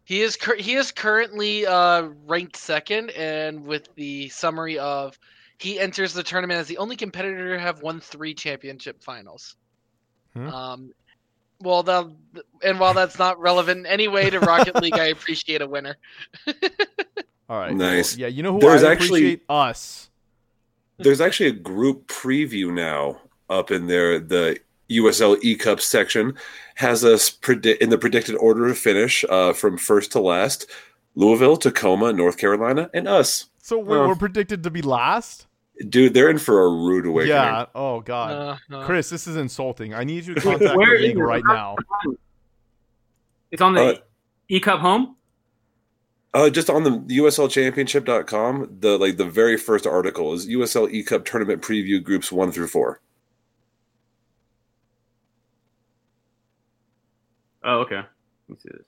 He 0.05 0.21
is 0.23 0.37
cur- 0.37 0.57
he 0.57 0.75
is 0.75 0.93
currently 0.93 1.67
uh, 1.67 2.09
ranked 2.27 2.57
second, 2.57 3.11
and 3.11 3.65
with 3.67 3.89
the 3.95 4.29
summary 4.29 4.79
of 4.79 5.19
he 5.59 5.79
enters 5.81 6.13
the 6.13 6.23
tournament 6.23 6.61
as 6.61 6.67
the 6.67 6.77
only 6.79 6.95
competitor 6.97 7.55
to 7.55 7.61
have 7.61 7.81
won 7.83 8.01
three 8.01 8.35
championship 8.35 9.03
finals. 9.03 9.57
Hmm. 10.35 10.49
Um, 10.49 10.93
well, 11.61 11.83
the 11.83 12.13
and 12.63 12.79
while 12.79 12.93
that's 12.93 13.19
not 13.19 13.41
relevant 13.41 13.81
in 13.81 13.87
any 13.87 14.09
way 14.09 14.29
to 14.29 14.41
Rocket 14.41 14.77
League, 14.83 14.99
I 14.99 15.07
appreciate 15.17 15.63
a 15.63 15.67
winner. 15.67 15.97
All 17.49 17.59
right. 17.59 17.75
Nice. 17.75 18.15
Well, 18.15 18.23
yeah, 18.23 18.27
you 18.29 18.43
know 18.43 18.53
who 18.55 18.61
There's 18.61 18.83
I 18.83 18.93
actually- 18.93 19.21
appreciate 19.21 19.43
us. 19.49 20.11
There's 20.99 21.21
actually 21.21 21.49
a 21.49 21.53
group 21.53 22.07
preview 22.09 22.73
now 22.73 23.21
up 23.55 23.71
in 23.71 23.87
there. 23.87 24.19
The 24.19 24.59
USL 24.91 25.39
E 25.43 25.57
Cup 25.57 25.81
section 25.81 26.35
has 26.77 27.05
us 27.05 27.31
predict 27.31 27.81
in 27.83 27.91
the 27.91 27.99
predicted 27.99 28.35
order 28.37 28.67
of 28.67 28.77
finish 28.77 29.25
uh, 29.31 29.53
from 29.53 29.79
first 29.79 30.13
to 30.13 30.21
last: 30.21 30.67
Louisville, 31.15 31.57
Tacoma, 31.57 32.13
North 32.13 32.37
Carolina, 32.37 32.91
and 32.93 33.09
us. 33.09 33.47
So 33.59 33.79
we're, 33.79 34.05
Oh. 34.05 34.09
we're 34.09 34.17
predicted 34.17 34.63
to 34.65 34.71
be 34.71 34.83
last. 34.83 35.47
Dude, 35.89 36.15
they're 36.15 36.29
in 36.31 36.39
for 36.39 36.63
a 36.63 36.69
rude 36.69 37.07
awakening. 37.07 37.35
Yeah. 37.37 37.67
Oh 37.75 38.01
God, 38.01 38.59
Uh, 38.71 38.77
uh, 38.77 38.85
Chris, 38.85 39.09
this 39.11 39.27
is 39.27 39.37
insulting. 39.37 39.95
I 39.95 40.05
need 40.05 40.25
you 40.27 40.35
to 40.35 40.41
contact 40.41 40.77
Where 40.77 40.97
the 40.99 41.03
league 41.07 41.17
it? 41.19 41.23
right 41.23 41.43
now. 41.47 41.77
It's 43.51 43.63
on 43.63 43.75
the 43.75 43.83
Uh, 43.83 43.95
E 44.49 44.61
Cup 44.61 44.81
home. 44.81 45.17
Uh, 46.35 46.51
just 46.51 46.69
on 46.69 46.83
the 46.83 46.91
USLChampionship.com, 47.71 48.77
the 48.81 48.99
like 48.99 49.17
the 49.17 49.25
very 49.25 49.57
first 49.57 49.87
article 49.87 50.33
is 50.35 50.47
USL 50.47 50.91
E 50.93 51.03
Cup 51.03 51.25
tournament 51.25 51.63
preview 51.63 52.03
groups 52.03 52.31
one 52.31 52.53
through 52.53 52.69
four. 52.69 53.01
Oh, 57.65 57.81
okay. 57.81 57.97
Let 57.97 58.05
me 58.49 58.57
see 58.59 58.69
this. 58.73 58.87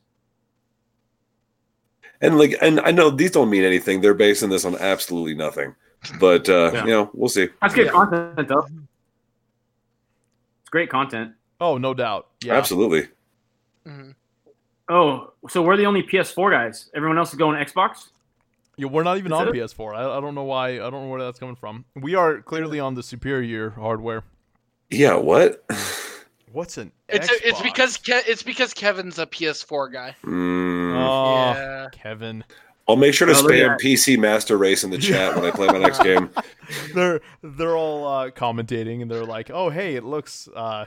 And 2.20 2.38
like, 2.38 2.56
and 2.62 2.80
I 2.80 2.90
know 2.92 3.10
these 3.10 3.30
don't 3.30 3.50
mean 3.50 3.64
anything. 3.64 4.00
They're 4.00 4.14
basing 4.14 4.48
this 4.50 4.64
on 4.64 4.76
absolutely 4.76 5.34
nothing. 5.34 5.74
But 6.20 6.48
uh, 6.48 6.70
Yeah. 6.72 6.84
you 6.84 6.90
know, 6.90 7.10
we'll 7.14 7.28
see. 7.28 7.48
That's 7.60 7.74
good 7.74 7.86
Yeah. 7.86 7.92
content, 7.92 8.48
though. 8.48 8.66
It's 10.60 10.70
great 10.70 10.88
content. 10.90 11.32
Oh, 11.60 11.78
no 11.78 11.94
doubt. 11.94 12.28
Yeah. 12.42 12.54
Absolutely. 12.54 13.08
mhm. 13.86 14.14
Oh, 14.88 15.32
so 15.48 15.62
we're 15.62 15.76
the 15.76 15.86
only 15.86 16.02
PS4 16.02 16.50
guys. 16.50 16.90
Everyone 16.94 17.18
else 17.18 17.30
is 17.32 17.38
going 17.38 17.56
Xbox. 17.64 18.10
Yeah, 18.76 18.86
we're 18.88 19.02
not 19.02 19.16
even 19.18 19.32
Is 19.32 19.38
on? 19.38 19.48
PS4. 19.48 19.94
I, 19.96 20.18
I 20.18 20.20
don't 20.20 20.34
know 20.34 20.44
why. 20.44 20.74
I 20.74 20.76
don't 20.90 20.92
know 20.92 21.08
where 21.08 21.20
that's 21.22 21.38
coming 21.40 21.56
from. 21.56 21.84
We 21.96 22.14
are 22.14 22.40
clearly 22.42 22.78
on 22.78 22.94
the 22.94 23.02
superior 23.02 23.70
hardware. 23.70 24.22
Yeah. 24.90 25.16
What? 25.16 25.64
What's 26.52 26.78
an 26.78 26.92
It's 27.08 27.28
it's 27.44 27.60
because 27.60 27.96
Ke- 27.96 28.26
it's 28.26 28.42
because 28.42 28.72
Kevin's 28.72 29.18
a 29.18 29.26
PS4 29.26 29.92
guy. 29.92 30.16
Mm, 30.24 30.94
Oh, 30.96 31.34
Yeah. 31.54 31.88
Kevin. 31.92 32.44
I'll 32.88 32.96
make 32.96 33.14
sure 33.14 33.26
to 33.26 33.32
Oh, 33.34 33.42
spam 33.42 33.68
that. 33.70 33.80
PC 33.80 34.16
Master 34.16 34.56
Race 34.56 34.84
in 34.84 34.90
the 34.90 34.98
chat 34.98 35.34
when 35.34 35.44
I 35.44 35.50
play 35.50 35.66
my 35.66 35.78
next 35.78 36.02
game. 36.02 36.30
they're 36.94 37.20
they're 37.42 37.76
all 37.76 38.06
uh, 38.06 38.30
commentating 38.30 39.02
and 39.02 39.10
they're 39.10 39.24
like, 39.24 39.50
"Oh, 39.50 39.70
hey, 39.70 39.96
it 39.96 40.04
looks 40.04 40.48
uh, 40.54 40.84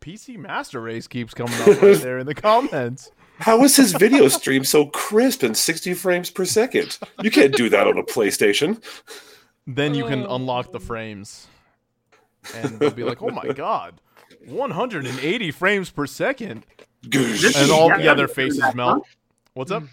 PC 0.00 0.36
Master 0.36 0.80
Race 0.80 1.06
keeps 1.06 1.32
coming 1.34 1.54
up 1.62 1.80
right 1.80 1.96
there 1.98 2.18
in 2.18 2.26
the 2.26 2.34
comments." 2.34 3.10
How 3.38 3.62
is 3.62 3.76
his 3.76 3.92
video 3.92 4.26
stream 4.26 4.64
so 4.64 4.86
crisp 4.86 5.44
and 5.44 5.56
60 5.56 5.94
frames 5.94 6.28
per 6.28 6.44
second? 6.44 6.98
You 7.22 7.30
can't 7.30 7.54
do 7.54 7.68
that 7.68 7.86
on 7.86 7.96
a 7.96 8.02
PlayStation. 8.02 8.82
Then 9.64 9.94
you 9.94 10.06
can 10.06 10.26
Oh. 10.26 10.34
unlock 10.34 10.72
the 10.72 10.80
frames, 10.80 11.46
and 12.56 12.80
they'll 12.80 12.90
be 12.90 13.04
like, 13.04 13.22
"Oh 13.22 13.30
my 13.30 13.46
god, 13.52 14.00
180 14.46 15.50
frames 15.50 15.90
per 15.90 16.06
second. 16.06 16.64
and 17.04 17.70
all 17.70 17.88
the 17.88 18.08
other 18.08 18.26
their 18.26 18.28
yeah. 18.28 18.34
faces 18.50 18.74
melt. 18.74 19.04
What's 19.54 19.70
up? 19.70 19.84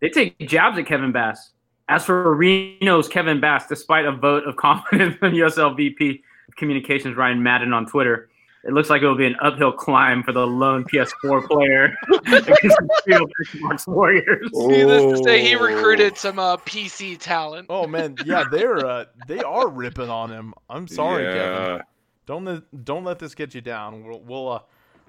They 0.00 0.08
take 0.10 0.38
jabs 0.48 0.78
at 0.78 0.86
Kevin 0.86 1.12
Bass. 1.12 1.50
As 1.88 2.04
for 2.04 2.34
Reno's 2.34 3.08
Kevin 3.08 3.40
Bass, 3.40 3.66
despite 3.66 4.06
a 4.06 4.12
vote 4.12 4.44
of 4.46 4.56
confidence 4.56 5.16
from 5.16 5.32
USL 5.32 5.76
VP 5.76 6.22
Communications 6.56 7.16
Ryan 7.16 7.42
Madden 7.42 7.72
on 7.72 7.86
Twitter, 7.86 8.30
it 8.66 8.72
looks 8.72 8.88
like 8.88 9.02
it 9.02 9.06
will 9.06 9.16
be 9.16 9.26
an 9.26 9.36
uphill 9.42 9.72
climb 9.72 10.22
for 10.22 10.32
the 10.32 10.46
lone 10.46 10.84
PS4 10.84 11.46
player 11.46 11.94
against 12.26 12.62
the 12.62 13.02
field 13.04 13.30
Xbox 13.44 13.86
Warriors. 13.86 14.48
Needless 14.52 15.18
to 15.18 15.24
say, 15.24 15.42
he 15.42 15.54
Oh. 15.54 15.60
recruited 15.62 16.16
some 16.16 16.38
uh, 16.38 16.56
PC 16.58 17.18
talent. 17.18 17.66
Oh 17.68 17.86
man, 17.86 18.16
yeah, 18.24 18.44
they're 18.50 18.78
uh, 18.86 19.04
they 19.28 19.40
are 19.40 19.68
ripping 19.68 20.08
on 20.08 20.30
him. 20.30 20.54
I'm 20.70 20.88
sorry, 20.88 21.24
Kevin. 21.24 21.82
Yeah. 22.26 22.34
Don't 22.34 22.44
let 22.44 22.84
don't 22.84 23.04
let 23.04 23.18
this 23.18 23.34
get 23.34 23.54
you 23.54 23.60
down. 23.60 24.04
We'll 24.04 24.20
we'll 24.20 24.48
uh, 24.48 24.60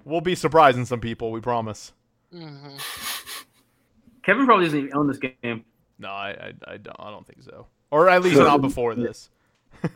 we'll 0.04 0.22
be 0.22 0.36
surprising 0.36 0.86
some 0.86 1.00
people. 1.00 1.32
We 1.32 1.42
promise. 1.42 1.94
hmm 2.32 2.76
Kevin 4.24 4.46
probably 4.46 4.66
doesn't 4.66 4.80
even 4.80 4.96
own 4.98 5.08
this 5.08 5.20
game. 5.20 5.64
No, 6.00 6.10
I 6.10 6.30
I, 6.68 6.74
I 6.74 6.78
don't 6.78 6.96
I 7.00 7.10
don't 7.12 7.26
think 7.26 7.44
so. 7.44 7.68
Or 7.92 8.10
at 8.10 8.22
least 8.22 8.38
not 8.38 8.62
before 8.62 8.96
this. 8.96 9.30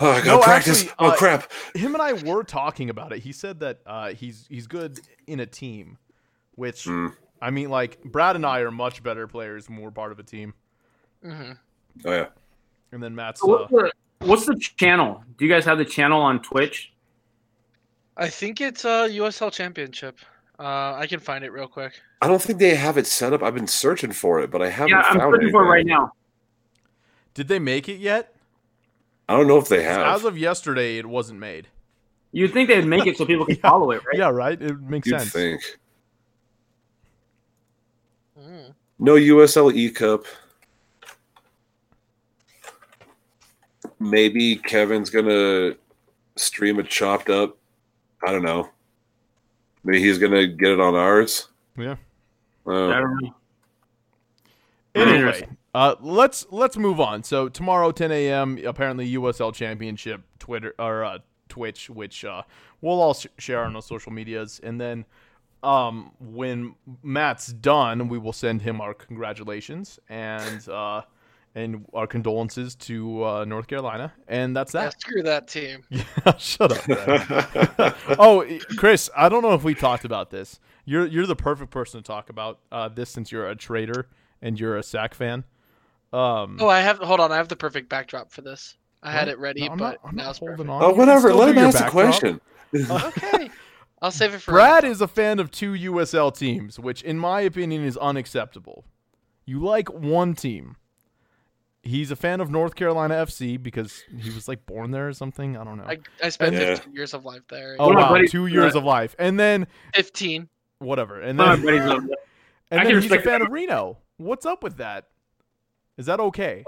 Oh, 0.00 0.10
I 0.10 0.16
got 0.20 0.26
No, 0.26 0.40
practice. 0.40 0.80
actually, 0.82 0.94
oh 0.98 1.10
uh, 1.10 1.16
crap! 1.16 1.52
Him 1.74 1.94
and 1.94 2.02
I 2.02 2.14
were 2.14 2.42
talking 2.42 2.90
about 2.90 3.12
it. 3.12 3.20
He 3.20 3.30
said 3.32 3.60
that 3.60 3.78
uh, 3.86 4.08
he's 4.08 4.46
he's 4.48 4.66
good 4.66 4.98
in 5.28 5.38
a 5.38 5.46
team, 5.46 5.98
which 6.56 6.84
Hmm. 6.84 7.08
I 7.40 7.50
mean, 7.50 7.70
like 7.70 8.02
Brad 8.02 8.34
and 8.34 8.44
I 8.44 8.60
are 8.60 8.72
much 8.72 9.02
better 9.04 9.28
players 9.28 9.68
when 9.68 9.80
we're 9.80 9.92
part 9.92 10.10
of 10.10 10.18
a 10.18 10.24
team. 10.24 10.54
hmm 11.22 11.52
Oh 12.04 12.10
yeah. 12.12 12.26
And 12.90 13.00
then 13.02 13.14
Matt's 13.14 13.40
So 13.40 13.54
uh, 13.54 13.58
What's 13.60 13.70
the, 13.70 13.92
what's 14.20 14.46
the 14.46 14.56
channel? 14.76 15.22
Do 15.38 15.44
you 15.44 15.50
guys 15.50 15.64
have 15.64 15.78
the 15.78 15.84
channel 15.84 16.20
on 16.20 16.40
Twitch? 16.42 16.92
I 18.16 18.28
think 18.28 18.60
it's 18.60 18.84
a 18.84 19.08
USL 19.10 19.52
Championship. 19.52 20.18
Uh, 20.58 20.94
I 20.94 21.06
can 21.08 21.18
find 21.18 21.44
it 21.44 21.50
real 21.50 21.66
quick. 21.66 22.00
I 22.22 22.28
don't 22.28 22.40
think 22.40 22.60
they 22.60 22.76
have 22.76 22.96
it 22.96 23.06
set 23.08 23.32
up. 23.32 23.42
I've 23.42 23.54
been 23.54 23.66
searching 23.66 24.12
for 24.12 24.40
it, 24.40 24.50
but 24.52 24.62
I 24.62 24.70
haven't 24.70 24.90
Yeah, 24.90 25.00
I'm 25.00 25.18
found 25.18 25.34
searching 25.34 25.50
for 25.50 25.64
it 25.64 25.68
right 25.68 25.84
now. 25.86 26.12
did 27.34 27.48
they 27.48 27.58
make 27.58 27.88
it 27.88 27.98
yet? 27.98 28.34
I 29.28 29.36
don't 29.36 29.48
know 29.48 29.58
if 29.58 29.68
they 29.68 29.82
have. 29.82 30.06
As 30.16 30.24
of 30.24 30.38
yesterday, 30.38 30.98
it 30.98 31.06
wasn't 31.06 31.40
made. 31.40 31.66
You'd 32.30 32.52
think 32.52 32.68
they'd 32.68 32.84
make 32.86 33.06
it 33.06 33.16
so 33.16 33.24
people 33.26 33.46
can 33.46 33.56
follow 33.62 33.90
it, 33.90 34.02
right? 34.06 34.16
Yeah, 34.16 34.30
right. 34.30 34.60
It 34.60 34.80
makes 34.80 35.08
You'd 35.08 35.18
sense. 35.20 35.32
think. 35.32 35.62
Mm. 38.38 38.74
No 38.98 39.14
USL 39.14 39.72
E 39.74 39.90
Cup. 39.90 40.24
Maybe 44.04 44.56
Kevin's 44.56 45.08
gonna 45.08 45.76
stream 46.36 46.78
a 46.78 46.82
chopped 46.82 47.30
up. 47.30 47.56
I 48.26 48.32
don't 48.32 48.42
know. 48.44 48.68
Maybe 49.82 50.00
he's 50.00 50.18
gonna 50.18 50.46
get 50.46 50.72
it 50.72 50.80
on 50.80 50.94
ours. 50.94 51.48
Yeah. 51.78 51.96
Uh, 52.66 52.88
I 52.88 53.00
don't 53.00 53.22
know. 53.22 53.34
Anyway, 54.94 55.48
uh, 55.74 55.96
let's 56.00 56.46
let's 56.50 56.76
move 56.76 57.00
on. 57.00 57.22
So 57.22 57.48
tomorrow, 57.48 57.90
10 57.92 58.12
a.m. 58.12 58.58
Apparently, 58.64 59.12
USL 59.14 59.52
Championship 59.54 60.22
Twitter 60.38 60.74
or 60.78 61.02
uh, 61.02 61.18
Twitch, 61.48 61.88
which 61.88 62.24
uh, 62.24 62.42
we'll 62.80 63.00
all 63.00 63.14
sh- 63.14 63.26
share 63.38 63.64
on 63.64 63.74
our 63.74 63.82
social 63.82 64.12
medias, 64.12 64.60
and 64.62 64.80
then 64.80 65.04
um, 65.62 66.12
when 66.20 66.74
Matt's 67.02 67.48
done, 67.48 68.08
we 68.08 68.18
will 68.18 68.34
send 68.34 68.62
him 68.62 68.80
our 68.80 68.92
congratulations 68.92 69.98
and 70.08 70.68
uh, 70.68 71.02
and 71.56 71.86
our 71.94 72.06
condolences 72.06 72.74
to 72.74 73.24
uh, 73.24 73.44
North 73.44 73.66
Carolina, 73.68 74.12
and 74.28 74.56
that's 74.56 74.74
Yeah, 74.74 74.84
that. 74.84 75.00
screw 75.00 75.22
that 75.22 75.46
team. 75.48 75.84
Shut 76.38 76.72
up. 76.72 77.96
oh, 78.18 78.44
Chris, 78.76 79.08
I 79.16 79.28
don't 79.28 79.42
know 79.42 79.54
if 79.54 79.62
we 79.64 79.74
talked 79.74 80.04
about 80.04 80.30
this. 80.30 80.58
You're 80.84 81.06
you're 81.06 81.26
the 81.26 81.36
perfect 81.36 81.70
person 81.70 82.02
to 82.02 82.06
talk 82.06 82.28
about 82.30 82.60
uh, 82.72 82.88
this 82.88 83.10
since 83.10 83.30
you're 83.32 83.48
a 83.48 83.54
traitor 83.56 84.08
and 84.42 84.58
you're 84.58 84.76
a 84.76 84.82
SAC 84.82 85.14
fan. 85.14 85.44
Um, 86.12 86.58
Oh, 86.60 86.68
I 86.68 86.80
have. 86.80 86.98
Hold 86.98 87.20
on, 87.20 87.32
I 87.32 87.36
have 87.36 87.48
the 87.48 87.56
perfect 87.56 87.88
backdrop 87.88 88.30
for 88.32 88.42
this. 88.42 88.76
I 89.02 89.10
had 89.12 89.28
it 89.28 89.38
ready, 89.38 89.66
No, 89.66 89.72
I'm 89.72 89.78
but 89.78 89.84
not, 89.84 89.98
I'm 90.04 90.16
now 90.16 90.22
not 90.24 90.30
it's 90.30 90.38
holding 90.38 90.56
perfect. 90.56 90.70
on. 90.70 90.82
oh, 90.82 90.94
whatever. 90.94 91.32
Let 91.34 91.46
do 91.46 91.52
him 91.52 91.58
ask 91.66 91.76
the 91.78 91.84
backdrop. 91.84 92.20
question. 92.20 92.40
Okay, 92.74 93.50
I'll 94.02 94.10
save 94.10 94.34
it 94.34 94.40
for. 94.40 94.50
Brad 94.52 94.84
is 94.84 95.00
a 95.00 95.06
fan 95.08 95.38
of 95.38 95.50
two 95.52 95.72
USL 95.72 96.36
teams, 96.36 96.78
which, 96.78 97.02
in 97.02 97.18
my 97.18 97.40
opinion, 97.42 97.84
is 97.84 97.96
unacceptable. 97.96 98.84
You 99.46 99.60
like 99.60 99.92
one 99.92 100.34
team. 100.34 100.76
He's 101.84 102.10
a 102.10 102.16
fan 102.16 102.40
of 102.40 102.50
North 102.50 102.74
Carolina 102.74 103.14
FC 103.14 103.62
because 103.62 104.02
he 104.18 104.30
was 104.30 104.48
like 104.48 104.64
born 104.66 104.90
there 104.90 105.06
or 105.08 105.12
something. 105.12 105.56
I 105.56 105.64
don't 105.64 105.76
know. 105.76 105.84
I, 105.84 105.98
I 106.22 106.30
spent 106.30 106.54
Yeah. 106.54 106.76
15 106.76 106.94
years 106.94 107.12
of 107.14 107.24
life 107.24 107.42
there. 107.48 107.76
oh 107.78 107.86
One 107.88 107.96
of 107.96 108.00
my 108.00 108.02
wow, 108.04 108.10
buddies- 108.14 108.30
two 108.32 108.46
years 108.46 108.74
of 108.74 108.84
life, 108.84 109.14
and 109.18 109.38
then 109.38 109.66
15. 109.94 110.48
whatever, 110.78 111.20
and 111.20 111.38
then 111.38 111.48
of 111.48 111.58
my 111.60 111.64
buddies 111.64 111.80
over 111.82 111.88
there. 112.08 112.16
and 112.70 112.78
then 112.78 112.86
can 112.86 112.86
he's 112.86 113.10
a 113.10 113.14
respect 113.14 113.24
fan 113.24 113.40
that. 113.40 113.46
of 113.46 113.52
Reno. 113.52 113.98
What's 114.16 114.46
up 114.46 114.62
with 114.62 114.78
that? 114.78 115.08
Is 115.98 116.06
that 116.06 116.20
okay? 116.20 116.64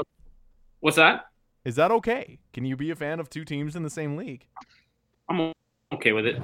What's 0.81 0.97
that? 0.97 1.27
Is 1.64 1.77
that 1.77 1.91
okay? 1.91 2.39
Can 2.53 2.64
you 2.64 2.77
be 2.77 2.91
a 2.91 2.95
fan 2.97 3.19
of 3.19 3.29
two 3.31 3.45
teams 3.45 3.75
in 3.75 3.83
the 3.83 3.91
same 3.91 4.17
league? 4.17 4.47
I'm 5.29 5.53
okay 5.93 6.12
with 6.12 6.27
it. 6.27 6.41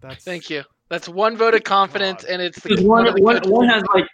That's 0.00 0.24
Thank 0.24 0.50
you. 0.50 0.64
That's 0.88 1.08
one 1.08 1.36
vote 1.36 1.54
of 1.54 1.62
confidence, 1.62 2.22
God. 2.24 2.30
and 2.32 2.42
it's 2.42 2.58
the 2.60 2.70
Because 2.70 2.84
one 2.84 3.04
one, 3.04 3.08
of 3.08 3.14
the 3.14 3.22
one, 3.22 3.34
good- 3.40 3.50
one 3.50 3.68
has 3.68 3.82
like, 3.94 4.06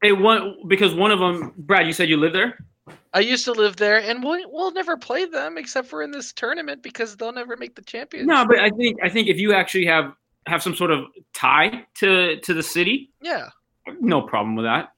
hey, 0.00 0.12
one 0.12 0.54
because 0.68 0.94
one 0.94 1.10
of 1.10 1.18
them, 1.18 1.52
Brad, 1.58 1.86
you 1.86 1.92
said 1.92 2.08
you 2.08 2.16
live 2.16 2.32
there. 2.32 2.64
I 3.12 3.20
used 3.20 3.44
to 3.46 3.52
live 3.52 3.76
there, 3.76 3.98
and 4.00 4.22
we'll, 4.22 4.40
we'll 4.50 4.72
never 4.72 4.96
play 4.96 5.24
them 5.24 5.58
except 5.58 5.88
for 5.88 6.02
in 6.02 6.10
this 6.10 6.32
tournament 6.32 6.82
because 6.82 7.16
they'll 7.16 7.32
never 7.32 7.56
make 7.56 7.74
the 7.74 7.82
championship. 7.82 8.28
No, 8.28 8.46
but 8.46 8.58
I 8.58 8.70
think 8.70 8.98
I 9.02 9.08
think 9.08 9.28
if 9.28 9.38
you 9.38 9.54
actually 9.54 9.86
have 9.86 10.12
have 10.46 10.62
some 10.62 10.74
sort 10.76 10.90
of 10.92 11.06
tie 11.34 11.84
to 11.96 12.38
to 12.40 12.54
the 12.54 12.62
city, 12.62 13.10
Yeah. 13.20 13.48
no 14.00 14.22
problem 14.22 14.54
with 14.54 14.66
that. 14.66 14.92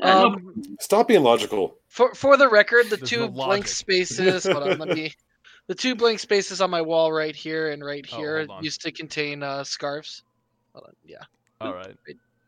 Yeah, 0.00 0.06
no- 0.14 0.26
Um, 0.28 0.76
Stop 0.80 1.08
being 1.08 1.22
logical. 1.22 1.76
for 1.88 2.14
for 2.14 2.36
the 2.36 2.48
record, 2.48 2.86
the 2.90 2.96
There's 2.96 3.08
two 3.10 3.20
no 3.20 3.28
blank 3.28 3.50
logic. 3.64 3.66
spaces. 3.68 4.44
hold 4.44 4.62
on, 4.68 4.78
let 4.78 4.88
me. 4.96 5.12
The 5.68 5.76
two 5.76 5.94
blank 5.94 6.18
spaces 6.18 6.60
on 6.60 6.70
my 6.70 6.82
wall 6.82 7.12
right 7.12 7.36
here 7.36 7.70
and 7.70 7.84
right 7.84 8.04
Oh, 8.12 8.16
here 8.16 8.38
hold 8.38 8.50
on. 8.50 8.64
used 8.64 8.80
to 8.82 8.90
contain 8.90 9.44
uh, 9.44 9.62
scarves. 9.62 10.24
Hold 10.74 10.86
on, 10.88 10.94
yeah, 11.06 11.22
all 11.60 11.72
right. 11.72 11.96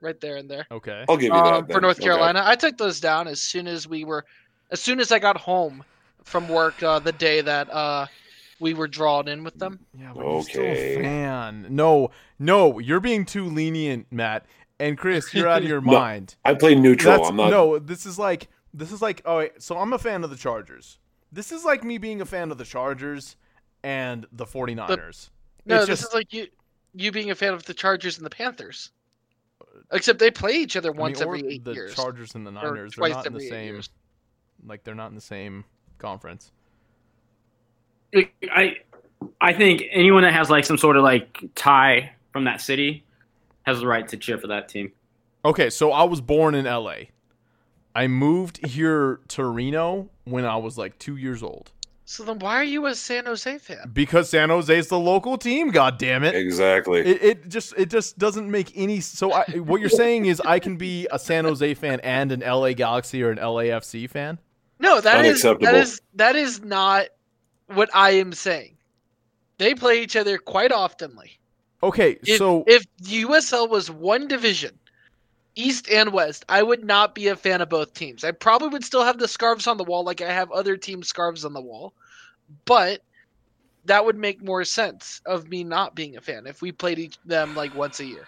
Right 0.04 0.20
there 0.20 0.36
and 0.36 0.48
there. 0.48 0.66
Okay. 0.70 1.04
I'll 1.08 1.16
give 1.16 1.24
you 1.34 1.42
that. 1.42 1.54
Um, 1.54 1.66
for 1.66 1.72
then. 1.74 1.82
North 1.82 1.96
Okay. 1.96 2.04
Carolina, 2.04 2.42
I 2.44 2.54
took 2.54 2.76
those 2.78 3.00
down 3.00 3.26
as 3.26 3.40
soon 3.40 3.66
as 3.66 3.88
we 3.88 4.04
were, 4.04 4.24
as 4.70 4.80
soon 4.80 5.00
as 5.00 5.10
I 5.10 5.18
got 5.18 5.36
home 5.36 5.82
from 6.22 6.48
work 6.48 6.82
uh, 6.82 6.98
the 7.00 7.12
day 7.12 7.40
that 7.40 7.68
uh, 7.72 8.06
we 8.60 8.74
were 8.74 8.86
drawn 8.88 9.26
in 9.28 9.42
with 9.44 9.54
them. 9.58 9.80
Yeah, 9.98 10.12
but 10.14 10.24
you're 10.24 10.42
still 10.42 10.62
a 10.62 10.68
Okay. 10.70 11.02
fan. 11.02 11.66
No, 11.70 12.10
no, 12.38 12.78
you're 12.78 13.00
being 13.00 13.24
too 13.24 13.46
lenient, 13.46 14.06
Matt. 14.10 14.46
And 14.80 14.98
Chris, 14.98 15.32
you're 15.32 15.48
out 15.48 15.62
of 15.62 15.68
your 15.68 15.80
No. 15.82 15.92
mind. 15.92 16.36
I 16.44 16.54
play 16.54 16.74
neutral. 16.74 17.16
That's, 17.16 17.28
I'm 17.30 17.36
not. 17.36 17.50
No, 17.50 17.78
this 17.78 18.06
is 18.06 18.18
like 18.18 18.48
this 18.72 18.90
is 18.92 19.00
like 19.00 19.22
oh, 19.24 19.38
wait, 19.38 19.62
so 19.62 19.76
I'm 19.78 19.92
a 19.92 19.98
fan 19.98 20.24
of 20.24 20.30
the 20.30 20.36
Chargers. 20.36 20.98
This 21.32 21.52
is 21.52 21.64
like 21.64 21.84
me 21.84 21.96
being 21.98 22.20
a 22.20 22.24
fan 22.26 22.50
of 22.50 22.58
the 22.58 22.64
Chargers 22.64 23.36
and 23.82 24.26
the 24.32 24.44
49ers. 24.46 25.30
No, 25.66 25.76
It's 25.76 25.86
this 25.86 26.00
just- 26.00 26.02
is 26.10 26.14
like 26.14 26.32
you, 26.32 26.46
you 26.94 27.12
being 27.12 27.30
a 27.30 27.34
fan 27.34 27.52
of 27.54 27.64
the 27.64 27.74
Chargers 27.74 28.16
and 28.18 28.26
the 28.26 28.30
Panthers. 28.30 28.90
Except 29.92 30.18
they 30.18 30.30
play 30.30 30.52
each 30.52 30.76
other 30.76 30.90
I 30.90 30.92
mean, 30.92 31.00
once 31.00 31.20
or 31.20 31.24
every 31.24 31.46
eight 31.46 31.64
the 31.64 31.72
years. 31.72 31.94
Chargers 31.94 32.34
and 32.34 32.46
the 32.46 32.50
Niners, 32.50 32.94
they're 32.96 33.08
not 33.08 33.26
in 33.26 33.32
the 33.34 33.40
same 33.40 33.74
years. 33.74 33.90
like 34.66 34.84
they're 34.84 34.94
not 34.94 35.08
in 35.08 35.14
the 35.14 35.20
same 35.20 35.64
conference. 35.98 36.52
I 38.14 38.76
I 39.40 39.52
think 39.52 39.82
anyone 39.90 40.22
that 40.22 40.32
has 40.32 40.50
like 40.50 40.64
some 40.64 40.78
sort 40.78 40.96
of 40.96 41.02
like 41.02 41.42
tie 41.54 42.12
from 42.32 42.44
that 42.44 42.60
city 42.60 43.04
has 43.62 43.80
the 43.80 43.86
right 43.86 44.06
to 44.08 44.16
cheer 44.16 44.38
for 44.38 44.46
that 44.48 44.68
team. 44.68 44.92
Okay, 45.44 45.70
so 45.70 45.92
I 45.92 46.04
was 46.04 46.20
born 46.20 46.54
in 46.54 46.64
LA. 46.64 46.94
I 47.94 48.06
moved 48.06 48.64
here 48.66 49.20
to 49.28 49.44
Reno 49.44 50.08
when 50.24 50.44
I 50.44 50.56
was 50.56 50.76
like 50.76 50.98
2 50.98 51.16
years 51.16 51.42
old. 51.42 51.70
So 52.06 52.22
then, 52.22 52.38
why 52.38 52.56
are 52.56 52.64
you 52.64 52.84
a 52.86 52.94
San 52.94 53.24
Jose 53.24 53.58
fan? 53.58 53.90
Because 53.92 54.28
San 54.28 54.50
Jose's 54.50 54.88
the 54.88 54.98
local 54.98 55.38
team, 55.38 55.70
god 55.70 55.98
damn 55.98 56.22
it. 56.22 56.34
Exactly. 56.34 57.00
It, 57.00 57.22
it 57.22 57.48
just 57.48 57.72
it 57.78 57.88
just 57.88 58.18
doesn't 58.18 58.50
make 58.50 58.72
any 58.74 59.00
so 59.00 59.32
I, 59.32 59.44
what 59.56 59.80
you're 59.80 59.88
saying 59.88 60.26
is 60.26 60.40
I 60.40 60.58
can 60.58 60.76
be 60.76 61.08
a 61.10 61.18
San 61.18 61.44
Jose 61.46 61.74
fan 61.74 62.00
and 62.00 62.30
an 62.30 62.40
LA 62.40 62.72
Galaxy 62.74 63.22
or 63.22 63.30
an 63.30 63.38
LAFC 63.38 64.08
fan? 64.10 64.38
No, 64.78 65.00
that 65.00 65.24
is 65.24 65.40
that 65.42 65.48
Unacceptable. 65.56 65.80
is 65.80 66.00
that 66.14 66.36
is 66.36 66.62
not 66.62 67.06
what 67.68 67.88
I 67.94 68.10
am 68.10 68.32
saying. 68.32 68.76
They 69.56 69.74
play 69.74 70.02
each 70.02 70.16
other 70.16 70.36
quite 70.36 70.72
oftenly. 70.72 71.38
Okay, 71.82 72.18
If, 72.26 72.38
so 72.38 72.64
if 72.66 72.84
USL 73.02 73.68
was 73.68 73.90
one 73.90 74.26
division, 74.28 74.78
East 75.56 75.88
and 75.88 76.12
West, 76.12 76.44
I 76.48 76.62
would 76.62 76.84
not 76.84 77.14
be 77.14 77.28
a 77.28 77.36
fan 77.36 77.60
of 77.60 77.68
both 77.68 77.94
teams. 77.94 78.24
I 78.24 78.32
probably 78.32 78.68
would 78.68 78.84
still 78.84 79.04
have 79.04 79.18
the 79.18 79.28
scarves 79.28 79.66
on 79.66 79.76
the 79.76 79.84
wall 79.84 80.04
like 80.04 80.20
I 80.20 80.32
have 80.32 80.50
other 80.50 80.76
team 80.76 81.02
scarves 81.02 81.44
on 81.44 81.52
the 81.52 81.60
wall. 81.60 81.92
But 82.64 83.02
that 83.84 84.04
would 84.04 84.16
make 84.16 84.42
more 84.42 84.64
sense 84.64 85.20
of 85.26 85.48
me 85.48 85.64
not 85.64 85.94
being 85.94 86.16
a 86.16 86.20
fan 86.20 86.46
if 86.46 86.62
we 86.62 86.72
played 86.72 86.98
each 86.98 87.18
them 87.24 87.54
like 87.54 87.74
once 87.74 88.00
a 88.00 88.04
year. 88.04 88.26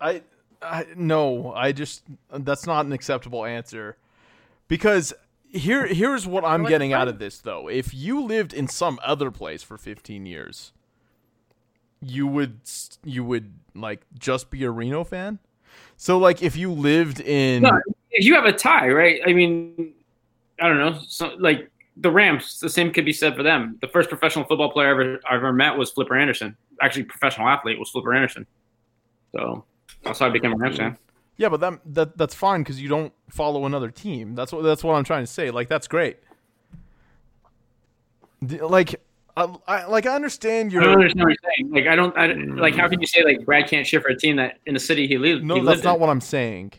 I, 0.00 0.22
I 0.62 0.86
no, 0.96 1.52
I 1.52 1.72
just 1.72 2.02
that's 2.32 2.66
not 2.66 2.86
an 2.86 2.92
acceptable 2.92 3.44
answer 3.44 3.96
because 4.68 5.12
here 5.48 5.86
here's 5.86 6.26
what 6.26 6.44
I'm 6.44 6.64
getting 6.64 6.92
out 6.92 7.08
of 7.08 7.18
this 7.18 7.38
though. 7.38 7.68
If 7.68 7.92
you 7.92 8.22
lived 8.22 8.52
in 8.52 8.68
some 8.68 8.98
other 9.02 9.30
place 9.30 9.62
for 9.62 9.76
15 9.76 10.26
years, 10.26 10.72
you 12.00 12.26
would 12.26 12.60
you 13.04 13.24
would 13.24 13.52
like 13.74 14.02
just 14.18 14.50
be 14.50 14.64
a 14.64 14.70
Reno 14.70 15.04
fan. 15.04 15.38
So 16.00 16.16
like 16.16 16.42
if 16.42 16.56
you 16.56 16.72
lived 16.72 17.20
in 17.20 17.60
No, 17.62 17.78
if 18.10 18.24
you 18.24 18.34
have 18.34 18.46
a 18.46 18.54
tie, 18.54 18.88
right? 18.88 19.20
I 19.26 19.34
mean, 19.34 19.92
I 20.58 20.66
don't 20.66 20.78
know. 20.78 20.98
So, 21.06 21.34
like 21.38 21.70
the 21.98 22.10
Rams, 22.10 22.58
the 22.58 22.70
same 22.70 22.90
could 22.90 23.04
be 23.04 23.12
said 23.12 23.36
for 23.36 23.42
them. 23.42 23.76
The 23.82 23.86
first 23.88 24.08
professional 24.08 24.46
football 24.46 24.72
player 24.72 24.88
I 24.88 24.90
ever 24.92 25.20
I 25.30 25.34
ever 25.34 25.52
met 25.52 25.76
was 25.76 25.90
Flipper 25.90 26.16
Anderson. 26.16 26.56
Actually, 26.80 27.02
professional 27.02 27.48
athlete 27.48 27.78
was 27.78 27.90
Flipper 27.90 28.14
Anderson. 28.14 28.46
So 29.32 29.66
that's 30.02 30.18
how 30.18 30.28
I 30.28 30.30
became 30.30 30.54
a 30.54 30.56
Rams 30.56 30.78
fan. 30.78 30.96
Yeah, 31.36 31.50
but 31.50 31.60
that 31.60 31.80
that 31.84 32.16
that's 32.16 32.34
fine 32.34 32.62
because 32.62 32.80
you 32.80 32.88
don't 32.88 33.12
follow 33.28 33.66
another 33.66 33.90
team. 33.90 34.34
That's 34.34 34.54
what 34.54 34.62
that's 34.62 34.82
what 34.82 34.94
I'm 34.94 35.04
trying 35.04 35.24
to 35.24 35.30
say. 35.30 35.50
Like 35.50 35.68
that's 35.68 35.86
great. 35.86 36.16
Like 38.40 39.02
I, 39.36 39.86
like 39.86 40.06
I 40.06 40.14
understand 40.14 40.72
I 40.76 40.80
don't 40.80 40.94
understand 40.94 41.28
what 41.28 41.36
you're 41.42 41.52
saying. 41.56 41.72
Like 41.72 41.86
I 41.86 41.96
don't, 41.96 42.16
I 42.16 42.26
don't 42.26 42.56
like 42.56 42.74
how 42.74 42.88
can 42.88 43.00
you 43.00 43.06
say 43.06 43.22
like 43.24 43.44
Brad 43.44 43.68
can't 43.68 43.86
shit 43.86 44.02
for 44.02 44.08
a 44.08 44.16
team 44.16 44.36
that 44.36 44.58
in 44.66 44.74
the 44.74 44.80
city 44.80 45.06
he 45.06 45.18
lives? 45.18 45.42
No, 45.42 45.54
he 45.54 45.60
that's 45.60 45.76
lived 45.76 45.84
not 45.84 45.94
in. 45.96 46.00
what 46.00 46.10
I'm 46.10 46.20
saying. 46.20 46.72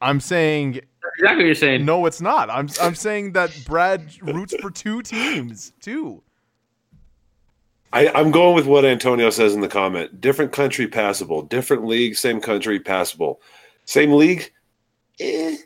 I'm 0.00 0.20
saying 0.20 0.72
That's 0.74 0.86
exactly 1.18 1.36
what 1.38 1.46
you're 1.46 1.54
saying. 1.54 1.84
no, 1.84 2.06
it's 2.06 2.20
not. 2.20 2.50
I'm 2.50 2.68
I'm 2.80 2.94
saying 2.94 3.32
that 3.32 3.56
Brad 3.66 4.10
roots 4.22 4.54
for 4.60 4.70
two 4.70 5.02
teams, 5.02 5.72
two. 5.80 6.22
I, 7.92 8.08
I'm 8.08 8.30
going 8.30 8.54
with 8.54 8.66
what 8.66 8.84
Antonio 8.84 9.30
says 9.30 9.54
in 9.54 9.62
the 9.62 9.68
comment. 9.68 10.20
Different 10.20 10.52
country 10.52 10.86
passable. 10.86 11.42
Different 11.42 11.86
league, 11.86 12.16
same 12.16 12.40
country 12.40 12.78
passable. 12.78 13.40
Same 13.86 14.12
league, 14.12 14.52
eh. 15.20 15.56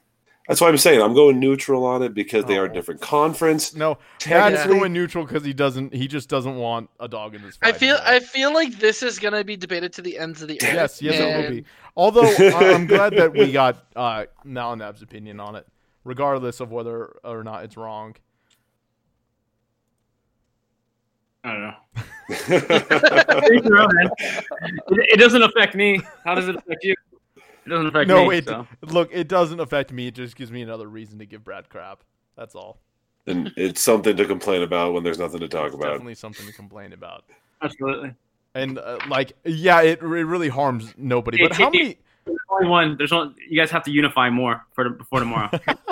That's 0.52 0.60
why 0.60 0.68
I'm 0.68 0.76
saying 0.76 1.00
I'm 1.00 1.14
going 1.14 1.40
neutral 1.40 1.82
on 1.86 2.02
it 2.02 2.12
because 2.12 2.44
they 2.44 2.58
are 2.58 2.66
Oh. 2.66 2.68
different 2.68 3.00
conference. 3.00 3.74
No, 3.74 3.92
Matt's 3.94 3.98
Technically- 4.18 4.78
going 4.80 4.92
neutral 4.92 5.24
because 5.24 5.46
he 5.46 5.54
doesn't. 5.54 5.94
He 5.94 6.06
just 6.06 6.28
doesn't 6.28 6.56
want 6.56 6.90
a 7.00 7.08
dog 7.08 7.34
in 7.34 7.40
this 7.40 7.56
I 7.62 7.72
feel 7.72 7.94
That's. 7.96 8.06
I 8.06 8.20
feel 8.20 8.52
like 8.52 8.78
this 8.78 9.02
is 9.02 9.18
gonna 9.18 9.44
be 9.44 9.56
debated 9.56 9.94
to 9.94 10.02
the 10.02 10.18
ends 10.18 10.42
of 10.42 10.48
the 10.48 10.60
earth. 10.62 10.74
Yes, 10.74 11.00
yes, 11.00 11.14
it 11.18 11.42
will 11.42 11.56
be. 11.56 11.64
Although 11.96 12.24
I- 12.38 12.74
I'm 12.74 12.86
glad 12.86 13.16
that 13.16 13.32
we 13.32 13.50
got 13.50 13.82
uh, 13.96 14.26
Malinab's 14.44 15.00
opinion 15.00 15.40
on 15.40 15.56
it, 15.56 15.66
regardless 16.04 16.60
of 16.60 16.70
whether 16.70 17.06
or 17.24 17.42
not 17.42 17.64
it's 17.64 17.78
wrong. 17.78 18.14
I 21.44 21.50
don't 21.52 21.62
know. 21.62 21.74
Think 23.48 23.64
your 23.64 23.80
own, 23.80 23.88
man. 23.94 24.10
it, 24.20 25.12
it 25.14 25.16
doesn't 25.18 25.42
affect 25.42 25.74
me. 25.74 25.98
How 26.26 26.34
does 26.34 26.46
it 26.46 26.56
affect 26.56 26.84
you? 26.84 26.94
It 27.64 27.68
doesn't 27.68 27.86
affect 27.86 28.08
me. 28.08 28.14
No, 28.14 28.28
me. 28.28 28.36
it 28.38 28.44
so. 28.46 28.66
look, 28.82 29.10
it 29.12 29.28
doesn't 29.28 29.60
affect 29.60 29.92
me. 29.92 30.08
It 30.08 30.14
just 30.14 30.36
gives 30.36 30.50
me 30.50 30.62
another 30.62 30.88
reason 30.88 31.18
to 31.20 31.26
give 31.26 31.44
Brad 31.44 31.68
crap. 31.68 32.02
That's 32.36 32.54
all. 32.54 32.80
and 33.26 33.52
it's 33.56 33.80
something 33.80 34.16
to 34.16 34.24
complain 34.24 34.62
about 34.62 34.94
when 34.94 35.04
there's 35.04 35.18
nothing 35.18 35.40
to 35.40 35.48
talk 35.48 35.66
It's 35.66 35.74
about. 35.76 35.90
definitely 35.92 36.14
something 36.16 36.44
to 36.46 36.52
complain 36.52 36.92
about. 36.92 37.24
Absolutely. 37.62 38.14
And 38.54 38.78
uh, 38.78 38.98
like, 39.08 39.32
yeah, 39.44 39.80
it, 39.82 40.00
it 40.00 40.02
really 40.02 40.48
harms 40.48 40.92
nobody. 40.96 41.38
But 41.40 41.52
It- 41.52 41.56
how 41.58 41.68
it- 41.68 41.72
many? 41.74 41.98
There's 42.24 42.38
only 42.50 42.68
one. 42.68 42.96
There's 42.98 43.10
one. 43.10 43.34
You 43.48 43.60
guys 43.60 43.72
have 43.72 43.82
to 43.84 43.90
unify 43.90 44.30
more 44.30 44.64
for 44.74 44.88
before 44.90 45.18
tomorrow. 45.18 45.50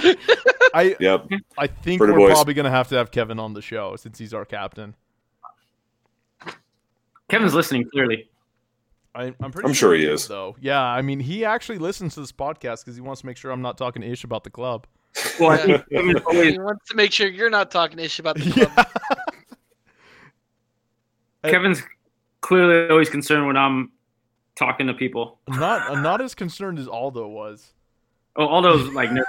I 0.72 0.94
Yep. 1.00 1.26
I 1.58 1.66
think 1.66 1.98
For 1.98 2.06
the 2.06 2.12
we're 2.12 2.20
boys. 2.20 2.30
probably 2.34 2.54
gonna 2.54 2.70
have 2.70 2.86
to 2.90 2.94
have 2.96 3.10
Kevin 3.10 3.40
on 3.40 3.52
the 3.54 3.60
show 3.62 3.96
since 3.96 4.16
he's 4.18 4.32
our 4.32 4.44
captain. 4.44 4.94
Kevin's 7.28 7.52
listening 7.54 7.88
clearly. 7.90 8.29
I, 9.14 9.34
I'm 9.40 9.50
pretty. 9.50 9.66
I'm 9.68 9.74
sure 9.74 9.92
he 9.94 10.04
is. 10.04 10.28
though. 10.28 10.56
Yeah, 10.60 10.80
I 10.82 11.02
mean, 11.02 11.18
he 11.20 11.44
actually 11.44 11.78
listens 11.78 12.14
to 12.14 12.20
this 12.20 12.30
podcast 12.32 12.84
because 12.84 12.94
he 12.94 13.00
wants 13.00 13.22
to 13.22 13.26
make 13.26 13.36
sure 13.36 13.50
I'm 13.50 13.62
not 13.62 13.76
talking 13.76 14.02
ish 14.02 14.22
about 14.24 14.44
the 14.44 14.50
club. 14.50 14.86
Well, 15.40 15.58
Yeah. 15.68 15.78
think 15.78 16.22
Kevin's 16.24 16.52
He 16.52 16.58
wants 16.60 16.88
to 16.88 16.94
make 16.96 17.10
sure 17.12 17.26
you're 17.28 17.50
not 17.50 17.70
talking 17.72 17.98
ish 17.98 18.18
about 18.20 18.36
the 18.36 18.50
club. 18.52 18.86
Yeah. 21.42 21.50
Kevin's 21.52 21.82
clearly 22.42 22.90
always 22.90 23.08
concerned 23.08 23.46
when 23.46 23.56
I'm 23.56 23.92
talking 24.56 24.86
to 24.88 24.92
people. 24.94 25.38
not 25.48 25.90
I'm 25.90 26.02
not 26.02 26.20
as 26.20 26.34
concerned 26.34 26.78
as 26.78 26.86
Aldo 26.86 27.28
was. 27.28 27.72
Oh, 28.36 28.46
all 28.46 28.60
those 28.60 28.92
like 28.92 29.10
never. 29.10 29.26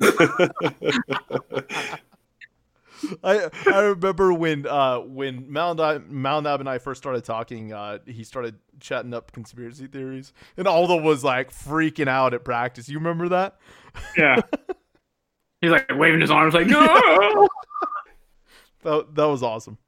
I 3.22 3.48
I 3.66 3.80
remember 3.80 4.32
when 4.32 4.66
uh 4.66 4.98
when 5.00 5.44
Malnab 5.46 6.10
Malnab 6.10 6.60
and 6.60 6.68
I 6.68 6.78
first 6.78 7.00
started 7.02 7.24
talking, 7.24 7.72
uh 7.72 7.98
he 8.06 8.24
started 8.24 8.56
chatting 8.80 9.14
up 9.14 9.32
conspiracy 9.32 9.86
theories, 9.86 10.32
and 10.56 10.66
Aldo 10.66 11.00
was 11.00 11.24
like 11.24 11.50
freaking 11.52 12.08
out 12.08 12.34
at 12.34 12.44
practice. 12.44 12.88
You 12.88 12.98
remember 12.98 13.28
that? 13.30 13.58
yeah. 14.16 14.40
He's 15.60 15.70
like 15.70 15.90
waving 15.94 16.20
his 16.20 16.30
arms 16.30 16.54
like 16.54 16.66
no. 16.68 17.48
That 18.82 19.14
that 19.14 19.24
was 19.24 19.42
awesome. 19.42 19.78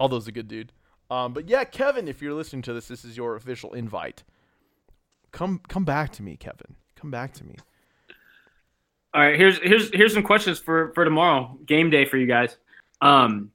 Aldo's 0.00 0.26
a 0.28 0.32
good 0.32 0.48
dude. 0.48 0.72
Um, 1.10 1.32
but 1.32 1.48
yeah, 1.48 1.64
Kevin, 1.64 2.08
if 2.08 2.20
you're 2.22 2.34
listening 2.34 2.62
to 2.62 2.72
this, 2.72 2.88
this 2.88 3.04
is 3.04 3.16
your 3.16 3.36
official 3.36 3.72
invite. 3.72 4.24
Come 5.32 5.60
come 5.68 5.84
back 5.84 6.12
to 6.12 6.22
me, 6.22 6.36
Kevin. 6.36 6.76
Come 6.96 7.10
back 7.10 7.32
to 7.34 7.44
me. 7.44 7.56
All 9.14 9.22
right, 9.22 9.36
here's 9.36 9.58
here's 9.58 9.90
here's 9.92 10.12
some 10.12 10.22
questions 10.22 10.58
for 10.58 10.92
for 10.94 11.04
tomorrow, 11.04 11.58
game 11.64 11.90
day 11.90 12.04
for 12.04 12.18
you 12.18 12.26
guys. 12.26 12.56
Um, 13.00 13.50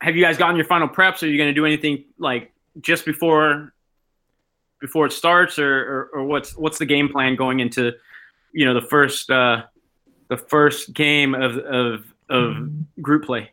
have 0.00 0.16
you 0.16 0.22
guys 0.22 0.38
gotten 0.38 0.56
your 0.56 0.64
final 0.64 0.88
preps? 0.88 1.22
Are 1.22 1.26
you 1.26 1.36
going 1.36 1.50
to 1.50 1.54
do 1.54 1.66
anything 1.66 2.04
like 2.18 2.52
just 2.80 3.04
before 3.04 3.72
before 4.80 5.06
it 5.06 5.12
starts, 5.12 5.58
or, 5.58 5.78
or 5.78 6.10
or 6.14 6.24
what's 6.24 6.56
what's 6.56 6.78
the 6.78 6.86
game 6.86 7.08
plan 7.10 7.36
going 7.36 7.60
into 7.60 7.92
you 8.52 8.64
know 8.64 8.74
the 8.74 8.86
first 8.86 9.30
uh, 9.30 9.62
the 10.28 10.38
first 10.38 10.94
game 10.94 11.34
of 11.34 11.58
of 11.58 12.04
of 12.30 13.02
group 13.02 13.26
play? 13.26 13.50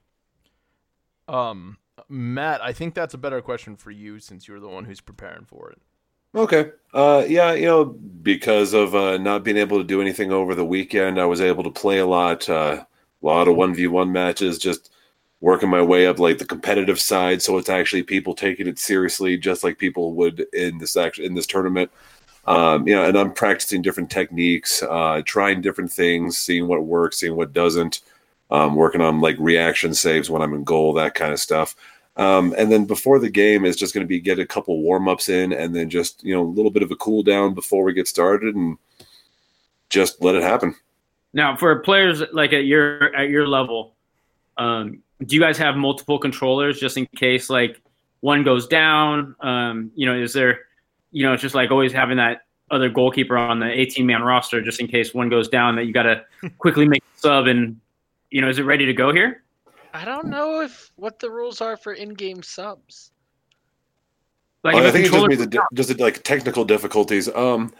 Um, 1.27 1.77
Matt, 2.07 2.61
I 2.63 2.71
think 2.71 2.95
that's 2.95 3.13
a 3.13 3.17
better 3.17 3.41
question 3.41 3.75
for 3.75 3.91
you 3.91 4.19
since 4.19 4.47
you're 4.47 4.59
the 4.59 4.69
one 4.69 4.85
who's 4.85 5.01
preparing 5.01 5.45
for 5.45 5.69
it. 5.69 5.81
Okay. 6.35 6.71
Uh, 6.93 7.23
yeah, 7.27 7.53
you 7.53 7.65
know, 7.65 7.85
because 7.85 8.73
of 8.73 8.95
uh, 8.95 9.17
not 9.17 9.43
being 9.43 9.57
able 9.57 9.77
to 9.77 9.83
do 9.83 10.01
anything 10.01 10.31
over 10.31 10.55
the 10.55 10.65
weekend, 10.65 11.19
I 11.19 11.25
was 11.25 11.41
able 11.41 11.63
to 11.63 11.71
play 11.71 11.99
a 11.99 12.05
lot, 12.05 12.49
uh, 12.49 12.83
a 13.21 13.25
lot 13.25 13.47
of 13.47 13.55
one 13.55 13.73
v 13.75 13.87
one 13.87 14.11
matches, 14.11 14.57
just 14.57 14.91
working 15.41 15.69
my 15.69 15.81
way 15.81 16.05
up 16.07 16.19
like 16.19 16.37
the 16.37 16.45
competitive 16.45 16.99
side. 16.99 17.41
So 17.41 17.57
it's 17.57 17.69
actually 17.69 18.03
people 18.03 18.33
taking 18.35 18.67
it 18.67 18.79
seriously, 18.79 19.37
just 19.37 19.63
like 19.63 19.77
people 19.77 20.13
would 20.15 20.45
in 20.53 20.77
this 20.79 20.97
act 20.97 21.19
in 21.19 21.35
this 21.35 21.47
tournament. 21.47 21.91
Um, 22.45 22.87
you 22.87 22.95
know, 22.95 23.03
and 23.05 23.17
I'm 23.17 23.33
practicing 23.33 23.81
different 23.81 24.09
techniques, 24.09 24.81
uh, 24.83 25.21
trying 25.25 25.61
different 25.61 25.91
things, 25.91 26.37
seeing 26.37 26.67
what 26.67 26.83
works, 26.85 27.19
seeing 27.19 27.35
what 27.35 27.53
doesn't. 27.53 28.01
Um, 28.51 28.75
working 28.75 29.01
on 29.01 29.21
like 29.21 29.35
reaction 29.39 29.93
saves 29.93 30.29
when 30.29 30.41
I'm 30.41 30.55
in 30.55 30.63
goal, 30.63 30.93
that 30.93 31.13
kind 31.13 31.31
of 31.31 31.39
stuff. 31.39 31.75
Um, 32.19 32.53
and 32.57 32.69
then 32.69 32.83
before 32.83 33.17
the 33.17 33.29
game 33.29 33.63
is 33.63 33.77
just 33.77 33.93
going 33.93 34.03
to 34.03 34.07
be 34.07 34.19
get 34.19 34.39
a 34.39 34.45
couple 34.45 34.81
warm 34.81 35.07
ups 35.07 35.29
in, 35.29 35.53
and 35.53 35.73
then 35.73 35.89
just 35.89 36.21
you 36.21 36.35
know 36.35 36.43
a 36.43 36.51
little 36.51 36.69
bit 36.69 36.83
of 36.83 36.91
a 36.91 36.95
cool 36.97 37.23
down 37.23 37.53
before 37.53 37.83
we 37.85 37.93
get 37.93 38.09
started, 38.09 38.55
and 38.55 38.77
just 39.89 40.21
let 40.21 40.35
it 40.35 40.43
happen. 40.43 40.75
Now, 41.33 41.55
for 41.55 41.79
players 41.79 42.21
like 42.33 42.51
at 42.51 42.65
your 42.65 43.15
at 43.15 43.29
your 43.29 43.47
level, 43.47 43.95
um, 44.57 45.01
do 45.25 45.33
you 45.33 45.41
guys 45.41 45.57
have 45.59 45.77
multiple 45.77 46.19
controllers 46.19 46.77
just 46.77 46.97
in 46.97 47.05
case 47.15 47.49
like 47.49 47.81
one 48.19 48.43
goes 48.43 48.67
down? 48.67 49.33
Um, 49.39 49.91
you 49.95 50.05
know, 50.05 50.13
is 50.13 50.33
there, 50.33 50.59
you 51.11 51.23
know, 51.23 51.31
it's 51.31 51.41
just 51.41 51.55
like 51.55 51.71
always 51.71 51.93
having 51.93 52.17
that 52.17 52.41
other 52.69 52.89
goalkeeper 52.89 53.37
on 53.37 53.61
the 53.61 53.79
18 53.79 54.05
man 54.05 54.21
roster 54.21 54.61
just 54.61 54.79
in 54.81 54.87
case 54.87 55.13
one 55.13 55.29
goes 55.29 55.47
down 55.47 55.75
that 55.77 55.85
you 55.85 55.93
got 55.93 56.03
to 56.03 56.23
quickly 56.57 56.85
make 56.85 57.01
a 57.01 57.19
sub 57.19 57.47
and 57.47 57.79
you 58.29 58.41
know, 58.41 58.49
is 58.49 58.59
it 58.59 58.63
ready 58.63 58.85
to 58.85 58.93
go 58.93 59.13
here? 59.13 59.41
I 59.93 60.05
don't 60.05 60.27
know 60.27 60.61
if 60.61 60.91
what 60.95 61.19
the 61.19 61.29
rules 61.29 61.61
are 61.61 61.77
for 61.77 61.93
in-game 61.93 62.43
subs. 62.43 63.11
Like 64.63 64.75
if 64.75 64.81
I 64.83 64.85
a 64.87 64.91
think 64.91 65.05
it 65.05 65.09
just 65.09 65.11
controller- 65.11 65.27
means 65.29 65.41
the, 65.41 65.47
di- 65.47 65.67
just 65.73 65.89
the, 65.89 66.03
like 66.03 66.23
technical 66.23 66.65
difficulties. 66.65 67.27
Um, 67.33 67.73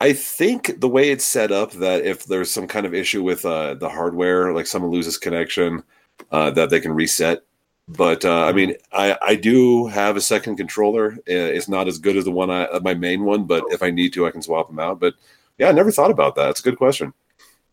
I 0.00 0.12
think 0.12 0.80
the 0.80 0.88
way 0.88 1.10
it's 1.10 1.24
set 1.24 1.52
up 1.52 1.72
that 1.72 2.04
if 2.04 2.24
there's 2.24 2.50
some 2.50 2.66
kind 2.66 2.86
of 2.86 2.94
issue 2.94 3.22
with 3.22 3.44
uh, 3.44 3.74
the 3.74 3.88
hardware, 3.88 4.52
like 4.52 4.66
someone 4.66 4.90
loses 4.90 5.18
connection, 5.18 5.82
uh, 6.30 6.50
that 6.52 6.70
they 6.70 6.80
can 6.80 6.92
reset. 6.92 7.42
But 7.88 8.24
uh, 8.24 8.44
I 8.44 8.52
mean, 8.52 8.76
I, 8.92 9.18
I 9.20 9.34
do 9.34 9.88
have 9.88 10.16
a 10.16 10.20
second 10.20 10.56
controller. 10.56 11.14
Uh, 11.28 11.50
It's 11.56 11.68
not 11.68 11.88
as 11.88 11.98
good 11.98 12.16
as 12.16 12.24
the 12.24 12.30
one 12.30 12.50
I 12.50 12.64
uh, 12.64 12.80
my 12.80 12.94
main 12.94 13.24
one, 13.24 13.44
but 13.44 13.64
if 13.70 13.82
I 13.82 13.90
need 13.90 14.12
to, 14.12 14.26
I 14.26 14.30
can 14.30 14.42
swap 14.42 14.68
them 14.68 14.78
out. 14.78 15.00
But 15.00 15.14
yeah, 15.58 15.68
I 15.68 15.72
never 15.72 15.90
thought 15.90 16.10
about 16.10 16.34
that. 16.36 16.50
It's 16.50 16.60
a 16.60 16.62
good 16.62 16.78
question. 16.78 17.12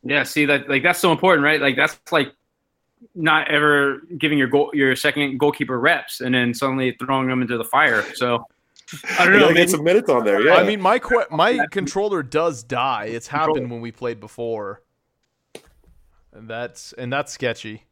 Yeah, 0.04 0.24
see 0.24 0.46
that 0.46 0.68
like 0.70 0.84
that's 0.84 1.00
so 1.00 1.12
important, 1.12 1.44
right? 1.46 1.62
Like 1.62 1.76
that's 1.76 2.00
like 2.12 2.34
not 3.16 3.50
ever 3.50 4.02
giving 4.18 4.38
your 4.38 4.48
goal 4.48 4.72
your 4.74 4.96
second 4.96 5.38
goalkeeper 5.40 5.80
reps 5.80 6.22
and 6.22 6.34
then 6.34 6.54
suddenly 6.54 6.96
throwing 7.00 7.28
them 7.28 7.42
into 7.42 7.58
the 7.58 7.64
fire. 7.64 8.04
So 8.16 8.46
I 9.20 9.26
don't 9.26 9.34
You 9.36 9.40
know. 9.42 9.54
get 9.54 9.70
some 9.70 9.84
minutes 9.84 10.10
on 10.10 10.24
there. 10.26 10.42
Yeah, 10.42 10.56
I 10.56 10.64
mean, 10.64 10.82
my 10.82 10.98
que- 11.00 11.26
my 11.32 11.66
controller 11.72 12.24
does 12.24 12.64
die. 12.64 13.06
It's 13.06 13.28
happened 13.28 13.70
when 13.70 13.82
we 13.82 13.92
played 13.92 14.20
before, 14.20 14.82
and 16.34 16.48
that's 16.48 16.94
and 16.94 17.12
that's 17.12 17.32
sketchy. 17.34 17.84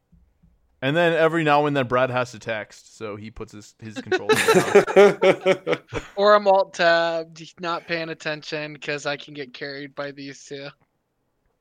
And 0.82 0.96
then 0.96 1.14
every 1.14 1.44
now 1.44 1.66
and 1.66 1.76
then 1.76 1.88
Brad 1.88 2.12
has 2.12 2.32
to 2.32 2.40
text, 2.40 2.98
so 2.98 3.16
he 3.16 3.32
puts 3.32 3.54
his 3.54 3.76
his 3.82 3.96
controller 3.96 4.36
down. 4.36 5.78
Or 6.16 6.36
I'm 6.36 6.48
alt 6.48 6.74
tabbed, 6.76 7.60
not 7.60 7.88
paying 7.88 8.10
attention 8.10 8.74
because 8.74 9.06
I 9.06 9.18
can 9.18 9.34
get 9.34 9.54
carried 9.54 9.96
by 9.96 10.12
these 10.12 10.46
two. 10.46 10.68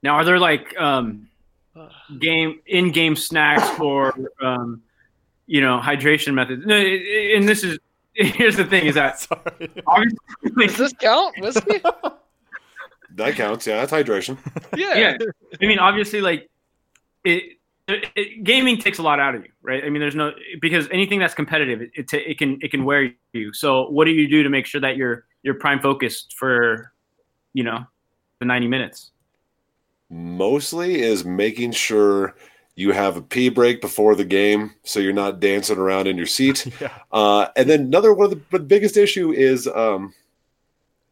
Now, 0.03 0.17
are 0.17 0.25
there 0.25 0.39
like 0.39 0.79
um, 0.79 1.29
game 2.19 2.61
in-game 2.67 3.17
snacks 3.17 3.79
or 3.81 4.15
um, 4.43 4.83
you 5.47 5.61
know 5.61 5.79
hydration 5.83 6.35
methods? 6.35 6.65
No, 6.67 6.77
it- 6.77 7.03
it- 7.03 7.37
and 7.37 7.49
this 7.49 7.65
is 7.65 7.79
here's 8.15 8.57
the 8.57 8.65
thing: 8.65 8.87
is 8.87 8.95
that 8.95 9.19
Sorry. 9.29 9.71
obviously, 9.87 10.67
Does 10.67 10.77
this 10.77 10.93
count? 10.95 11.35
Whiskey? 11.41 11.81
that 13.17 13.35
counts. 13.37 13.67
Yeah, 13.67 13.85
that's 13.85 13.93
hydration. 13.93 14.39
Yeah. 14.77 14.95
yeah. 14.97 15.17
I 15.61 15.67
mean, 15.67 15.79
obviously, 15.79 16.21
like 16.21 16.49
it, 17.25 17.59
it, 17.89 18.07
it- 18.17 18.45
gaming 18.45 18.79
takes 18.79 18.99
a 18.99 19.03
lot 19.03 19.21
out 19.21 19.35
of 19.35 19.45
you, 19.45 19.51
right? 19.63 19.85
I 19.85 19.91
mean, 19.91 20.01
there's 20.01 20.15
no 20.15 20.33
because 20.61 20.89
anything 20.91 21.19
that's 21.19 21.35
competitive, 21.35 21.83
it, 21.83 21.91
it, 21.95 22.13
it 22.13 22.39
can 22.39 22.59
it 22.63 22.71
can 22.71 22.85
wear 22.85 23.13
you. 23.33 23.53
So, 23.53 23.89
what 23.91 24.05
do 24.07 24.13
you 24.13 24.29
do 24.29 24.43
to 24.43 24.49
make 24.49 24.67
sure 24.67 24.81
that 24.81 24.97
you're 24.97 25.27
you're 25.43 25.55
prime 25.55 25.81
focused 25.81 26.35
for, 26.39 26.93
you 27.53 27.65
know, 27.65 27.85
the 28.39 28.47
90 28.47 28.67
minutes? 28.69 29.11
Mostly 30.15 31.03
is 31.03 31.25
making 31.25 31.73
sure 31.73 32.35
You 32.77 32.91
have 32.93 33.17
a 33.17 33.23
pee 33.23 33.51
break 33.51 33.81
before 33.81 34.17
the 34.17 34.25
game, 34.25 34.73
so 34.83 34.99
you're 34.99 35.13
not 35.13 35.39
dancing 35.39 35.79
around 35.79 36.09
in 36.09 36.17
your 36.17 36.27
seat. 36.27 36.67
Yeah. 36.81 36.91
Uh, 37.13 37.47
and 37.57 37.71
then 37.71 37.81
another 37.83 38.13
one 38.13 38.25
of 38.25 38.31
the, 38.33 38.59
the 38.59 38.65
biggest 38.65 38.97
issue 38.97 39.31
is 39.33 39.69
um, 39.69 40.13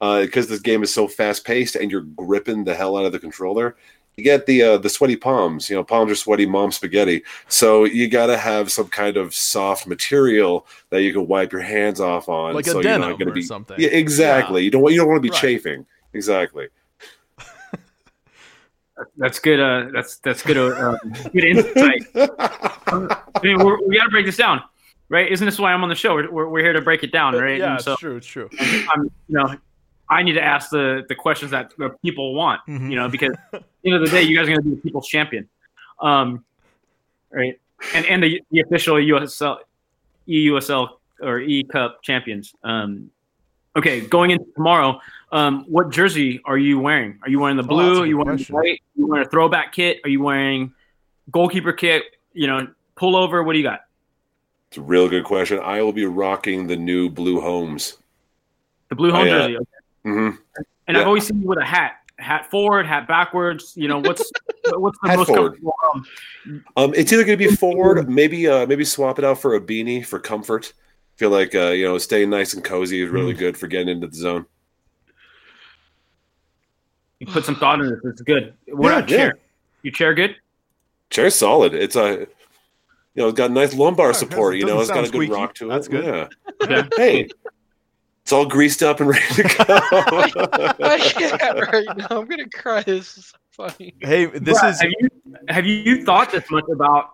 because 0.01 0.49
this 0.49 0.59
game 0.61 0.83
is 0.83 0.93
so 0.93 1.07
fast 1.07 1.45
paced 1.45 1.77
and 1.77 1.89
you're 1.91 2.01
gripping 2.17 2.65
the 2.65 2.75
hell 2.75 2.97
out 2.97 3.05
of 3.05 3.13
the 3.13 3.21
controller. 3.21 3.77
You 4.17 4.25
get 4.25 4.47
the 4.47 4.61
uh, 4.63 4.79
the 4.79 4.91
sweaty 4.91 5.15
palms. 5.17 5.71
You 5.71 5.77
know, 5.77 5.85
palms 5.85 6.11
are 6.11 6.17
sweaty, 6.17 6.47
mom 6.47 6.73
spaghetti. 6.73 7.23
So 7.49 7.85
you 7.85 8.09
got 8.09 8.27
to 8.27 8.37
have 8.37 8.71
some 8.73 8.89
kind 8.89 9.17
of 9.17 9.33
soft 9.35 9.87
material 9.87 10.67
that 10.91 11.03
you 11.03 11.13
can 11.13 11.27
wipe 11.29 11.53
your 11.53 11.63
hands 11.63 12.01
off 12.01 12.29
on. 12.29 12.55
Like 12.55 12.67
so 12.67 12.73
a 12.73 12.75
you're 12.75 12.83
denim 12.83 13.09
not 13.11 13.19
going 13.19 13.27
to 13.27 13.31
or 13.31 13.35
be 13.35 13.43
something. 13.43 13.77
Yeah, 13.81 13.89
exactly. 13.91 14.65
You 14.65 14.71
don't 14.73 14.83
want 14.83 14.95
you 14.95 15.01
don't 15.01 15.09
want 15.09 15.19
to 15.23 15.29
be 15.29 15.31
Right. 15.31 15.41
chafing. 15.41 15.87
Exactly. 16.13 16.67
That's 19.17 19.39
good. 19.39 19.59
Uh, 19.61 19.91
that's 19.93 20.17
that's 20.19 20.43
good. 20.43 20.57
Uh, 20.59 20.97
good 21.33 21.45
insight. 21.45 22.03
I 22.87 23.41
mean, 23.43 23.59
we're, 23.59 23.81
we 23.87 23.97
got 23.97 24.05
to 24.05 24.11
break 24.11 24.27
this 24.27 24.37
down, 24.37 24.63
right? 25.09 25.31
Isn't 25.31 25.47
this 25.47 25.59
why 25.59 25.73
I'm 25.73 25.83
on 25.83 25.89
the 25.89 25.95
show? 25.95 26.15
We're, 26.15 26.31
we're, 26.31 26.49
we're 26.49 26.63
here 26.63 26.75
to 26.75 26.83
break 26.83 27.03
it 27.03 27.11
down, 27.13 27.35
right? 27.35 27.59
Yeah, 27.59 27.79
so 27.79 27.97
true. 27.97 28.17
It's 28.17 28.27
true. 28.27 28.51
I'm, 28.61 29.05
you 29.05 29.11
know, 29.31 29.55
I 30.11 30.23
need 30.23 30.35
to 30.35 30.43
ask 30.43 30.71
the 30.71 31.05
the 31.09 31.15
questions 31.15 31.51
that 31.53 31.73
the 31.79 31.91
people 32.03 32.35
want, 32.35 32.61
Mhm. 32.69 32.91
you 32.91 32.97
know, 32.97 33.09
because 33.09 33.33
at 33.55 33.63
the 33.83 33.93
end 33.93 33.95
of 33.95 34.03
the 34.03 34.09
day, 34.15 34.23
you 34.23 34.37
guys 34.37 34.45
are 34.47 34.51
going 34.51 34.63
to 34.63 34.69
be 34.69 34.75
the 34.75 34.81
people's 34.83 35.09
champion, 35.09 35.49
um, 36.01 36.45
right? 37.31 37.59
And 37.95 38.05
and 38.07 38.23
the 38.23 38.43
the 38.51 38.61
official 38.61 38.97
USL, 38.97 39.59
EUSL 40.29 40.89
or 41.23 41.39
E 41.41 41.65
Cup 41.65 42.03
champions. 42.03 42.55
Um, 42.63 43.11
okay, 43.77 44.01
going 44.01 44.31
into 44.31 44.45
tomorrow, 44.55 45.01
um, 45.31 45.65
what 45.69 45.91
jersey 45.91 46.41
are 46.45 46.59
you 46.59 46.79
wearing? 46.79 47.19
Are 47.23 47.29
you 47.31 47.41
wearing 47.41 47.57
the 47.57 47.63
Oh, 47.63 47.67
blue? 47.67 47.87
that's 47.89 47.99
a 47.99 48.03
are 48.03 48.07
you 48.07 48.17
wearing 48.19 48.37
question. 48.39 48.55
the 48.55 48.61
white? 48.61 48.81
Are 48.81 49.01
you 49.01 49.07
wearing 49.07 49.27
a 49.27 49.31
throwback 49.31 49.73
kit? 49.73 50.01
Are 50.05 50.11
you 50.11 50.23
wearing 50.23 50.73
goalkeeper 51.31 51.73
kit? 51.73 52.05
You 52.35 52.47
know, 52.47 52.69
pullover. 52.97 53.45
What 53.45 53.53
do 53.53 53.59
you 53.59 53.65
got? 53.65 53.81
It's 54.69 54.79
a 54.79 54.83
real 54.83 55.09
good 55.09 55.25
question. 55.25 55.59
I 55.61 55.83
will 55.83 55.93
be 55.93 56.07
rocking 56.07 56.67
the 56.67 56.77
new 56.77 57.09
blue 57.11 57.41
homes. 57.41 57.99
The 58.89 58.95
blue 58.97 59.11
home 59.11 59.27
I, 59.27 59.31
uh, 59.31 59.39
jersey. 59.49 59.57
Okay. 59.57 59.67
hmm 60.05 60.31
And 60.87 60.97
Yeah. 60.97 61.01
I've 61.01 61.07
always 61.07 61.27
seen 61.27 61.41
you 61.43 61.49
with 61.49 61.59
a 61.59 61.65
hat, 61.65 61.97
hat 62.19 62.51
forward, 62.51 62.87
hat 62.87 63.07
backwards. 63.07 63.75
You 63.77 63.89
know, 63.89 63.99
what's 63.99 64.31
what's 64.75 64.99
the 65.03 65.09
Hat 65.09 65.19
most 65.19 65.29
forward. 65.29 65.51
comfortable? 65.63 65.75
Um, 65.95 66.07
Um, 66.77 66.95
it's 66.95 67.13
either 67.13 67.25
going 67.25 67.39
to 67.39 67.49
be 67.49 67.55
forward, 67.55 68.09
maybe 68.11 68.49
uh, 68.49 68.67
maybe 68.67 68.85
swap 68.85 69.19
it 69.19 69.25
out 69.25 69.41
for 69.41 69.55
a 69.55 69.61
beanie 69.61 70.05
for 70.05 70.19
comfort. 70.19 70.73
Feel 71.23 71.31
like 71.31 71.55
uh, 71.55 71.69
you 71.69 71.85
know, 71.85 71.99
staying 71.99 72.31
nice 72.31 72.53
and 72.53 72.65
cozy 72.65 73.01
is 73.01 73.09
really 73.09 73.33
good 73.33 73.57
for 73.57 73.69
getting 73.69 73.91
into 73.91 74.09
the 74.09 74.17
zone. 74.17 74.45
you 77.21 77.29
put 77.29 77.45
some 77.45 77.55
thought 77.55 77.79
in 77.81 77.89
this. 77.91 78.01
It's 78.03 78.23
good. 78.23 78.55
What 78.67 78.89
Yeah, 78.89 78.97
about 78.97 79.09
chair? 79.09 79.39
Your 79.85 79.93
chair 79.93 80.15
good? 80.15 80.35
Chair's 81.11 81.37
solid. 81.37 81.75
It's 81.75 81.95
a 81.95 82.27
you 83.15 83.23
know, 83.23 83.29
it's 83.29 83.37
got 83.37 83.53
nice 83.53 83.73
lumbar 83.73 84.09
Yeah, 84.09 84.13
support. 84.15 84.57
You 84.57 84.65
know, 84.67 84.81
it's 84.81 84.89
doesn't 84.89 84.95
got 84.97 85.05
a 85.05 85.07
sound 85.07 85.13
good 85.13 85.19
squeaky. 85.19 85.33
rock 85.33 85.55
to 85.55 85.67
it. 85.67 85.69
That's 85.69 85.87
good. 85.87 86.05
Yeah. 86.05 86.79
Okay. 86.81 86.89
Hey, 86.97 87.29
it's 88.25 88.33
all 88.33 88.47
greased 88.47 88.83
up 88.83 88.99
and 88.99 89.11
ready 89.11 89.25
to 89.35 89.43
go. 89.45 89.55
I 89.69 90.99
can't 90.99 91.73
right 91.73 91.97
now. 91.99 92.07
I'm 92.11 92.27
gonna 92.27 92.49
cry. 92.53 92.83
This 92.83 93.17
is 93.17 93.27
so 93.27 93.37
funny. 93.53 93.95
Hey, 94.01 94.27
this 94.27 94.59
Bruh, 94.59 94.71
is 94.71 94.81
Have 94.81 94.91
you 94.99 95.09
have 95.49 95.67
you 95.67 96.05
thought 96.05 96.33
this 96.33 96.51
much 96.51 96.65
about 96.69 97.11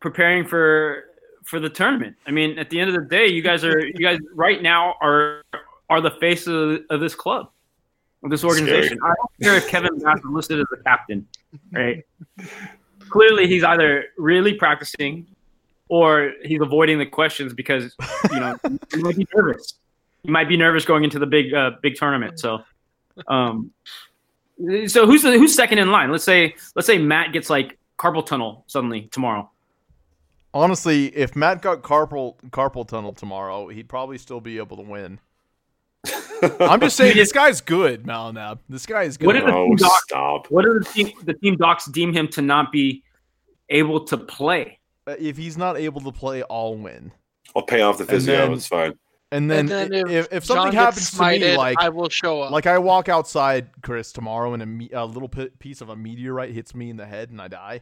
preparing 0.00 0.44
for 0.46 1.04
for 1.46 1.60
the 1.60 1.70
tournament? 1.70 2.16
I 2.26 2.32
mean, 2.32 2.58
at 2.58 2.68
the 2.70 2.78
end 2.78 2.90
of 2.90 2.96
the 2.96 3.08
day, 3.08 3.28
you 3.28 3.40
guys 3.40 3.64
are 3.64 3.86
you 3.86 3.94
guys 3.94 4.18
right 4.34 4.60
now 4.60 4.96
are 5.00 5.42
are 5.88 6.00
the 6.00 6.10
face 6.10 6.46
of, 6.46 6.80
of 6.90 7.00
this 7.00 7.14
club, 7.14 7.50
of 8.22 8.30
this 8.30 8.44
organization. 8.44 8.98
I 9.02 9.14
don't 9.14 9.30
care 9.40 9.54
if 9.56 9.68
Kevin 9.68 9.98
Bass 10.00 10.18
is 10.18 10.24
listed 10.26 10.60
as 10.60 10.66
the 10.70 10.82
captain, 10.84 11.26
right? 11.72 12.04
Clearly, 13.08 13.46
he's 13.46 13.64
either 13.64 14.06
really 14.18 14.54
practicing 14.54 15.26
or 15.88 16.32
he's 16.42 16.60
avoiding 16.60 16.98
the 16.98 17.06
questions 17.06 17.54
because 17.54 17.94
you 18.32 18.40
know 18.40 18.56
he 18.92 19.02
might 19.02 19.16
be 19.16 19.26
nervous. 19.34 19.74
He 20.24 20.30
might 20.30 20.48
be 20.48 20.56
nervous 20.56 20.84
going 20.84 21.04
into 21.04 21.20
the 21.20 21.26
big 21.26 21.54
uh, 21.54 21.72
big 21.80 21.94
tournament. 21.94 22.40
So, 22.40 22.64
um, 23.28 23.70
so 24.88 25.06
who's 25.06 25.22
the, 25.22 25.32
who's 25.38 25.54
second 25.54 25.78
in 25.78 25.92
line? 25.92 26.10
Let's 26.10 26.24
say 26.24 26.56
let's 26.74 26.86
say 26.86 26.98
Matt 26.98 27.32
gets 27.32 27.48
like 27.48 27.78
carpal 27.98 28.26
tunnel 28.26 28.64
suddenly 28.66 29.02
tomorrow. 29.12 29.48
Honestly, 30.56 31.06
if 31.16 31.36
Matt 31.36 31.62
got 31.62 31.82
carpal 31.82 32.36
carpal 32.50 32.86
tunnel 32.86 33.12
tomorrow, 33.12 33.68
he'd 33.68 33.88
probably 33.88 34.18
still 34.18 34.40
be 34.40 34.58
able 34.58 34.76
to 34.76 34.82
win. 34.82 35.18
I'm 36.60 36.80
just 36.80 36.96
saying 36.96 37.16
this 37.16 37.32
guy's 37.32 37.60
good, 37.60 38.04
Malinab. 38.04 38.58
This 38.68 38.86
guy 38.86 39.04
is 39.04 39.16
good. 39.16 39.26
What 39.26 39.36
if 39.36 39.44
the 39.44 39.52
oh, 39.52 39.66
team 39.66 39.76
doc, 39.76 40.02
stop! 40.02 40.50
what 40.50 40.64
do 40.64 40.78
the 40.78 40.84
team 40.84 41.12
the 41.24 41.34
team 41.34 41.56
docs 41.56 41.86
deem 41.86 42.12
him 42.12 42.28
to 42.28 42.42
not 42.42 42.72
be 42.72 43.02
able 43.70 44.04
to 44.04 44.16
play? 44.16 44.78
Uh, 45.06 45.14
if 45.18 45.36
he's 45.36 45.56
not 45.56 45.76
able 45.76 46.00
to 46.02 46.12
play, 46.12 46.42
I'll 46.50 46.76
win. 46.76 47.12
I'll 47.54 47.62
pay 47.62 47.80
off 47.80 47.98
the 47.98 48.02
And 48.04 48.10
physio. 48.10 48.36
then- 48.36 48.52
it's 48.52 48.66
fine. 48.66 48.94
And 49.32 49.50
then, 49.50 49.68
and 49.70 49.92
then 49.92 49.92
if, 49.92 50.08
if, 50.08 50.32
if 50.32 50.44
something 50.44 50.70
gets 50.70 50.76
happens 50.76 51.10
to 51.10 51.46
me, 51.46 51.56
like 51.56 51.76
I 51.80 51.88
will 51.88 52.08
show 52.08 52.42
up. 52.42 52.52
like 52.52 52.66
I 52.66 52.78
walk 52.78 53.08
outside, 53.08 53.70
Chris, 53.82 54.12
tomorrow, 54.12 54.54
and 54.54 54.62
a, 54.62 54.66
me- 54.66 54.90
a 54.92 55.04
little 55.04 55.28
pi- 55.28 55.50
piece 55.58 55.80
of 55.80 55.88
a 55.88 55.96
meteorite 55.96 56.52
hits 56.52 56.76
me 56.76 56.90
in 56.90 56.96
the 56.96 57.06
head 57.06 57.30
and 57.30 57.42
I 57.42 57.48
die, 57.48 57.80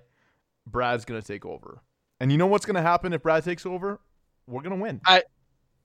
Brad's 0.66 1.04
gonna 1.04 1.20
take 1.20 1.44
over. 1.44 1.82
And 2.20 2.30
you 2.32 2.38
know 2.38 2.46
what's 2.46 2.64
gonna 2.66 2.82
happen 2.82 3.12
if 3.12 3.22
Brad 3.22 3.44
takes 3.44 3.66
over? 3.66 4.00
We're 4.46 4.62
gonna 4.62 4.76
win. 4.76 5.00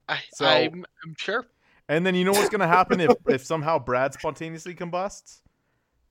I, 0.08 0.20
so- 0.34 0.46
I'm, 0.46 0.86
I'm 1.06 1.16
sure. 1.18 1.48
And 1.88 2.06
then 2.06 2.14
you 2.16 2.24
know 2.24 2.32
what's 2.32 2.50
gonna 2.50 2.68
happen 2.68 3.00
if 3.00 3.12
if 3.28 3.44
somehow 3.46 3.80
Brad 3.80 4.14
spontaneously 4.14 4.74
combusts? 4.76 5.42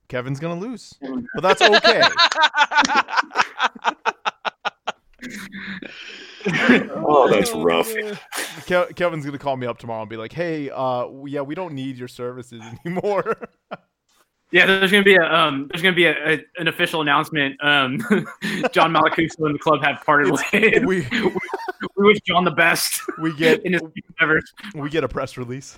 Kevin's 0.09 0.39
gonna 0.39 0.59
lose, 0.59 0.93
but 1.35 1.41
that's 1.41 1.61
okay. 1.61 2.01
Oh, 6.47 7.27
that's 7.29 7.51
rough. 7.53 7.93
Ke- 8.65 8.95
Kevin's 8.95 9.25
gonna 9.25 9.37
call 9.37 9.57
me 9.57 9.67
up 9.67 9.77
tomorrow 9.77 10.01
and 10.01 10.09
be 10.09 10.17
like, 10.17 10.31
"Hey, 10.31 10.69
uh, 10.69 11.07
yeah, 11.25 11.41
we 11.41 11.53
don't 11.55 11.73
need 11.73 11.97
your 11.97 12.07
services 12.07 12.63
anymore." 12.85 13.35
Yeah, 14.51 14.65
there's 14.65 14.91
gonna 14.91 15.03
be 15.03 15.15
a 15.15 15.23
um, 15.23 15.67
there's 15.71 15.83
gonna 15.83 15.95
be 15.95 16.05
a, 16.05 16.33
a, 16.33 16.43
an 16.57 16.67
official 16.67 17.01
announcement. 17.01 17.55
Um, 17.63 17.97
John 18.71 18.91
Malacuso 18.91 19.45
and 19.45 19.55
the 19.55 19.59
club 19.59 19.83
have 19.83 20.03
parted 20.03 20.31
ways. 20.31 20.81
we 20.85 21.07
we 21.95 22.05
wish 22.05 22.19
John 22.21 22.45
the 22.45 22.51
best 22.51 23.01
we 23.19 23.35
get 23.35 23.63
in 23.63 23.73
his 23.73 23.81
endeavors. 24.09 24.51
we 24.73 24.89
get 24.89 25.03
a 25.03 25.07
press 25.07 25.37
release. 25.37 25.77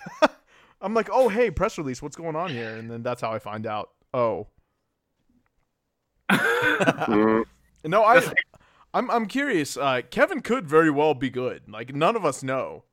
I'm 0.82 0.94
like, 0.94 1.10
"Oh, 1.12 1.28
hey, 1.28 1.52
press 1.52 1.78
release. 1.78 2.02
What's 2.02 2.16
going 2.16 2.36
on 2.38 2.50
here?" 2.50 2.78
And 2.78 2.90
then 2.90 3.04
that's 3.04 3.22
how 3.22 3.32
I 3.32 3.40
find 3.40 3.68
out. 3.68 3.90
Oh, 4.14 4.48
no, 6.30 8.04
I, 8.04 8.22
I'm 8.94 9.12
I'm 9.12 9.26
curious. 9.26 9.78
Uh, 9.78 10.02
Kevin 10.10 10.42
could 10.42 10.68
very 10.68 10.90
well 10.90 11.14
be 11.14 11.30
good. 11.30 11.64
Like 11.68 11.94
none 11.94 12.16
of 12.16 12.26
us 12.26 12.42
know. 12.44 12.84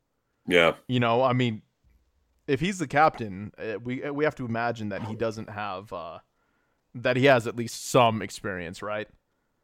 yeah, 0.47 0.72
You 0.89 1.01
know, 1.01 1.22
I 1.22 1.33
mean, 1.33 1.62
if 2.49 2.61
he's 2.61 2.78
the 2.78 2.88
captain, 2.88 3.53
uh, 3.59 3.78
we 3.78 4.11
we 4.11 4.24
have 4.24 4.34
to 4.36 4.44
imagine 4.44 4.88
that 4.88 5.03
he 5.05 5.14
doesn't 5.14 5.51
have 5.51 5.92
uh, 5.92 6.18
that 6.96 7.16
he 7.16 7.26
has 7.26 7.46
at 7.46 7.55
least 7.55 7.88
some 7.90 8.22
experience, 8.22 8.82
right? 8.82 9.07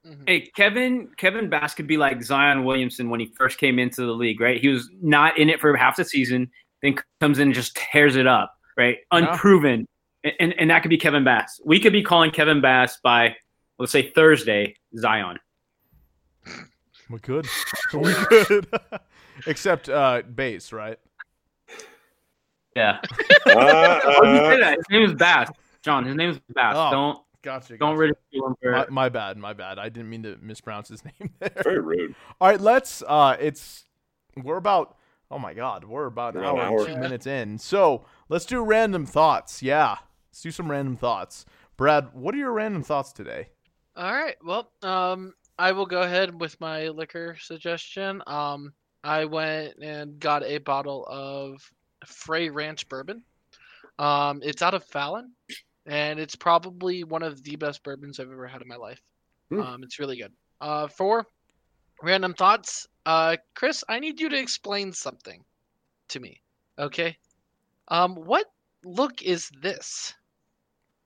Mhm. 0.07 0.29
Hey, 0.29 0.41
Kevin 0.55 1.09
Kevin 1.17 1.49
Bass 1.49 1.75
could 1.75 1.87
be 1.87 1.97
like 1.97 2.23
Zion 2.23 2.65
Williamson 2.65 3.09
when 3.09 3.21
he 3.21 3.27
first 3.27 3.59
came 3.59 3.79
into 3.79 4.03
the 4.03 4.13
league, 4.13 4.41
right? 4.41 4.61
He 4.61 4.69
was 4.69 4.91
not 5.01 5.39
in 5.39 5.49
it 5.49 5.61
for 5.61 5.75
half 5.77 5.97
the 5.97 6.05
season, 6.05 6.51
then 6.83 6.97
comes 7.21 7.39
in 7.39 7.49
and 7.49 7.55
just 7.55 7.75
tears 7.75 8.17
it 8.17 8.27
up, 8.27 8.55
right? 8.77 8.99
Unproven. 9.11 9.89
And, 10.23 10.33
and 10.39 10.55
and 10.59 10.71
that 10.71 10.83
could 10.83 10.91
be 10.91 10.99
Kevin 10.99 11.25
Bass. 11.25 11.61
We 11.65 11.81
could 11.81 11.93
be 11.93 12.03
calling 12.03 12.31
Kevin 12.31 12.61
Bass 12.61 12.99
by 13.03 13.35
let's 13.79 13.93
say 13.93 14.11
Thursday, 14.11 14.77
Zion. 14.99 15.39
We 17.11 17.19
could, 17.19 17.47
we 17.95 18.13
could, 18.13 18.67
except 19.47 19.89
uh, 19.89 20.23
base, 20.23 20.73
right? 20.73 20.99
Yeah. 22.77 23.01
Uh, 23.47 24.01
Why 24.03 24.39
say 24.39 24.55
uh, 24.55 24.57
that? 24.57 24.77
His 24.79 24.87
name 24.91 25.03
is 25.11 25.15
Bass. 25.15 25.51
John, 25.83 26.05
his 26.07 26.17
name 26.17 26.31
is 26.31 26.41
Bass. 26.55 26.75
Oh. 26.77 26.91
Don't 26.91 27.19
Gotcha. 27.43 27.77
don't 27.77 27.91
gotcha. 27.91 27.99
ridicule 27.99 28.47
him 28.49 28.57
for 28.61 28.71
My, 28.73 28.87
my 28.89 29.09
bad, 29.11 29.37
my 29.37 29.53
bad. 29.53 29.79
I 29.79 29.91
didn't 29.91 30.09
mean 30.09 30.23
to 30.23 30.39
mispronounce 30.41 30.89
his 30.89 31.05
name 31.21 31.31
there. 31.41 31.51
very 31.63 31.79
rude. 31.81 32.15
All 32.41 32.49
right, 32.49 32.61
let's. 32.61 33.03
Uh, 33.07 33.37
it's 33.39 33.85
we're 34.43 34.57
about. 34.57 34.97
Oh 35.31 35.39
my 35.39 35.53
God, 35.53 35.85
we're 35.85 36.07
about 36.07 36.37
an 36.37 36.41
We're 36.43 36.53
an 36.53 36.59
hour, 36.59 36.63
and 36.69 36.81
hour. 36.81 36.87
two 36.87 36.97
minutes 36.97 37.27
in. 37.27 37.59
So 37.59 38.07
let's 38.31 38.47
do 38.47 38.65
random 38.65 39.05
thoughts. 39.05 39.63
Yeah, 39.63 39.97
let's 40.31 40.41
do 40.41 40.51
some 40.51 40.71
random 40.71 40.97
thoughts. 40.97 41.45
Brad, 41.77 42.09
what 42.15 42.35
are 42.35 42.39
your 42.39 42.53
random 42.53 42.83
thoughts 42.83 43.13
today? 43.13 43.49
All 43.95 44.11
right. 44.13 44.37
Well, 44.43 44.71
um, 44.83 45.35
I 45.59 45.73
will 45.73 45.87
go 45.87 46.01
ahead 46.01 46.41
with 46.41 46.59
my 46.61 46.89
liquor 46.89 47.37
suggestion. 47.39 48.23
Um, 48.27 48.73
I 49.03 49.27
went 49.27 49.75
and 49.83 50.19
got 50.19 50.43
a 50.45 50.59
bottle 50.59 51.07
of 51.11 51.71
Frey 52.05 52.49
Ranch 52.49 52.89
bourbon. 52.89 53.23
Um, 53.99 54.41
it's 54.43 54.63
out 54.63 54.75
of 54.75 54.85
Fallon, 54.85 55.33
and 55.87 56.19
it's 56.19 56.37
probably 56.37 57.05
one 57.05 57.23
of 57.23 57.43
the 57.43 57.57
best 57.57 57.83
bourbons 57.83 58.19
I've 58.19 58.31
ever 58.31 58.47
had 58.47 58.63
in 58.63 58.69
my 58.69 58.77
life. 58.77 59.01
Hmm. 59.51 59.61
Um, 59.61 59.83
it's 59.83 59.99
really 59.99 60.17
good. 60.17 60.33
Uh, 60.61 60.89
four 60.89 61.27
random 62.03 62.35
thoughts. 62.35 62.87
Uh, 63.07 63.37
Chris, 63.55 63.85
I 63.89 63.99
need 64.01 64.21
you 64.21 64.29
to 64.29 64.39
explain 64.39 64.93
something 64.93 65.45
to 66.09 66.21
me. 66.21 66.41
Okay. 66.79 67.17
Um, 67.89 68.15
what 68.15 68.47
look 68.85 69.23
is 69.23 69.51
this? 69.63 70.15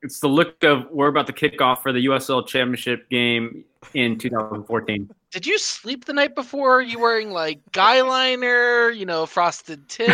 It's 0.01 0.19
the 0.19 0.27
look 0.29 0.63
of 0.63 0.87
we're 0.91 1.07
about 1.09 1.27
to 1.27 1.33
kick 1.33 1.61
off 1.61 1.83
for 1.83 1.91
the 1.91 2.05
USL 2.05 2.47
Championship 2.47 3.09
game 3.09 3.65
in 3.93 4.17
2014. 4.17 5.09
Did 5.31 5.45
you 5.45 5.57
sleep 5.59 6.05
the 6.05 6.13
night 6.13 6.35
before? 6.35 6.77
Are 6.77 6.81
you 6.81 6.99
wearing 6.99 7.31
like 7.31 7.59
guy 7.73 8.01
liner, 8.01 8.89
you 8.91 9.05
know, 9.05 9.25
frosted 9.25 9.87
tips? 9.89 10.13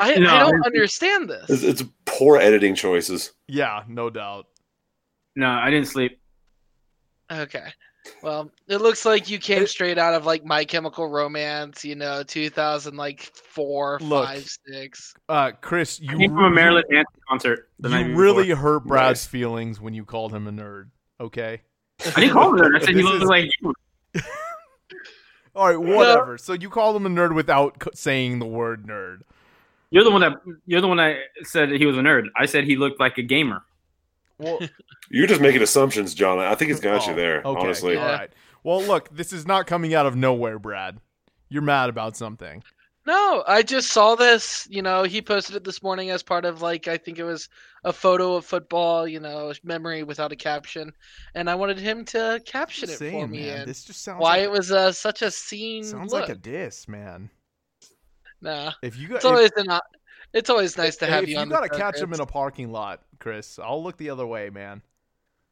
I, 0.00 0.14
No, 0.16 0.28
I 0.34 0.38
don't 0.40 0.62
I- 0.64 0.66
understand 0.66 1.30
It's, 1.30 1.46
this. 1.48 1.62
it's 1.62 1.84
poor 2.04 2.38
editing 2.38 2.74
choices. 2.74 3.32
Yeah, 3.46 3.82
no 3.88 4.10
doubt. 4.10 4.46
No, 5.36 5.48
I 5.50 5.70
didn't 5.70 5.86
sleep. 5.88 6.18
Okay. 7.30 7.68
Well, 8.22 8.50
it 8.68 8.78
looks 8.78 9.04
like 9.04 9.28
you 9.30 9.38
came 9.38 9.62
It- 9.62 9.68
straight 9.68 9.98
out 9.98 10.14
of 10.14 10.26
like 10.26 10.44
My 10.44 10.64
Chemical 10.64 11.08
Romance, 11.08 11.84
you 11.84 11.94
know, 11.94 12.22
2000 12.22 12.96
like 12.96 13.22
four, 13.34 13.98
Look, 14.02 14.26
five, 14.26 14.46
six. 14.68 15.14
Uh, 15.28 15.52
Chris, 15.60 16.00
I 16.06 16.12
you 16.12 16.18
came 16.18 16.30
from 16.30 16.44
a 16.44 16.50
Maryland 16.50 16.86
dance 16.90 17.08
concert. 17.28 17.68
The 17.80 17.88
night 17.88 18.00
you 18.00 18.06
before. 18.08 18.22
really 18.22 18.48
hurt 18.50 18.84
Brad's 18.84 19.20
Nice. 19.20 19.26
feelings 19.26 19.80
when 19.80 19.94
you 19.94 20.04
called 20.04 20.34
him 20.34 20.46
a 20.46 20.52
nerd. 20.52 20.88
Okay. 21.20 21.62
I 22.04 22.20
didn't 22.20 22.32
call 22.32 22.50
him 22.50 22.58
that. 22.58 22.80
I 22.82 22.84
said 22.84 22.94
he 22.96 23.02
looked 23.02 23.22
is- 23.22 23.28
like 23.28 23.50
you. 23.62 23.74
All 25.56 25.68
right, 25.68 25.76
whatever. 25.80 26.36
So 26.36 26.52
you 26.52 26.68
called 26.68 26.96
him 26.96 27.06
a 27.06 27.08
nerd 27.08 27.34
without 27.34 27.82
saying 27.94 28.40
the 28.40 28.46
word 28.46 28.86
nerd. 28.86 29.20
You're 29.90 30.02
the 30.02 30.10
one 30.10 30.20
that 30.22 30.32
you're 30.66 30.80
the 30.80 30.88
one 30.88 30.96
that 30.96 31.16
said 31.44 31.70
that 31.70 31.78
he 31.78 31.86
was 31.86 31.96
a 31.96 32.00
nerd. 32.00 32.24
I 32.36 32.46
said 32.46 32.64
he 32.64 32.74
looked 32.76 32.98
like 32.98 33.18
a 33.18 33.22
gamer. 33.22 33.62
Well, 34.38 34.60
You're 35.10 35.26
just 35.26 35.40
making 35.40 35.62
assumptions, 35.62 36.14
John. 36.14 36.38
I 36.38 36.54
think 36.54 36.70
it's 36.70 36.80
got 36.80 37.06
oh, 37.06 37.10
you 37.10 37.16
there, 37.16 37.42
okay, 37.44 37.60
honestly. 37.60 37.96
All 37.96 38.04
right. 38.04 38.30
Well, 38.62 38.82
look, 38.82 39.14
this 39.14 39.32
is 39.32 39.46
not 39.46 39.66
coming 39.66 39.94
out 39.94 40.06
of 40.06 40.16
nowhere, 40.16 40.58
Brad. 40.58 40.98
You're 41.48 41.62
mad 41.62 41.90
about 41.90 42.16
something. 42.16 42.62
No, 43.06 43.44
I 43.46 43.62
just 43.62 43.90
saw 43.90 44.14
this. 44.14 44.66
You 44.70 44.80
know, 44.80 45.02
he 45.02 45.20
posted 45.20 45.56
it 45.56 45.64
this 45.64 45.82
morning 45.82 46.10
as 46.10 46.22
part 46.22 46.46
of 46.46 46.62
like 46.62 46.88
I 46.88 46.96
think 46.96 47.18
it 47.18 47.24
was 47.24 47.50
a 47.84 47.92
photo 47.92 48.34
of 48.36 48.46
football. 48.46 49.06
You 49.06 49.20
know, 49.20 49.52
memory 49.62 50.02
without 50.02 50.32
a 50.32 50.36
caption, 50.36 50.90
and 51.34 51.50
I 51.50 51.54
wanted 51.54 51.78
him 51.78 52.06
to 52.06 52.40
caption 52.46 52.88
it 52.88 52.98
Just 52.98 53.02
for 53.02 53.28
me 53.28 53.46
man. 53.46 53.60
and 53.60 53.68
This 53.68 53.84
just 53.84 54.02
sounds 54.02 54.22
why 54.22 54.38
like, 54.38 54.42
it 54.44 54.50
was 54.50 54.72
uh, 54.72 54.90
such 54.90 55.20
a 55.20 55.30
scene. 55.30 55.84
sounds 55.84 56.12
look. 56.12 56.22
like 56.22 56.30
a 56.30 56.34
diss, 56.34 56.88
man. 56.88 57.28
Nah, 58.40 58.72
If 58.82 58.98
you 58.98 59.08
got 59.08 59.16
it's 59.16 59.24
always 59.26 59.50
an, 59.56 59.68
it's 60.34 60.50
always 60.50 60.76
nice 60.76 60.96
to 60.96 61.06
have 61.06 61.22
if 61.22 61.30
you 61.30 61.36
you 61.36 61.40
on. 61.40 61.48
gotta 61.48 61.68
the 61.70 61.78
catch 61.78 61.98
him 61.98 62.12
in 62.12 62.20
a 62.20 62.26
parking 62.26 62.70
lot, 62.70 63.00
Chris, 63.20 63.58
I'll 63.58 63.82
look 63.82 63.96
the 63.96 64.10
other 64.10 64.26
way, 64.26 64.50
man. 64.50 64.82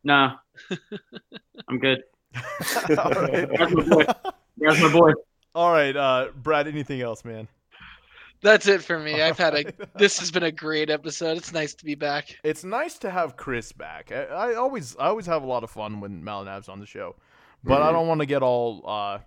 Nah, 0.04 0.36
I'm 1.68 1.78
good. 1.78 2.02
All 2.98 3.10
right. 3.10 3.48
That's 3.58 3.72
my 3.72 3.84
boy. 3.88 4.04
That's 4.58 4.80
my 4.80 4.92
boy. 4.92 5.12
All 5.54 5.72
right, 5.72 5.96
uh, 5.96 6.28
Brad. 6.34 6.66
Anything 6.68 7.00
else, 7.00 7.24
man? 7.24 7.48
That's 8.42 8.66
it 8.66 8.82
for 8.82 8.98
me. 8.98 9.22
I've 9.22 9.38
had 9.38 9.54
a. 9.54 9.64
this 9.98 10.18
has 10.18 10.30
been 10.32 10.42
a 10.42 10.50
great 10.50 10.90
episode. 10.90 11.36
It's 11.36 11.52
nice 11.52 11.74
to 11.74 11.84
be 11.84 11.94
back. 11.94 12.36
It's 12.42 12.64
nice 12.64 12.98
to 12.98 13.10
have 13.10 13.36
Chris 13.36 13.70
back. 13.70 14.10
I, 14.10 14.24
I 14.24 14.54
always 14.54 14.96
I 14.96 15.06
always 15.06 15.26
have 15.26 15.42
a 15.42 15.46
lot 15.46 15.62
of 15.62 15.70
fun 15.70 16.00
when 16.00 16.22
Malinav's 16.22 16.68
on 16.68 16.80
the 16.80 16.86
show, 16.86 17.14
but 17.62 17.82
I 17.82 17.90
Mhm. 17.90 17.92
don't 17.92 18.08
want 18.08 18.20
to 18.20 18.26
get 18.26 18.42
all 18.42 18.82
uh, 18.86 19.18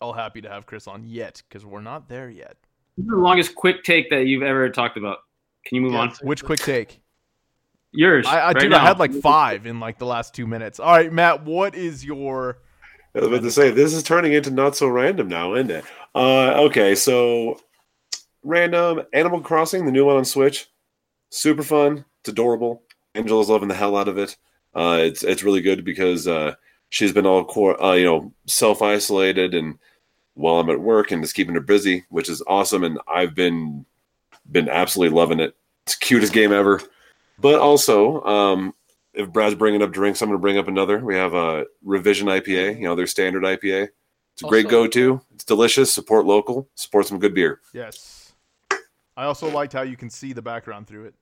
all 0.00 0.12
happy 0.14 0.40
to 0.40 0.48
have 0.48 0.66
Chris 0.66 0.88
on 0.88 1.04
yet 1.04 1.42
because 1.48 1.64
we're 1.64 1.80
not 1.80 2.08
there 2.08 2.28
yet. 2.28 2.56
This 2.96 3.04
is 3.04 3.10
the 3.10 3.16
longest 3.16 3.54
quick 3.54 3.82
take 3.82 4.10
that 4.10 4.26
you've 4.26 4.42
ever 4.42 4.68
talked 4.70 4.96
about. 4.96 5.18
Can 5.66 5.76
you 5.76 5.82
move 5.82 5.92
Yeah, 5.92 6.00
on? 6.00 6.12
Which 6.22 6.44
quick 6.44 6.58
take? 6.60 7.00
Yours. 7.92 8.26
I, 8.26 8.38
I 8.38 8.46
right 8.48 8.60
dude, 8.60 8.70
now. 8.70 8.82
I 8.82 8.86
had 8.86 8.98
like 8.98 9.12
five 9.12 9.66
in 9.66 9.78
like 9.80 9.98
the 9.98 10.06
last 10.06 10.34
two 10.34 10.46
minutes. 10.46 10.80
All 10.80 10.90
right, 10.92 11.12
Matt, 11.12 11.44
what 11.44 11.74
is 11.74 12.04
your? 12.04 12.58
I 13.14 13.20
was 13.20 13.28
about 13.28 13.42
to 13.42 13.50
say 13.50 13.70
this 13.70 13.94
is 13.94 14.02
turning 14.02 14.32
into 14.32 14.50
not 14.50 14.74
so 14.74 14.88
random 14.88 15.28
now, 15.28 15.54
isn't 15.54 15.70
it? 15.70 15.84
Uh, 16.14 16.54
okay, 16.62 16.96
so 16.96 17.60
random 18.42 19.02
Animal 19.12 19.40
Crossing, 19.40 19.86
the 19.86 19.92
new 19.92 20.04
one 20.04 20.16
on 20.16 20.24
Switch, 20.24 20.68
super 21.30 21.62
fun. 21.62 22.04
It's 22.20 22.30
adorable. 22.30 22.82
Angela's 23.14 23.48
loving 23.48 23.68
the 23.68 23.74
hell 23.74 23.96
out 23.96 24.08
of 24.08 24.18
it. 24.18 24.36
Uh, 24.74 24.98
it's 25.02 25.22
it's 25.22 25.44
really 25.44 25.60
good 25.60 25.84
because 25.84 26.26
uh, 26.26 26.54
she's 26.88 27.12
been 27.12 27.26
all 27.26 27.44
core, 27.44 27.80
uh, 27.80 27.94
you 27.94 28.04
know, 28.04 28.32
self 28.46 28.82
isolated 28.82 29.54
and 29.54 29.78
while 30.34 30.56
I'm 30.56 30.70
at 30.70 30.80
work 30.80 31.10
and 31.10 31.22
just 31.22 31.34
keeping 31.34 31.54
her 31.54 31.60
busy, 31.60 32.04
which 32.08 32.28
is 32.28 32.42
awesome. 32.46 32.84
And 32.84 32.98
I've 33.08 33.34
been 33.34 33.86
been 34.50 34.68
absolutely 34.68 35.16
loving 35.16 35.40
it. 35.40 35.56
It's 35.86 35.96
the 35.96 36.04
cutest 36.04 36.32
game 36.32 36.52
ever. 36.52 36.80
But 37.38 37.60
also, 37.60 38.22
um, 38.24 38.74
if 39.14 39.32
Brad's 39.32 39.54
bringing 39.54 39.82
up 39.82 39.92
drinks, 39.92 40.20
I'm 40.22 40.28
going 40.28 40.38
to 40.38 40.42
bring 40.42 40.58
up 40.58 40.68
another. 40.68 40.98
We 40.98 41.14
have 41.14 41.34
a 41.34 41.66
Revision 41.82 42.26
IPA, 42.26 42.76
you 42.76 42.84
know, 42.84 42.94
their 42.94 43.06
standard 43.06 43.42
IPA. 43.42 43.88
It's 44.34 44.42
a 44.42 44.46
great 44.46 44.68
go 44.68 44.86
to. 44.88 45.20
It's 45.32 45.44
delicious. 45.44 45.92
Support 45.92 46.26
local. 46.26 46.68
Support 46.74 47.06
some 47.06 47.20
good 47.20 47.34
beer. 47.34 47.60
Yes. 47.72 48.32
I 49.16 49.24
also 49.24 49.48
liked 49.48 49.72
how 49.72 49.82
you 49.82 49.96
can 49.96 50.10
see 50.10 50.32
the 50.32 50.42
background 50.42 50.88
through 50.88 51.04
it. 51.06 51.14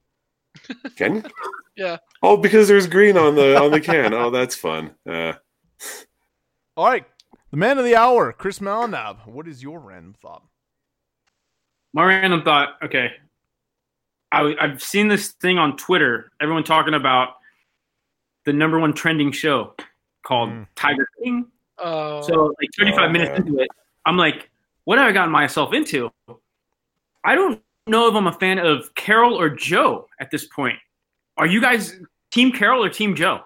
Can 0.96 1.16
you? 1.16 1.22
Yeah. 1.74 1.96
Oh, 2.22 2.36
because 2.36 2.68
there's 2.68 2.86
green 2.86 3.16
on 3.16 3.34
the 3.34 3.58
on 3.58 3.70
the 3.70 3.80
can. 3.80 4.12
Oh, 4.12 4.28
that's 4.28 4.54
fun. 4.54 4.94
Uh, 5.08 5.32
All 6.76 6.86
right, 6.86 7.06
the 7.53 7.57
man 7.57 7.78
of 7.78 7.84
the 7.84 7.94
hour, 7.94 8.32
Chris 8.32 8.59
Malinab. 8.59 9.26
What 9.26 9.46
is 9.46 9.62
your 9.62 9.78
random 9.78 10.14
thought? 10.20 10.42
My 11.92 12.05
random 12.05 12.42
thought. 12.42 12.76
Okay, 12.82 13.12
I, 14.32 14.55
I've 14.61 14.82
seen 14.82 15.07
this 15.09 15.28
thing 15.32 15.59
on 15.59 15.76
Twitter. 15.76 16.32
Everyone 16.40 16.64
talking 16.64 16.94
about 16.94 17.34
the 18.44 18.53
number 18.53 18.80
one 18.80 18.92
trending 18.92 19.30
show 19.30 19.74
called 20.24 20.48
Mm. 20.50 20.66
Tiger 20.74 21.07
King. 21.22 21.46
Oh, 21.78 22.22
So 22.22 22.55
like 22.61 22.70
35 22.78 22.98
Oh, 22.98 23.09
minutes 23.12 23.28
man. 23.30 23.46
into 23.46 23.61
it, 23.62 23.68
I'm 24.07 24.16
like, 24.16 24.50
what 24.84 24.98
have 24.98 25.07
I 25.09 25.12
gotten 25.12 25.30
myself 25.30 25.72
into? 25.72 26.11
I 27.24 27.34
don't 27.36 27.61
know 27.86 28.09
if 28.09 28.14
I'm 28.14 28.26
a 28.26 28.32
fan 28.32 28.59
of 28.59 28.92
Carol 28.94 29.38
or 29.38 29.48
Joe 29.48 30.09
at 30.20 30.30
this 30.30 30.46
point. 30.46 30.78
Are 31.36 31.46
you 31.46 31.61
guys 31.61 31.96
Team 32.30 32.50
Carol 32.53 32.82
or 32.84 32.88
Team 32.88 33.14
Joe? 33.14 33.42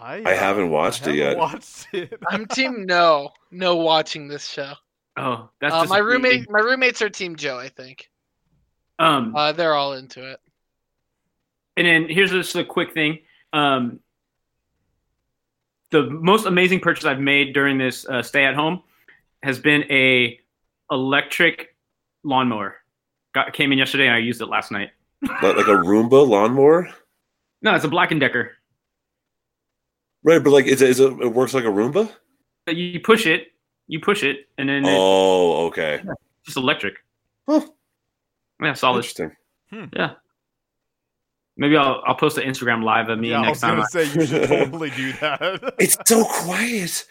I 0.00 0.22
I 0.24 0.32
haven't 0.34 0.70
watched 0.70 1.06
I 1.06 1.10
it 1.12 1.18
haven't 1.18 1.28
yet. 1.32 1.38
Watched 1.38 1.86
it. 1.92 2.22
I'm 2.28 2.46
team 2.46 2.86
no, 2.86 3.30
no 3.50 3.76
watching 3.76 4.28
this 4.28 4.46
show. 4.48 4.72
Oh, 5.16 5.50
that's 5.60 5.74
Uh, 5.74 5.84
my 5.88 5.98
roommate, 5.98 6.48
my 6.50 6.60
roommates 6.60 7.02
are 7.02 7.10
team 7.10 7.36
Joe. 7.36 7.58
I 7.58 7.68
think 7.68 8.08
Um, 8.98 9.34
uh, 9.36 9.52
they're 9.52 9.74
all 9.74 9.92
into 9.94 10.30
it. 10.30 10.40
And 11.76 11.86
then 11.86 12.08
here's 12.08 12.30
just 12.30 12.54
a 12.56 12.64
quick 12.64 12.92
thing. 12.94 13.18
Um, 13.52 14.00
the 15.90 16.02
most 16.08 16.46
amazing 16.46 16.80
purchase 16.80 17.04
I've 17.04 17.18
made 17.20 17.52
during 17.52 17.78
this 17.78 18.06
uh, 18.06 18.22
stay 18.22 18.44
at 18.44 18.54
home 18.54 18.82
has 19.42 19.58
been 19.58 19.82
a 19.90 20.38
electric 20.90 21.74
lawnmower. 22.22 22.76
Got 23.34 23.52
came 23.52 23.72
in 23.72 23.78
yesterday 23.78 24.06
and 24.06 24.14
I 24.14 24.18
used 24.18 24.40
it 24.40 24.46
last 24.46 24.70
night. 24.70 24.90
like 25.22 25.42
like 25.42 25.66
a 25.66 25.70
Roomba 25.82 26.26
lawnmower, 26.26 26.88
No, 27.62 27.74
it's 27.74 27.84
a 27.84 27.88
Black 27.88 28.10
and 28.10 28.20
Decker. 28.20 28.52
Right? 30.22 30.42
But 30.42 30.50
like, 30.50 30.66
is 30.66 30.82
it, 30.82 30.90
is 30.90 31.00
it, 31.00 31.12
it 31.20 31.32
works 31.34 31.54
like 31.54 31.64
a 31.64 31.68
Roomba? 31.68 32.10
You 32.68 33.00
push 33.00 33.26
it, 33.26 33.48
you 33.86 34.00
push 34.00 34.22
it, 34.22 34.48
and 34.58 34.68
then 34.68 34.84
it's 34.84 34.88
Oh, 34.92 35.66
okay. 35.66 36.00
just 36.44 36.56
electric. 36.56 36.94
Huh. 37.48 37.66
Yeah, 38.62 38.74
solid. 38.74 38.98
Interesting. 38.98 39.32
Yeah. 39.96 40.12
Maybe 41.56 41.76
I'll 41.76 42.02
I'll 42.06 42.14
post 42.14 42.38
an 42.38 42.44
Instagram 42.48 42.82
live 42.84 43.08
of 43.08 43.18
me 43.18 43.30
yeah, 43.30 43.40
I 43.40 43.42
next 43.42 43.50
was 43.56 43.60
time. 43.60 43.76
gonna 43.76 43.86
say 43.86 44.04
you 44.20 44.26
should 44.26 44.48
totally 44.48 44.90
do 44.90 45.12
that. 45.14 45.74
It's 45.78 45.96
so 46.06 46.24
quiet. 46.24 47.06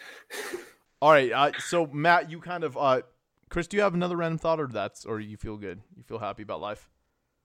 All 1.02 1.10
right, 1.12 1.30
uh, 1.32 1.52
so 1.58 1.86
Matt, 1.86 2.30
you 2.30 2.40
kind 2.40 2.62
of, 2.64 2.76
uh, 2.76 3.02
Chris, 3.48 3.66
do 3.66 3.76
you 3.76 3.82
have 3.82 3.94
another 3.94 4.16
random 4.16 4.38
thought, 4.38 4.60
or 4.60 4.66
that's, 4.66 5.04
or 5.06 5.18
you 5.20 5.36
feel 5.36 5.56
good? 5.56 5.80
You 5.96 6.02
feel 6.02 6.18
happy 6.18 6.42
about 6.42 6.60
life? 6.60 6.88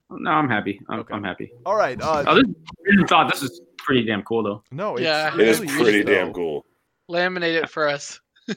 No, 0.10 0.30
I'm 0.32 0.50
happy. 0.50 0.80
I'm, 0.90 1.00
Okay. 1.00 1.14
I'm 1.14 1.24
happy. 1.24 1.52
All 1.66 1.76
right. 1.76 2.00
Uh, 2.02 2.24
Oh, 2.28 2.36
this 2.36 2.46
random 2.88 3.08
thought. 3.08 3.32
This 3.32 3.44
is 3.44 3.62
pretty 3.78 4.04
damn 4.04 4.24
cool 4.24 4.44
though. 4.44 4.64
no, 4.72 4.94
it's, 4.96 5.04
Yeah. 5.04 5.34
It 5.34 5.40
is 5.48 5.60
really 5.62 5.74
pretty 5.84 6.02
though. 6.04 6.14
damn 6.14 6.34
cool. 6.34 6.66
Laminate 7.10 7.62
it 7.64 7.70
for 7.70 7.88
us. 7.88 8.20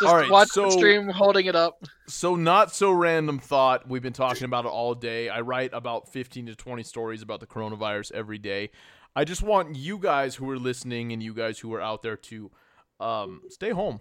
Just 0.00 0.10
All 0.10 0.16
right, 0.16 0.30
watch 0.30 0.48
so- 0.48 0.64
the 0.64 0.70
stream 0.70 1.08
holding 1.08 1.46
it 1.46 1.54
up. 1.54 1.84
So 2.08 2.34
not 2.34 2.74
so 2.74 2.90
random 2.90 3.38
thought. 3.38 3.88
We've 3.88 4.02
been 4.02 4.12
talking 4.12 4.44
about 4.44 4.64
it 4.64 4.68
all 4.68 4.94
day. 4.94 5.28
I 5.28 5.40
write 5.42 5.70
about 5.72 6.08
15 6.12 6.46
to 6.46 6.54
20 6.56 6.82
stories 6.82 7.22
about 7.22 7.40
the 7.40 7.46
coronavirus 7.46 8.12
every 8.12 8.38
day. 8.38 8.70
I 9.14 9.24
just 9.24 9.42
want 9.42 9.76
you 9.76 9.98
guys 9.98 10.34
who 10.34 10.48
are 10.50 10.58
listening 10.58 11.12
and 11.12 11.22
you 11.22 11.34
guys 11.34 11.58
who 11.58 11.72
are 11.74 11.80
out 11.80 12.02
there 12.02 12.16
to 12.16 12.50
um, 12.98 13.42
stay 13.50 13.70
home. 13.70 14.00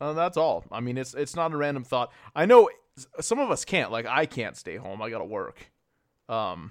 Uh, 0.00 0.12
that's 0.12 0.36
all. 0.36 0.64
I 0.70 0.80
mean, 0.80 0.98
it's 0.98 1.14
it's 1.14 1.34
not 1.36 1.52
a 1.52 1.56
random 1.56 1.84
thought. 1.84 2.12
I 2.34 2.44
know 2.44 2.66
s- 2.66 2.74
some 3.20 3.38
of 3.38 3.50
us 3.50 3.64
can't. 3.64 3.90
Like 3.90 4.06
I 4.06 4.26
can't 4.26 4.56
stay 4.56 4.76
home. 4.76 5.02
I 5.02 5.10
got 5.10 5.18
to 5.18 5.24
work. 5.24 5.70
Um, 6.28 6.70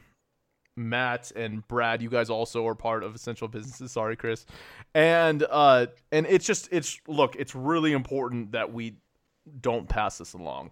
Matt 0.75 1.31
and 1.35 1.65
Brad, 1.67 2.01
you 2.01 2.09
guys 2.09 2.29
also 2.29 2.67
are 2.67 2.75
part 2.75 3.03
of 3.03 3.15
essential 3.15 3.47
businesses. 3.47 3.91
Sorry, 3.91 4.15
Chris. 4.15 4.45
And 4.93 5.45
uh, 5.49 5.87
and 6.11 6.25
it's 6.27 6.45
just 6.45 6.67
it's 6.71 6.99
look, 7.07 7.35
it's 7.35 7.55
really 7.55 7.93
important 7.93 8.51
that 8.51 8.73
we 8.73 8.95
don't 9.61 9.87
pass 9.87 10.17
this 10.17 10.33
along. 10.33 10.71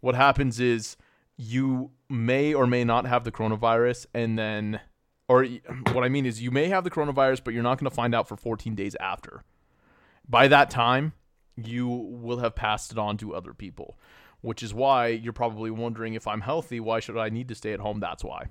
What 0.00 0.14
happens 0.14 0.60
is 0.60 0.96
you 1.36 1.90
may 2.08 2.52
or 2.52 2.66
may 2.66 2.84
not 2.84 3.06
have 3.06 3.24
the 3.24 3.32
coronavirus, 3.32 4.06
and 4.12 4.38
then, 4.38 4.80
or 5.28 5.46
what 5.92 6.04
I 6.04 6.08
mean 6.08 6.26
is 6.26 6.42
you 6.42 6.50
may 6.50 6.68
have 6.68 6.84
the 6.84 6.90
coronavirus, 6.90 7.42
but 7.44 7.54
you're 7.54 7.62
not 7.62 7.78
going 7.78 7.88
to 7.88 7.94
find 7.94 8.14
out 8.14 8.28
for 8.28 8.36
14 8.36 8.74
days 8.74 8.96
after. 9.00 9.44
By 10.28 10.48
that 10.48 10.68
time, 10.68 11.12
you 11.56 11.88
will 11.88 12.38
have 12.38 12.54
passed 12.54 12.92
it 12.92 12.98
on 12.98 13.16
to 13.18 13.34
other 13.34 13.54
people. 13.54 13.96
Which 14.40 14.62
is 14.62 14.72
why 14.72 15.08
you're 15.08 15.32
probably 15.32 15.70
wondering 15.70 16.14
if 16.14 16.26
I'm 16.26 16.40
healthy, 16.40 16.80
why 16.80 17.00
should 17.00 17.16
I 17.16 17.28
need 17.28 17.48
to 17.48 17.54
stay 17.54 17.72
at 17.72 17.80
home? 17.80 18.00
That's 18.00 18.24
why. 18.24 18.46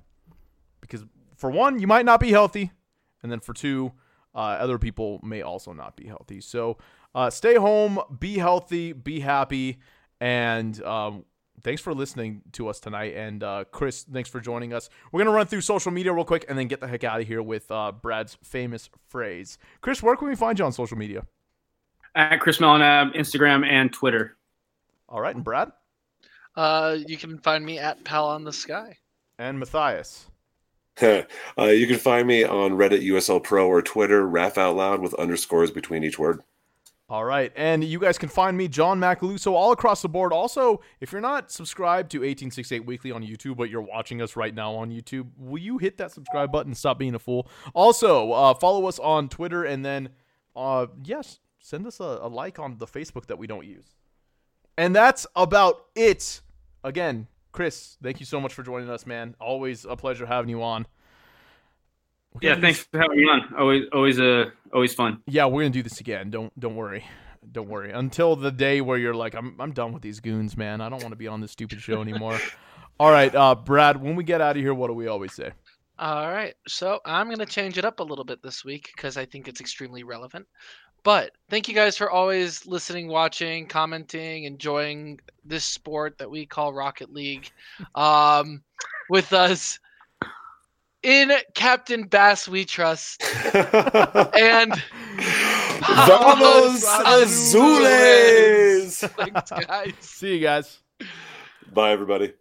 Because 0.81 1.05
for 1.35 1.49
one, 1.49 1.79
you 1.79 1.88
might 1.88 2.05
not 2.05 2.19
be 2.19 2.31
healthy, 2.31 2.71
and 3.23 3.31
then 3.31 3.39
for 3.39 3.53
two, 3.53 3.93
uh, 4.35 4.39
other 4.39 4.77
people 4.77 5.19
may 5.23 5.41
also 5.41 5.73
not 5.73 5.95
be 5.95 6.07
healthy. 6.07 6.41
So 6.41 6.77
uh, 7.15 7.29
stay 7.29 7.55
home, 7.55 7.99
be 8.19 8.38
healthy, 8.38 8.93
be 8.93 9.19
happy, 9.19 9.79
and 10.19 10.81
um, 10.83 11.25
thanks 11.61 11.81
for 11.81 11.93
listening 11.93 12.41
to 12.53 12.67
us 12.67 12.79
tonight. 12.79 13.15
And 13.15 13.43
uh, 13.43 13.65
Chris, 13.71 14.03
thanks 14.03 14.29
for 14.29 14.39
joining 14.39 14.73
us. 14.73 14.89
We're 15.11 15.23
gonna 15.23 15.35
run 15.35 15.47
through 15.47 15.61
social 15.61 15.91
media 15.91 16.13
real 16.13 16.25
quick 16.25 16.45
and 16.47 16.57
then 16.57 16.67
get 16.67 16.79
the 16.79 16.88
heck 16.88 17.03
out 17.03 17.21
of 17.21 17.27
here 17.27 17.41
with 17.41 17.69
uh, 17.71 17.91
Brad's 17.91 18.38
famous 18.43 18.89
phrase. 19.09 19.57
Chris, 19.81 20.03
where 20.03 20.15
can 20.15 20.27
we 20.27 20.35
find 20.35 20.59
you 20.59 20.65
on 20.65 20.71
social 20.71 20.97
media? 20.97 21.25
At 22.15 22.39
Chris 22.39 22.57
Melanab, 22.57 23.15
Instagram 23.15 23.65
and 23.65 23.91
Twitter. 23.91 24.36
All 25.10 25.22
right, 25.22 25.36
and 25.36 25.43
Brad 25.43 25.72
Uh, 26.55 26.97
you 27.08 27.18
can 27.18 27.38
find 27.39 27.66
me 27.66 27.80
at 27.80 28.03
Pal 28.03 28.28
on 28.28 28.43
the 28.43 28.53
Sky. 28.53 28.97
and 29.39 29.60
Matthias. 29.60 30.28
uh, 31.01 31.24
you 31.58 31.86
can 31.86 31.99
find 31.99 32.28
me 32.28 32.43
on 32.43 32.72
Reddit, 32.72 33.03
USL 33.03 33.43
Pro, 33.43 33.68
or 33.68 33.82
Twitter, 33.84 34.26
Raf 34.26 34.58
Out 34.58 34.76
Loud 34.76 34.99
with 35.01 35.14
underscores 35.14 35.70
between 35.70 36.03
each 36.03 36.18
word. 36.18 36.41
All 37.10 37.24
right, 37.24 37.53
and 37.55 37.84
you 37.84 37.99
guys 37.99 38.18
can 38.18 38.28
find 38.28 38.58
me, 38.58 38.68
John 38.68 38.99
Macaluso, 38.99 39.53
all 39.53 39.72
across 39.72 40.01
the 40.01 40.10
board. 40.10 40.34
Also, 40.34 40.82
if 40.99 41.12
you're 41.14 41.22
not 41.22 41.51
subscribed 41.51 42.12
to 42.12 42.18
1868 42.18 42.86
Weekly 42.86 43.12
on 43.12 43.24
YouTube, 43.24 43.55
but 43.55 43.70
you're 43.70 43.80
watching 43.80 44.22
us 44.22 44.36
right 44.36 44.53
now 44.53 44.74
on 44.74 44.89
YouTube, 44.89 45.30
will 45.38 45.62
you 45.62 45.78
hit 45.78 45.97
that 45.99 46.12
subscribe 46.12 46.51
button? 46.51 46.74
Stop 46.74 46.99
being 46.99 47.16
a 47.16 47.20
fool. 47.20 47.47
Also, 47.74 48.34
uh, 48.34 48.53
follow 48.55 48.88
us 48.88 48.99
on 48.99 49.30
Twitter, 49.30 49.64
and 49.64 49.86
then, 49.86 50.10
uh, 50.55 50.88
yes, 51.01 51.39
send 51.60 51.88
us 51.88 52.01
a, 52.01 52.20
a 52.24 52.28
like 52.28 52.60
on 52.60 52.78
the 52.78 52.88
Facebook 52.88 53.28
that 53.28 53.38
we 53.38 53.47
don't 53.47 53.66
use. 53.66 53.95
And 54.78 54.95
that's 54.95 55.25
about 55.36 55.86
it. 55.95 56.41
Again, 56.84 57.28
Chris, 57.51 57.97
thank 58.03 58.19
you 58.19 58.25
so 58.25 58.39
much 58.39 58.53
for 58.53 58.63
joining 58.63 58.89
us, 58.89 59.05
man. 59.05 59.36
Always 59.39 59.86
a 59.86 59.95
pleasure 59.95 60.25
having 60.25 60.49
you 60.49 60.61
on. 60.61 60.86
We're 62.34 62.41
Yeah, 62.43 62.49
gonna 62.51 62.61
thanks 62.61 62.80
for 62.91 62.99
having 62.99 63.17
me 63.17 63.23
on. 63.23 63.53
Always, 63.57 63.84
always, 63.91 64.19
uh, 64.19 64.45
always 64.73 64.93
fun. 64.93 65.23
yeah, 65.25 65.45
we're 65.45 65.63
gonna 65.63 65.71
do 65.71 65.82
this 65.82 65.99
again. 65.99 66.30
Don't 66.30 66.57
don't 66.59 66.75
worry, 66.75 67.03
don't 67.51 67.67
worry. 67.67 67.91
Until 67.91 68.36
the 68.36 68.51
day 68.51 68.82
where 68.82 68.97
you're 68.97 69.15
like, 69.15 69.34
I'm 69.34 69.59
I'm 69.59 69.71
done 69.71 69.91
with 69.91 70.03
these 70.03 70.19
goons, 70.19 70.55
man. 70.55 70.80
I 70.82 70.89
don't 70.89 71.01
want 71.01 71.13
to 71.13 71.17
be 71.17 71.28
on 71.28 71.41
this 71.41 71.51
stupid 71.51 71.82
show 71.82 72.01
anymore. 72.01 72.39
All 72.99 73.11
right, 73.11 73.34
uh, 73.34 73.55
Brad. 73.55 74.01
When 74.01 74.15
we 74.15 74.23
get 74.23 74.41
out 74.41 74.55
of 74.55 74.61
here, 74.61 74.73
what 74.73 74.88
do 74.88 74.93
we 74.93 75.07
always 75.07 75.34
say? 75.34 75.51
All 75.99 76.30
right, 76.30 76.53
so 76.67 76.99
I'm 77.05 77.28
gonna 77.30 77.45
change 77.47 77.80
it 77.80 77.86
up 77.86 77.99
a 77.99 78.03
little 78.03 78.25
bit 78.25 78.43
this 78.43 78.63
week 78.63 78.91
because 78.95 79.17
I 79.17 79.25
think 79.25 79.47
it's 79.47 79.61
extremely 79.61 80.03
relevant. 80.03 80.45
But 81.04 81.32
thank 81.50 81.68
you 81.68 81.74
guys 81.74 81.98
for 81.98 82.10
always 82.10 82.66
listening, 82.66 83.08
watching, 83.08 83.68
commenting, 83.68 84.43
enjoying 84.43 85.20
this 85.45 85.64
sport 85.66 86.18
that 86.18 86.30
we 86.30 86.45
call 86.45 86.74
Rocket 86.74 87.14
League. 87.14 87.52
Um, 87.95 88.64
with 89.10 89.34
us 89.34 89.80
in 91.04 91.32
Captain 91.54 92.08
Bass, 92.08 92.48
we 92.48 92.66
trust, 92.66 93.24
and 93.24 94.74
Vamos 95.88 96.86
Azules! 96.86 98.28
Thanks, 99.10 99.52
guys. 99.68 99.93
See 100.00 100.36
you 100.36 100.41
guys. 100.41 100.80
Bye, 101.72 101.91
everybody. 101.91 102.34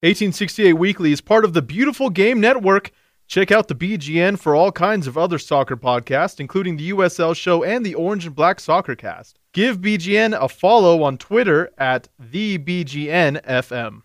1868 0.00 0.72
Weekly 0.74 1.12
is 1.12 1.20
part 1.20 1.44
of 1.44 1.52
the 1.52 1.62
Beautiful 1.62 2.10
Game 2.10 2.40
Network. 2.40 2.92
Check 3.28 3.52
out 3.52 3.68
the 3.68 3.74
BGN 3.74 4.38
for 4.38 4.54
all 4.54 4.72
kinds 4.72 5.06
of 5.06 5.18
other 5.18 5.38
soccer 5.38 5.76
podcasts, 5.76 6.40
including 6.40 6.78
the 6.78 6.90
USL 6.92 7.36
Show 7.36 7.62
and 7.62 7.84
the 7.84 7.94
Orange 7.94 8.24
and 8.24 8.34
Black 8.34 8.58
Soccer 8.58 8.96
Cast. 8.96 9.38
Give 9.52 9.82
BGN 9.82 10.34
a 10.40 10.48
follow 10.48 11.02
on 11.02 11.18
Twitter 11.18 11.70
at 11.76 12.08
the 12.18 12.56
BGN 12.56 13.44
FM. 13.44 14.00